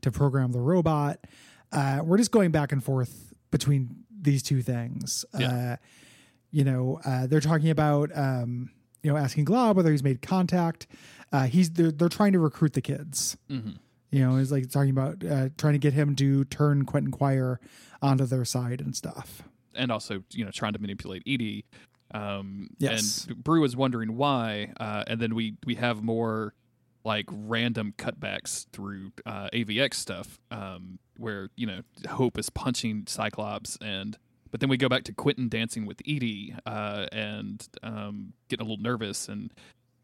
to 0.01 0.11
program 0.11 0.51
the 0.51 0.59
robot. 0.59 1.19
Uh 1.71 1.99
we're 2.03 2.17
just 2.17 2.31
going 2.31 2.51
back 2.51 2.71
and 2.71 2.83
forth 2.83 3.33
between 3.51 4.03
these 4.19 4.41
two 4.41 4.61
things. 4.61 5.25
Yeah. 5.37 5.47
uh 5.73 5.75
you 6.51 6.63
know 6.63 6.99
uh 7.05 7.27
they're 7.27 7.39
talking 7.39 7.69
about 7.69 8.09
um 8.17 8.71
you 9.03 9.11
know 9.11 9.17
asking 9.17 9.45
glob 9.45 9.75
whether 9.77 9.91
he's 9.91 10.03
made 10.03 10.21
contact. 10.21 10.87
Uh 11.31 11.43
he's 11.45 11.69
they're, 11.71 11.91
they're 11.91 12.09
trying 12.09 12.33
to 12.33 12.39
recruit 12.39 12.73
the 12.73 12.81
kids. 12.81 13.37
Mhm. 13.49 13.77
you 14.09 14.19
know 14.25 14.37
he's 14.37 14.51
like 14.51 14.69
talking 14.71 14.89
about 14.91 15.23
uh 15.23 15.49
trying 15.57 15.73
to 15.73 15.79
get 15.79 15.93
him 15.93 16.15
to 16.15 16.45
turn 16.45 16.85
quentin 16.85 17.11
quire 17.11 17.59
onto 18.01 18.25
their 18.25 18.45
side 18.45 18.81
and 18.81 18.95
stuff 18.95 19.43
and 19.75 19.91
also 19.91 20.23
you 20.31 20.45
know 20.45 20.51
trying 20.51 20.73
to 20.73 20.79
manipulate 20.79 21.23
Edie. 21.27 21.65
Um, 22.13 22.69
Yes. 22.77 23.25
And 23.27 23.43
Broo 23.43 23.63
is 23.63 23.75
wondering 23.75 24.15
why, 24.15 24.73
uh, 24.79 25.03
and 25.07 25.19
then 25.19 25.35
we 25.35 25.55
we 25.65 25.75
have 25.75 26.03
more 26.03 26.53
like 27.03 27.25
random 27.29 27.93
cutbacks 27.97 28.65
through 28.71 29.11
uh, 29.25 29.49
AVX 29.51 29.95
stuff, 29.95 30.39
um, 30.51 30.99
where 31.17 31.49
you 31.55 31.67
know 31.67 31.81
Hope 32.09 32.37
is 32.37 32.49
punching 32.49 33.05
Cyclops, 33.07 33.77
and 33.81 34.17
but 34.51 34.59
then 34.59 34.69
we 34.69 34.77
go 34.77 34.87
back 34.87 35.03
to 35.05 35.13
Quentin 35.13 35.49
dancing 35.49 35.85
with 35.85 36.01
Edie 36.07 36.55
uh, 36.65 37.07
and 37.11 37.67
um, 37.81 38.33
getting 38.47 38.65
a 38.65 38.69
little 38.69 38.83
nervous, 38.83 39.27
and 39.27 39.51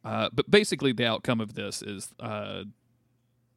uh, 0.03 0.29
but 0.33 0.49
basically 0.49 0.91
the 0.91 1.05
outcome 1.05 1.39
of 1.39 1.53
this 1.53 1.81
is 1.81 2.09
uh, 2.19 2.63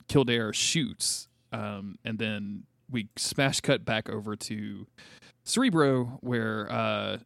Kildare 0.09 0.53
shoots, 0.53 1.29
um, 1.53 1.97
and 2.05 2.19
then 2.19 2.65
we 2.93 3.09
smash 3.17 3.61
cut 3.61 3.85
back 3.85 4.09
over 4.09 4.37
to 4.37 4.87
Cerebro, 5.45 6.19
where 6.21 6.71
uh, 6.71 7.19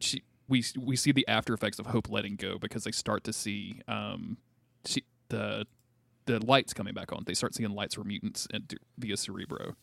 she 0.00 0.22
we 0.48 0.64
we 0.78 0.96
see 0.96 1.12
the 1.12 1.26
after 1.28 1.54
effects 1.54 1.78
of 1.78 1.86
Hope 1.86 2.10
letting 2.10 2.36
go 2.36 2.58
because 2.58 2.84
they 2.84 2.90
start 2.90 3.22
to 3.24 3.32
see 3.32 3.80
um, 3.86 4.38
she, 4.84 5.04
the 5.28 5.66
the 6.26 6.44
lights 6.44 6.72
coming 6.74 6.94
back 6.94 7.12
on. 7.12 7.22
They 7.26 7.34
start 7.34 7.54
seeing 7.54 7.70
lights 7.70 7.94
for 7.94 8.04
mutants 8.04 8.48
and 8.52 8.74
via 8.98 9.16
Cerebro, 9.16 9.76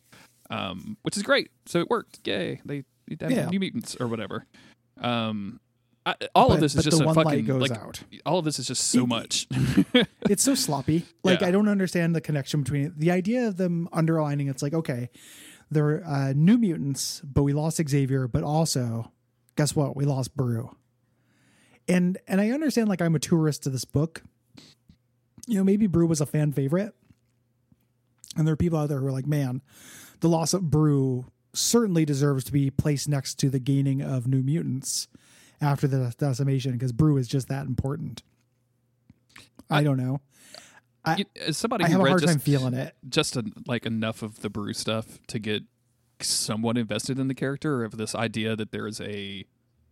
um, 0.50 0.96
which 1.02 1.16
is 1.16 1.22
great. 1.22 1.50
So 1.66 1.78
it 1.80 1.88
worked. 1.88 2.20
Yay! 2.26 2.60
They, 2.64 2.84
they 3.08 3.24
have 3.24 3.30
Yeah. 3.30 3.48
new 3.48 3.60
mutants 3.60 3.96
or 4.00 4.08
whatever. 4.08 4.44
Um, 5.00 5.60
I, 6.04 6.14
all 6.34 6.48
But- 6.48 6.54
of 6.54 6.60
this 6.60 6.74
is 6.74 6.84
just 6.84 7.00
a 7.00 7.04
one 7.04 7.14
fucking 7.14 7.30
light 7.30 7.46
goes 7.46 7.60
like 7.62 7.70
out. 7.78 8.02
all 8.26 8.38
of 8.40 8.44
this 8.44 8.58
is 8.58 8.66
just 8.66 8.88
so 8.88 9.04
It- 9.04 9.06
much. 9.08 9.46
it's 10.28 10.42
so 10.42 10.54
sloppy. 10.54 11.04
Like 11.24 11.40
Yeah. 11.40 11.48
i 11.48 11.50
don't 11.52 11.68
understand 11.68 12.14
the 12.16 12.20
connection 12.20 12.62
between 12.62 12.86
it. 12.86 12.98
the 12.98 13.10
idea 13.12 13.46
of 13.46 13.56
them 13.56 13.88
underlining 13.92 14.48
it's 14.48 14.62
like 14.62 14.74
okay 14.74 15.10
they're 15.70 16.04
uh, 16.06 16.32
new 16.34 16.58
mutants 16.58 17.20
but 17.24 17.44
we 17.44 17.52
lost 17.52 17.80
xavier 17.88 18.26
but 18.28 18.42
also 18.42 19.12
guess 19.56 19.76
what? 19.76 19.94
We 19.96 20.04
lost 20.04 20.36
broo 20.36 20.74
and 21.88 22.18
and 22.26 22.40
i 22.40 22.50
understand 22.50 22.88
like 22.88 23.00
i'm 23.00 23.14
a 23.14 23.18
tourist 23.20 23.62
to 23.64 23.70
this 23.70 23.84
book. 23.84 24.22
You 25.46 25.58
know 25.58 25.64
maybe 25.64 25.86
broo 25.86 26.06
was 26.06 26.20
a 26.20 26.26
fan 26.26 26.52
favorite. 26.52 26.94
And 28.36 28.46
there 28.46 28.54
are 28.54 28.56
people 28.56 28.78
out 28.78 28.88
there 28.88 28.98
who 28.98 29.06
are 29.06 29.12
like 29.12 29.26
man 29.26 29.62
the 30.20 30.28
loss 30.28 30.52
of 30.54 30.62
broo 30.70 31.26
certainly 31.54 32.04
deserves 32.04 32.44
to 32.44 32.52
be 32.52 32.70
placed 32.70 33.08
next 33.08 33.38
to 33.40 33.50
the 33.50 33.58
gaining 33.60 34.00
of 34.02 34.26
new 34.26 34.42
mutants 34.42 35.06
after 35.62 35.86
the 35.86 36.12
decimation 36.18 36.72
because 36.72 36.92
broo 36.92 37.16
is 37.16 37.26
just 37.28 37.48
that 37.48 37.66
important 37.66 38.22
i 39.70 39.82
don't 39.82 39.96
know 39.96 40.20
I- 41.04 41.24
As 41.44 41.56
somebody 41.56 41.82
I 41.84 41.88
who 41.88 41.94
have 41.94 42.06
a 42.06 42.08
hard 42.10 42.20
just, 42.20 42.32
time 42.32 42.38
feeling 42.38 42.74
it. 42.74 42.94
just 43.08 43.36
a, 43.36 43.42
like 43.66 43.86
enough 43.86 44.22
of 44.22 44.40
the 44.42 44.48
Broo 44.48 44.72
stuff 44.72 45.18
to 45.26 45.40
get 45.40 45.64
somewhat 46.20 46.78
invested 46.78 47.18
in 47.18 47.26
the 47.26 47.34
character 47.34 47.82
of 47.82 47.96
this 47.96 48.14
idea 48.14 48.54
that 48.54 48.70
there 48.70 48.86
is 48.86 49.00
a 49.00 49.44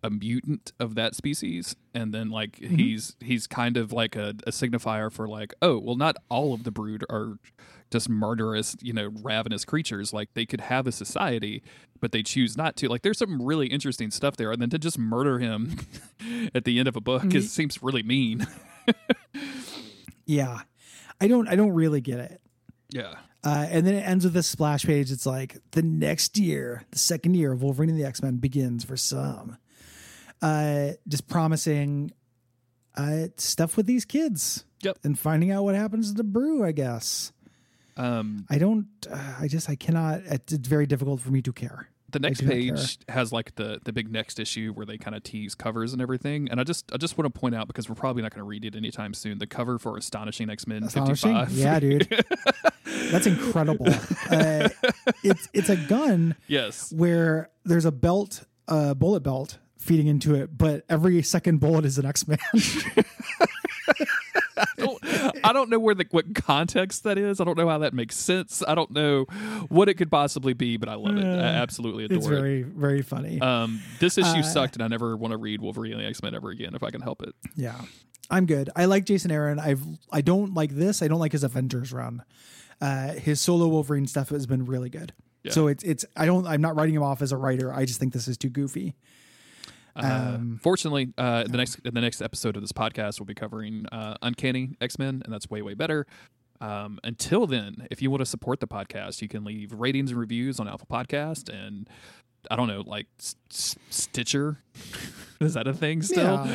a 0.02 0.10
mutant 0.10 0.72
of 0.80 0.94
that 0.94 1.14
species 1.14 1.76
and 1.94 2.12
then 2.14 2.30
like 2.30 2.52
Mm-hmm. 2.60 2.76
he's 2.76 3.16
he's 3.20 3.46
kind 3.46 3.76
of 3.76 3.92
like 3.92 4.16
a, 4.16 4.30
a 4.46 4.50
signifier 4.50 5.12
for 5.12 5.28
like 5.28 5.52
oh 5.62 5.78
well 5.78 5.96
not 5.96 6.16
all 6.28 6.54
of 6.54 6.64
the 6.64 6.70
brood 6.70 7.04
are 7.10 7.38
just 7.90 8.08
murderous 8.08 8.76
you 8.80 8.92
know 8.92 9.10
ravenous 9.22 9.64
creatures 9.64 10.12
like 10.12 10.28
they 10.34 10.46
could 10.46 10.60
have 10.62 10.86
a 10.86 10.92
society 10.92 11.62
but 12.00 12.12
they 12.12 12.22
choose 12.22 12.56
not 12.56 12.76
to 12.76 12.88
like 12.88 13.02
there's 13.02 13.18
some 13.18 13.42
really 13.42 13.66
interesting 13.66 14.10
stuff 14.10 14.36
there 14.36 14.50
and 14.52 14.62
then 14.62 14.70
to 14.70 14.78
just 14.78 14.98
murder 14.98 15.38
him 15.38 15.76
at 16.54 16.64
the 16.64 16.78
end 16.78 16.88
of 16.88 16.96
a 16.96 17.00
book 17.00 17.22
Mm-hmm. 17.22 17.36
it 17.38 17.42
seems 17.44 17.82
really 17.82 18.02
mean 18.02 18.46
Yeah. 20.26 20.60
I 21.20 21.28
don't 21.28 21.48
I 21.48 21.56
don't 21.56 21.72
really 21.72 22.00
get 22.00 22.18
it. 22.20 22.40
yeah 22.90 23.14
Uh, 23.44 23.66
and 23.70 23.86
then 23.86 23.94
it 23.94 24.00
ends 24.06 24.24
with 24.24 24.32
this 24.34 24.46
splash 24.46 24.84
page. 24.84 25.10
It's 25.10 25.26
like 25.26 25.56
the 25.72 25.82
next 25.82 26.38
year, 26.38 26.84
the 26.90 26.98
second 26.98 27.34
year 27.34 27.52
of 27.52 27.62
Wolverine 27.62 27.90
and 27.90 27.98
the 27.98 28.04
X 28.04 28.22
Men 28.22 28.36
begins 28.36 28.84
for 28.84 28.96
some. 28.96 29.56
Uh, 30.42 30.92
just 31.09 31.29
promising 31.29 32.12
uh, 32.96 33.26
stuff 33.37 33.76
with 33.76 33.87
these 33.87 34.05
kids. 34.05 34.64
Yep. 34.83 34.98
And 35.05 35.18
finding 35.18 35.50
out 35.50 35.64
what 35.64 35.74
happens 35.74 36.11
to 36.11 36.14
the 36.16 36.24
Broo, 36.24 36.64
I 36.64 36.72
guess. 36.72 37.33
um 37.96 38.46
I 38.48 38.59
don't, 38.59 38.87
uh, 39.11 39.35
I 39.40 39.48
just, 39.48 39.68
I 39.68 39.76
cannot, 39.76 40.20
it's 40.24 40.55
very 40.55 40.87
difficult 40.87 41.20
for 41.20 41.31
me 41.31 41.42
to 41.42 41.53
care. 41.53 41.88
the 42.11 42.18
next 42.18 42.44
page 42.46 42.98
has 43.09 43.33
like 43.33 43.55
the 43.57 43.79
the 43.85 43.92
big 43.92 44.11
next 44.11 44.40
issue 44.40 44.72
where 44.72 44.87
they 44.87 44.96
kind 44.98 45.14
of 45.14 45.22
tease 45.22 45.55
covers 45.55 45.92
and 45.92 46.03
everything 46.03 46.48
and 46.50 46.59
i 46.61 46.64
just 46.64 46.90
i 46.92 46.96
just 46.96 47.16
want 47.16 47.33
to 47.33 47.38
point 47.40 47.55
out 47.55 47.68
because 47.68 47.88
we're 47.88 47.94
probably 47.94 48.20
not 48.20 48.33
going 48.35 48.40
to 48.42 48.48
read 48.48 48.64
it 48.64 48.74
anytime 48.74 49.14
soon 49.14 49.38
the 49.38 49.46
cover 49.46 49.79
for 49.79 49.96
astonishing 49.96 50.50
x-men 50.50 50.83
Astonishing. 50.83 51.37
55 51.37 51.53
Yeah, 51.53 51.79
dude. 51.79 52.24
That's 53.12 53.26
incredible. 53.26 53.87
Uh, 54.29 54.68
it's, 55.22 55.48
it's 55.53 55.68
a 55.68 55.76
gun 55.76 56.35
yes 56.48 56.92
where 56.92 57.50
there's 57.64 57.85
a 57.85 57.92
belt, 57.92 58.44
a 58.66 58.94
bullet 58.96 59.20
belt 59.20 59.59
feeding 59.80 60.06
into 60.06 60.34
it, 60.34 60.56
but 60.56 60.84
every 60.88 61.22
second 61.22 61.58
bullet 61.58 61.84
is 61.84 61.98
an 61.98 62.06
X 62.06 62.28
Man. 62.28 62.38
I 64.56 64.66
don't, 64.76 64.98
I 65.44 65.52
don't 65.54 65.70
know 65.70 65.78
where 65.78 65.94
the 65.94 66.06
what 66.10 66.34
context 66.34 67.04
that 67.04 67.16
is. 67.16 67.40
I 67.40 67.44
don't 67.44 67.56
know 67.56 67.68
how 67.68 67.78
that 67.78 67.94
makes 67.94 68.16
sense. 68.16 68.62
I 68.66 68.74
don't 68.74 68.90
know 68.90 69.24
what 69.68 69.88
it 69.88 69.94
could 69.94 70.10
possibly 70.10 70.52
be, 70.52 70.76
but 70.76 70.88
I 70.88 70.94
love 70.94 71.16
it. 71.16 71.24
I 71.24 71.54
absolutely 71.54 72.04
adore 72.04 72.16
it. 72.16 72.18
it's 72.18 72.26
it. 72.26 72.30
very, 72.30 72.62
very 72.62 73.02
funny. 73.02 73.40
Um, 73.40 73.80
this 74.00 74.18
issue 74.18 74.28
Uh, 74.28 74.42
sucked, 74.42 74.74
and 74.76 74.82
I 74.82 74.88
never 74.88 75.16
want 75.16 75.32
to 75.32 75.38
read 75.38 75.60
Wolverine 75.62 75.92
and 75.92 76.00
the 76.02 76.06
X 76.06 76.22
Men 76.22 76.34
ever 76.34 76.50
again 76.50 76.74
if 76.74 76.82
I 76.82 76.90
can 76.90 77.00
help 77.00 77.22
it. 77.22 77.34
yeah, 77.56 77.80
I'm 78.30 78.44
good. 78.46 78.68
I 78.76 78.84
like 78.84 79.06
Jason 79.06 79.30
Aaron. 79.30 79.58
I've, 79.58 79.82
I 80.12 80.20
don't 80.20 80.52
like 80.54 80.72
this. 80.72 81.02
I 81.02 81.08
don't 81.08 81.20
like 81.20 81.32
his 81.32 81.42
Avengers 81.44 81.92
run. 81.92 82.22
Uh, 82.80 83.12
his 83.12 83.40
solo 83.40 83.66
Wolverine 83.68 84.06
stuff 84.06 84.28
has 84.28 84.46
been 84.46 84.66
really 84.66 84.90
good. 84.90 85.12
Yeah. 85.42 85.52
So 85.52 85.68
it's, 85.68 85.82
it's. 85.84 86.04
I 86.16 86.26
don't. 86.26 86.46
I'm 86.46 86.60
not 86.60 86.76
writing 86.76 86.94
him 86.94 87.02
off 87.02 87.22
as 87.22 87.32
a 87.32 87.36
writer. 87.38 87.72
I 87.72 87.86
just 87.86 87.98
think 87.98 88.12
this 88.12 88.28
is 88.28 88.36
too 88.36 88.50
goofy. 88.50 88.94
Uh, 89.96 90.33
Um, 90.37 90.59
fortunately, 90.62 91.12
uh, 91.18 91.44
the 91.44 91.57
next 91.57 91.81
in 91.85 91.94
the 91.94 92.00
next 92.00 92.20
episode 92.22 92.57
of 92.57 92.62
this 92.62 92.72
podcast, 92.72 93.18
we'll 93.20 93.26
be 93.26 93.35
covering 93.35 93.87
uh, 93.92 94.16
Uncanny 94.22 94.76
X 94.81 94.98
Men, 94.98 95.22
and 95.24 95.33
that's 95.33 95.48
way 95.50 95.62
way 95.62 95.74
better. 95.74 96.07
Um, 96.61 96.98
until 97.05 97.46
then, 97.46 97.87
if 97.90 98.03
you 98.03 98.11
want 98.11 98.20
to 98.20 98.26
support 98.26 98.61
the 98.61 98.66
podcast, 98.68 99.22
you 99.22 99.29
can 99.29 99.44
leave 99.44 99.72
ratings 99.72 100.11
and 100.11 100.20
reviews 100.20 100.61
on 100.61 100.68
Apple 100.68 100.87
Podcast 100.90 101.48
and 101.48 101.88
I 102.50 102.57
don't 102.57 102.68
know, 102.68 102.83
like 102.87 103.07
S- 103.18 103.37
S- 103.50 103.76
Stitcher. 103.90 104.62
Is 105.40 105.55
that 105.55 105.66
a 105.66 105.72
thing 105.74 106.03
still? 106.03 106.37
Uh, 106.38 106.46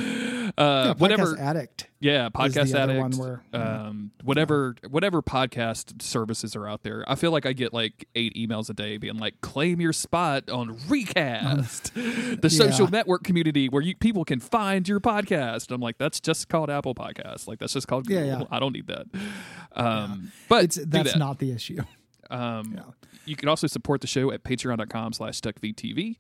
Yeah, 0.58 0.94
whatever. 0.94 1.36
Podcast 1.36 1.40
Addict. 1.40 1.90
Yeah, 2.00 2.28
is 2.28 2.32
podcast 2.34 2.74
addict. 2.76 3.00
one 3.00 3.12
where- 3.14 3.44
um, 3.54 4.12
whatever, 4.24 4.76
whatever 4.90 5.22
podcast 5.22 6.02
services 6.02 6.56
are 6.56 6.68
out 6.68 6.84
there. 6.84 7.04
I 7.08 7.16
feel 7.16 7.32
like 7.32 7.46
I 7.46 7.54
get 7.54 7.74
like 7.74 8.08
eight 8.16 8.36
emails 8.36 8.70
a 8.70 8.74
day 8.74 8.98
being 8.98 9.18
like, 9.18 9.42
"Claim 9.42 9.82
your 9.82 9.92
spot 9.94 10.50
on 10.50 10.78
Recast, 10.88 11.94
the 12.42 12.50
social 12.50 12.86
Yeah. 12.86 12.92
network 12.92 13.24
community 13.24 13.68
where 13.70 13.82
you 13.82 13.96
people 13.96 14.24
can 14.24 14.40
find 14.40 14.88
your 14.88 15.00
podcast." 15.00 15.72
I'm 15.72 15.82
like, 15.82 15.98
"That's 15.98 16.20
just 16.20 16.48
called 16.48 16.70
Apple 16.70 16.96
Podcast. 16.96 17.48
Like 17.48 17.60
that's 17.60 17.74
just 17.74 17.88
called 17.88 18.10
Yeah, 18.10 18.22
Google. 18.22 18.40
yeah. 18.42 18.46
I 18.52 18.60
don't 18.60 18.74
need 18.74 18.88
that." 18.88 19.08
Um, 19.74 20.32
But 20.48 20.64
It's 20.66 20.76
that's 20.76 21.14
that. 21.14 21.20
not 21.20 21.40
the 21.40 21.52
issue. 21.52 21.82
Um, 22.30 22.74
Yeah. 22.76 22.84
You 23.26 23.36
can 23.36 23.50
also 23.50 23.66
support 23.68 24.02
the 24.02 24.08
show 24.08 24.32
at 24.32 24.44
patreon.com 24.44 25.14
slash 25.14 25.42
stuckvtv. 25.42 26.18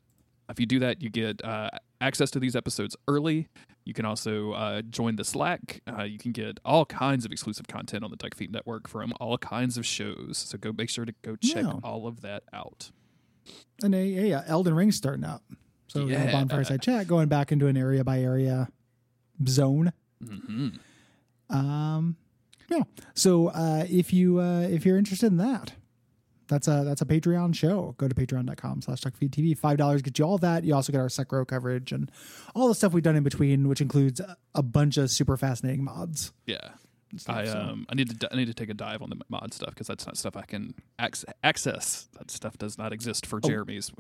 If 0.50 0.60
you 0.60 0.66
do 0.66 0.80
that, 0.80 1.02
you 1.02 1.10
get 1.10 1.44
uh, 1.44 1.70
access 2.02 2.30
to 2.32 2.40
these 2.40 2.56
episodes 2.56 2.96
early. 3.08 3.48
You 3.86 3.94
can 3.94 4.06
also 4.06 4.52
uh, 4.54 4.82
join 4.84 5.16
the 5.16 5.24
Slack. 5.24 5.82
Uh, 5.88 6.04
you 6.04 6.18
can 6.18 6.32
get 6.32 6.60
all 6.66 6.86
kinds 6.86 7.26
of 7.26 7.32
exclusive 7.32 7.68
content 7.68 8.04
on 8.04 8.10
the 8.12 8.18
Duck 8.18 8.36
Feet 8.36 8.52
Network 8.52 8.88
from 8.88 9.14
all 9.20 9.38
kinds 9.38 9.78
of 9.78 9.86
shows. 9.86 10.38
So 10.38 10.58
go 10.58 10.72
make 10.72 10.90
sure 10.90 11.06
to 11.06 11.14
go 11.24 11.36
check 11.36 11.64
Yeah. 11.64 11.74
all 11.84 12.08
of 12.08 12.22
that 12.22 12.44
out. 12.54 12.92
And 13.84 13.94
a, 13.94 14.06
yeah, 14.06 14.44
Elden 14.48 14.74
Ring's 14.76 14.96
starting 14.96 15.24
up. 15.24 15.44
So 15.88 16.00
you 16.08 16.18
know, 16.18 16.24
Yeah. 16.26 16.32
bonfire 16.32 16.64
side 16.64 16.82
chat 16.82 17.08
going 17.08 17.28
back 17.28 17.52
into 17.52 17.68
an 17.68 17.78
area 17.78 18.04
by 18.04 18.20
area 18.20 18.70
zone. 19.48 19.94
hmm 20.26 20.70
Um, 21.50 22.16
yeah. 22.70 22.84
So 23.14 23.48
uh, 23.50 23.86
if 23.90 24.12
you 24.14 24.40
uh, 24.40 24.62
if 24.62 24.86
you're 24.86 24.98
interested 24.98 25.28
in 25.28 25.38
that, 25.38 25.74
that's 26.48 26.68
a 26.68 26.84
that's 26.86 27.02
a 27.02 27.06
Patreon 27.06 27.56
show. 27.56 27.96
Go 27.98 28.08
to 28.08 28.16
patreon.com 28.16 28.82
slash 28.82 29.02
TV. 29.02 29.58
Five 29.58 29.78
dollars 29.78 30.02
gets 30.02 30.20
you 30.20 30.26
all 30.26 30.38
that. 30.40 30.64
You 30.64 30.74
also 30.76 30.92
get 30.92 31.00
our 31.00 31.08
Sekiro 31.08 31.48
coverage 31.48 31.92
and 31.92 32.12
all 32.54 32.68
the 32.68 32.76
stuff 32.76 32.94
we've 32.94 33.04
done 33.04 33.16
in 33.16 33.24
between, 33.24 33.68
which 33.68 33.82
includes 33.82 34.20
a- 34.54 34.64
bunch 34.64 34.98
of 34.98 35.10
super 35.12 35.38
fascinating 35.38 35.84
mods. 35.84 36.32
Yeah. 36.46 36.70
stuff, 37.18 37.36
I 37.36 37.46
so. 37.46 37.58
um 37.60 37.86
I 37.90 37.96
need 37.96 38.20
to 38.20 38.30
I 38.32 38.36
need 38.36 38.48
to 38.48 38.54
take 38.54 38.70
a 38.70 38.74
dive 38.74 39.02
on 39.02 39.10
the 39.10 39.18
mod 39.30 39.54
stuff 39.54 39.70
because 39.70 39.88
that's 39.88 40.06
not 40.06 40.18
stuff 40.18 40.36
I 40.36 40.42
can 40.42 40.74
ac- 41.00 41.26
access. 41.44 42.08
That 42.18 42.30
stuff 42.32 42.58
does 42.58 42.78
not 42.78 42.92
exist 42.94 43.26
Oh. 43.28 43.30
for 43.30 43.40
Jeremy's 43.40 43.92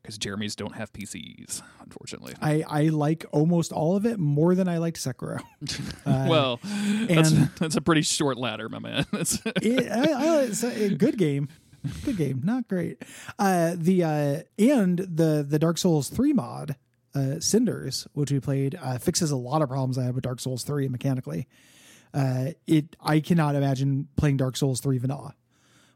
because 0.00 0.16
Jeremy's 0.18 0.54
don't 0.54 0.74
have 0.76 0.92
PCs, 0.92 1.62
unfortunately. 1.80 2.34
I, 2.40 2.62
I 2.68 2.82
like 2.88 3.24
almost 3.32 3.72
all 3.72 3.96
of 3.96 4.04
it 4.06 4.18
more 4.20 4.54
than 4.54 4.68
I 4.68 4.78
liked 4.78 4.98
Sekiro. 4.98 5.40
Uh, 6.04 6.26
well, 6.28 6.60
that's 7.08 7.32
that's 7.58 7.76
a 7.76 7.80
pretty 7.80 8.02
short 8.02 8.36
ladder, 8.36 8.68
my 8.68 8.78
man. 8.80 9.06
It, 9.12 9.90
I, 9.90 10.12
I, 10.12 10.42
it's 10.42 10.62
a 10.64 10.94
good 10.94 11.16
game. 11.16 11.48
Good 12.04 12.16
game, 12.16 12.40
not 12.44 12.68
great. 12.68 13.02
Uh, 13.38 13.74
the 13.76 14.04
uh, 14.04 14.42
and 14.58 14.98
the 14.98 15.44
the 15.48 15.58
Dark 15.58 15.78
Souls 15.78 16.08
three 16.08 16.32
mod, 16.32 16.76
uh, 17.14 17.40
Cinders, 17.40 18.06
which 18.12 18.30
we 18.30 18.40
played, 18.40 18.78
uh, 18.80 18.98
fixes 18.98 19.30
a 19.30 19.36
lot 19.36 19.62
of 19.62 19.68
problems 19.68 19.98
I 19.98 20.04
had 20.04 20.14
with 20.14 20.24
Dark 20.24 20.40
Souls 20.40 20.62
three 20.62 20.88
mechanically. 20.88 21.48
Uh, 22.14 22.50
it 22.66 22.94
I 23.00 23.20
cannot 23.20 23.54
imagine 23.56 24.08
playing 24.16 24.36
Dark 24.36 24.56
Souls 24.56 24.80
three 24.80 24.98
vanilla, 24.98 25.34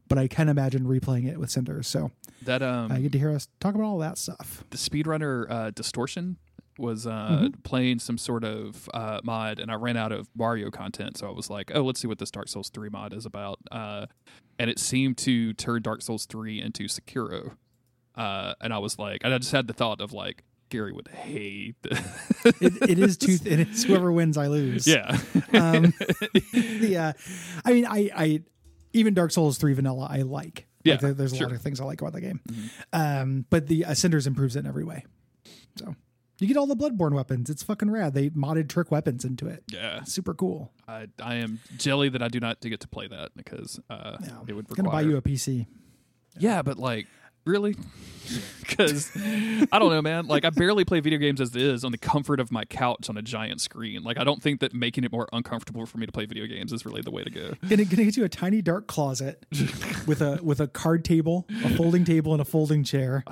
but 0.08 0.18
I 0.18 0.26
can 0.28 0.48
imagine 0.48 0.84
replaying 0.84 1.28
it 1.30 1.38
with 1.38 1.50
Cinders. 1.50 1.86
So 1.86 2.10
that 2.42 2.62
um 2.62 2.90
I 2.90 3.00
get 3.00 3.12
to 3.12 3.18
hear 3.18 3.30
us 3.30 3.48
talk 3.60 3.74
about 3.74 3.84
all 3.84 3.98
that 3.98 4.18
stuff. 4.18 4.64
the 4.70 4.76
speedrunner 4.78 5.46
uh, 5.50 5.70
distortion 5.70 6.36
was 6.78 7.06
uh, 7.06 7.10
Mm-hmm. 7.10 7.60
playing 7.62 7.98
some 8.00 8.18
sort 8.18 8.44
of 8.44 8.88
uh, 8.94 9.20
mod 9.24 9.58
and 9.58 9.70
i 9.70 9.74
ran 9.74 9.96
out 9.96 10.12
of 10.12 10.28
mario 10.36 10.70
content 10.70 11.16
so 11.18 11.26
i 11.26 11.30
was 11.30 11.48
like 11.50 11.70
oh 11.74 11.82
let's 11.82 12.00
see 12.00 12.08
what 12.08 12.18
this 12.18 12.30
dark 12.30 12.48
souls 12.48 12.68
3 12.70 12.88
mod 12.90 13.12
is 13.12 13.24
about 13.26 13.58
uh, 13.72 14.06
and 14.58 14.68
it 14.70 14.78
seemed 14.78 15.16
to 15.18 15.52
turn 15.54 15.82
dark 15.82 16.02
souls 16.02 16.26
3 16.26 16.60
into 16.60 16.84
sekiro 16.84 17.52
uh, 18.16 18.54
and 18.60 18.72
i 18.72 18.78
was 18.78 18.98
like 18.98 19.22
and 19.24 19.32
i 19.34 19.38
just 19.38 19.52
had 19.52 19.66
the 19.66 19.72
thought 19.74 20.00
of 20.00 20.12
like 20.12 20.42
gary 20.68 20.92
would 20.92 21.08
hate 21.08 21.76
this. 21.82 22.00
It, 22.60 22.90
it 22.90 22.98
is 22.98 23.16
two. 23.16 23.38
It 23.44 23.60
is 23.68 23.84
whoever 23.88 24.10
wins, 24.12 24.36
I 24.36 24.46
lose. 24.48 24.86
yeah 24.86 25.16
Um, 25.52 25.92
the 26.52 26.96
uh, 26.98 27.12
I 27.64 27.72
mean, 27.72 27.86
I 27.86 28.10
I 28.14 28.42
even 28.92 29.14
Dark 29.14 29.30
Souls 29.32 29.58
three 29.58 29.74
vanilla 29.74 30.06
I 30.10 30.22
like. 30.22 30.66
Yeah, 30.84 30.94
like, 30.94 31.00
there- 31.02 31.14
there's 31.14 31.32
a 31.32 31.36
sure. 31.36 31.46
lot 31.48 31.54
of 31.56 31.62
things 31.62 31.80
I 31.80 31.84
like 31.84 32.00
about 32.00 32.12
the 32.14 32.20
game. 32.20 32.40
Um, 32.92 33.44
but 33.50 33.66
the 33.68 33.84
uh, 33.84 33.94
Cinders 33.94 34.26
improves 34.26 34.56
it 34.56 34.60
in 34.60 34.66
every 34.66 34.84
way. 34.84 35.04
So 35.78 35.94
you 36.38 36.46
get 36.46 36.56
all 36.56 36.66
the 36.66 36.76
Bloodborne 36.76 37.12
weapons. 37.14 37.48
It's 37.50 37.62
fucking 37.62 37.90
rad. 37.90 38.14
They 38.14 38.30
modded 38.30 38.68
trick 38.68 38.90
weapons 38.90 39.24
into 39.24 39.46
it. 39.46 39.62
yeah 39.68 40.02
Super 40.04 40.34
cool. 40.34 40.72
I, 40.88 41.06
I 41.22 41.36
am 41.36 41.60
jelly 41.76 42.08
that 42.10 42.22
i 42.22 42.28
do 42.28 42.38
not 42.40 42.60
get 42.60 42.80
to 42.80 42.88
play 42.88 43.06
that 43.08 43.30
because 43.36 43.80
uh, 43.90 44.16
Yeah. 44.20 44.28
it 44.48 44.52
would 44.52 44.66
I'm 44.68 44.74
gonna 44.76 44.90
buy 44.90 45.02
you 45.02 45.16
a 45.16 45.22
PC. 45.22 45.66
Yeah, 46.38 46.62
but 46.62 46.78
like, 46.78 47.06
really? 47.44 47.74
Because 48.60 49.10
I 49.16 49.78
don't 49.78 49.90
know, 49.90 50.02
man. 50.02 50.26
Like, 50.26 50.44
I 50.44 50.50
barely 50.50 50.84
play 50.84 50.98
video 50.98 51.18
games 51.20 51.40
as 51.40 51.54
it 51.54 51.62
is 51.62 51.84
on 51.84 51.92
the 51.92 51.98
comfort 51.98 52.40
of 52.40 52.50
my 52.50 52.64
couch 52.64 53.08
on 53.08 53.16
a 53.16 53.22
giant 53.22 53.60
screen. 53.60 54.02
Like, 54.02 54.18
I 54.18 54.24
don't 54.24 54.42
think 54.42 54.58
that 54.60 54.74
making 54.74 55.04
it 55.04 55.12
more 55.12 55.28
uncomfortable 55.32 55.86
for 55.86 55.98
me 55.98 56.06
to 56.06 56.10
play 56.12 56.26
video 56.26 56.46
games 56.46 56.72
is 56.72 56.84
really 56.84 57.00
the 57.00 57.12
way 57.12 57.22
to 57.22 57.30
go. 57.30 57.52
Gonna, 57.68 57.84
gonna 57.84 58.04
get 58.04 58.16
you 58.16 58.24
a 58.24 58.28
tiny 58.28 58.60
dark 58.62 58.88
closet 58.88 59.46
with 60.06 60.20
a 60.20 60.40
with 60.42 60.60
a 60.60 60.66
card 60.66 61.04
table, 61.04 61.46
a 61.64 61.70
folding 61.76 62.04
table, 62.04 62.32
and 62.32 62.42
a 62.42 62.44
folding 62.44 62.82
chair, 62.82 63.24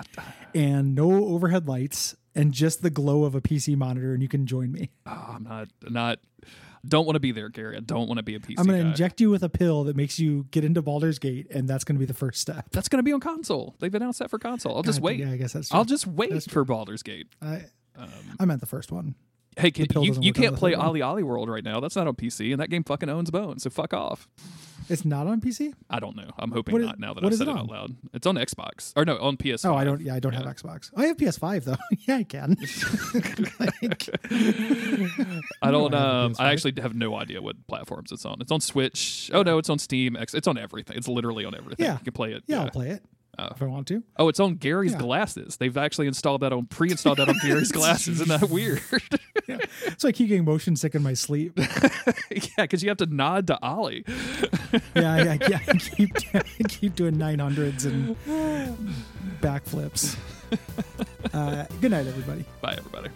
and 0.55 0.95
no 0.95 1.11
overhead 1.27 1.67
lights, 1.67 2.15
and 2.35 2.53
just 2.53 2.83
the 2.83 2.91
glow 2.91 3.25
of 3.25 3.35
a 3.35 3.41
PC 3.41 3.77
monitor, 3.77 4.13
and 4.13 4.23
you 4.23 4.29
can 4.29 4.47
join 4.47 4.73
me. 4.73 4.91
Oh, 5.07 5.35
I'm 5.37 5.45
not, 5.45 5.69
not. 5.89 6.19
Don't 6.87 7.07
want 7.07 7.17
to 7.17 7.21
be 7.21 7.33
there, 7.33 7.49
Gary. 7.49 7.77
I 7.77 7.81
don't 7.81 8.09
want 8.09 8.19
to 8.19 8.23
be 8.23 8.35
a 8.35 8.39
PC 8.39 8.57
I'm 8.59 8.67
going 8.67 8.79
to 8.83 8.87
inject 8.89 9.19
you 9.21 9.31
with 9.31 9.43
a 9.43 9.49
pill 9.49 9.85
that 9.85 9.97
makes 9.97 10.19
you 10.19 10.47
get 10.51 10.65
into 10.65 10.83
Baldur's 10.83 11.19
Gate, 11.19 11.47
and 11.51 11.67
that's 11.67 11.83
going 11.83 11.97
to 11.97 12.01
be 12.01 12.05
the 12.05 12.13
first 12.13 12.41
step. 12.41 12.67
That's 12.73 12.89
going 12.89 12.99
to 12.99 13.03
be 13.03 13.13
on 13.13 13.21
console. 13.21 13.75
They've 13.79 13.95
announced 13.95 14.19
that 14.19 14.29
for 14.29 14.39
console. 14.39 14.77
I'll 14.77 14.83
just 14.83 15.01
wait. 15.01 15.19
Yeah, 15.21 15.31
I 15.31 15.37
guess 15.39 15.55
that's. 15.55 15.71
True. 15.71 15.79
I'll 15.79 15.87
just 15.87 16.07
wait 16.07 16.51
for 16.51 16.63
Baldur's 16.65 17.03
Gate. 17.03 17.29
I, 17.41 17.63
Um, 17.97 18.09
I 18.39 18.45
meant 18.45 18.61
the 18.61 18.67
first 18.67 18.93
one. 18.93 19.15
hey, 19.57 19.71
kid, 19.71 19.95
you, 19.95 20.15
you 20.21 20.33
can't 20.35 20.57
play. 20.57 20.73
OlliOlli 20.75 21.23
World 21.23 21.49
right 21.49 21.65
now. 21.65 21.81
That's 21.81 21.97
not 21.97 22.07
on 22.07 22.17
PC, 22.17 22.53
and 22.53 22.61
that 22.61 22.69
game 22.69 22.85
fucking 22.85 23.09
owns 23.09 23.31
bones. 23.31 23.63
So 23.63 23.71
fuck 23.71 23.95
off. 23.95 24.29
It's 24.89 25.05
not 25.05 25.27
on 25.27 25.41
PC. 25.41 25.73
I 25.89 25.99
don't 25.99 26.17
know. 26.17 26.31
I'm 26.39 26.51
hoping 26.53 26.73
What 26.73 26.81
is- 26.83 26.87
not. 26.89 26.99
Now 26.99 27.15
that 27.15 27.23
what 27.23 27.33
I 27.33 27.33
is 27.33 27.39
said 27.39 27.49
it 27.49 27.51
it 27.51 27.55
on? 27.55 27.59
out 27.61 27.69
loud, 27.71 27.97
it's 28.13 28.27
on 28.27 28.37
Xbox 28.37 28.93
or 28.97 29.05
no 29.05 29.17
on 29.19 29.37
PS. 29.37 29.65
Oh, 29.65 29.75
I 29.75 29.85
don't. 29.85 30.01
Yeah, 30.01 30.15
I 30.15 30.21
don't 30.21 30.33
have 30.35 30.45
Xbox. 30.47 30.91
I 30.97 31.07
have 31.07 31.17
PS5 31.17 31.65
though. 31.65 31.77
yeah, 32.07 32.17
I 32.17 32.25
can. 32.25 32.57
Like, 33.59 34.09
I 35.63 35.71
don't. 35.71 35.95
I 35.95 35.99
have 35.99 36.05
a 36.05 36.25
Um, 36.27 36.35
I 36.39 36.45
PS5. 36.45 36.53
actually 36.53 36.83
have 36.83 36.95
no 36.95 37.15
idea 37.17 37.41
what 37.41 37.67
platforms 37.67 38.13
it's 38.13 38.25
on. 38.25 38.41
It's 38.41 38.53
on 38.53 38.61
Switch. 38.61 39.31
Oh 39.33 39.43
no, 39.43 39.59
it's 39.59 39.71
on 39.71 39.79
Steam. 39.79 40.17
X- 40.17 40.35
It's 40.35 40.49
on 40.49 40.59
everything. 40.59 40.97
It's 40.97 41.09
literally 41.09 41.45
on 41.45 41.55
everything. 41.55 41.85
Yeah. 41.85 41.95
you 41.95 42.05
can 42.05 42.13
play 42.13 42.33
it. 42.33 42.43
yeah, 42.47 42.63
I'll 42.63 42.71
play 42.71 42.91
it 42.91 43.03
Oh. 43.39 43.49
if 43.51 43.61
I 43.63 43.67
want 43.67 43.89
to. 43.89 44.03
Oh, 44.17 44.29
it's 44.29 44.39
on 44.41 44.55
Gary's 44.57 44.93
Yeah. 44.93 44.99
glasses. 44.99 45.57
They've 45.57 45.77
actually 45.77 46.07
installed 46.07 46.43
that 46.43 46.53
on 46.53 46.67
pre-installed 46.67 47.19
that 47.19 47.29
on 47.29 47.35
Gary's 47.43 47.73
glasses. 47.73 48.21
Isn't 48.21 48.29
that 48.41 48.49
weird? 48.51 48.81
Yeah. 49.47 49.59
So 49.99 50.09
I 50.09 50.13
keep 50.13 50.29
getting 50.29 50.45
motion 50.45 50.77
sick 50.77 50.95
in 50.95 51.03
my 51.03 51.15
sleep. 51.15 51.53
yeah, 51.59 52.49
because 52.57 52.83
you 52.83 52.89
have 52.89 52.99
to 52.99 53.07
nod 53.07 53.47
to 53.49 53.63
Ollie. 53.63 54.05
Yeah, 54.95 55.37
yeah, 55.49 55.61
I 55.69 55.79
keep 55.79 56.11
I 56.35 56.43
keep 56.69 56.95
doing 56.95 57.17
900s 57.17 57.87
and 57.87 58.17
backflips. 59.41 60.17
Uh, 61.33 61.65
good 61.81 61.91
night, 61.91 62.07
everybody. 62.07 62.45
Bye, 62.61 62.77
everybody. 62.79 63.11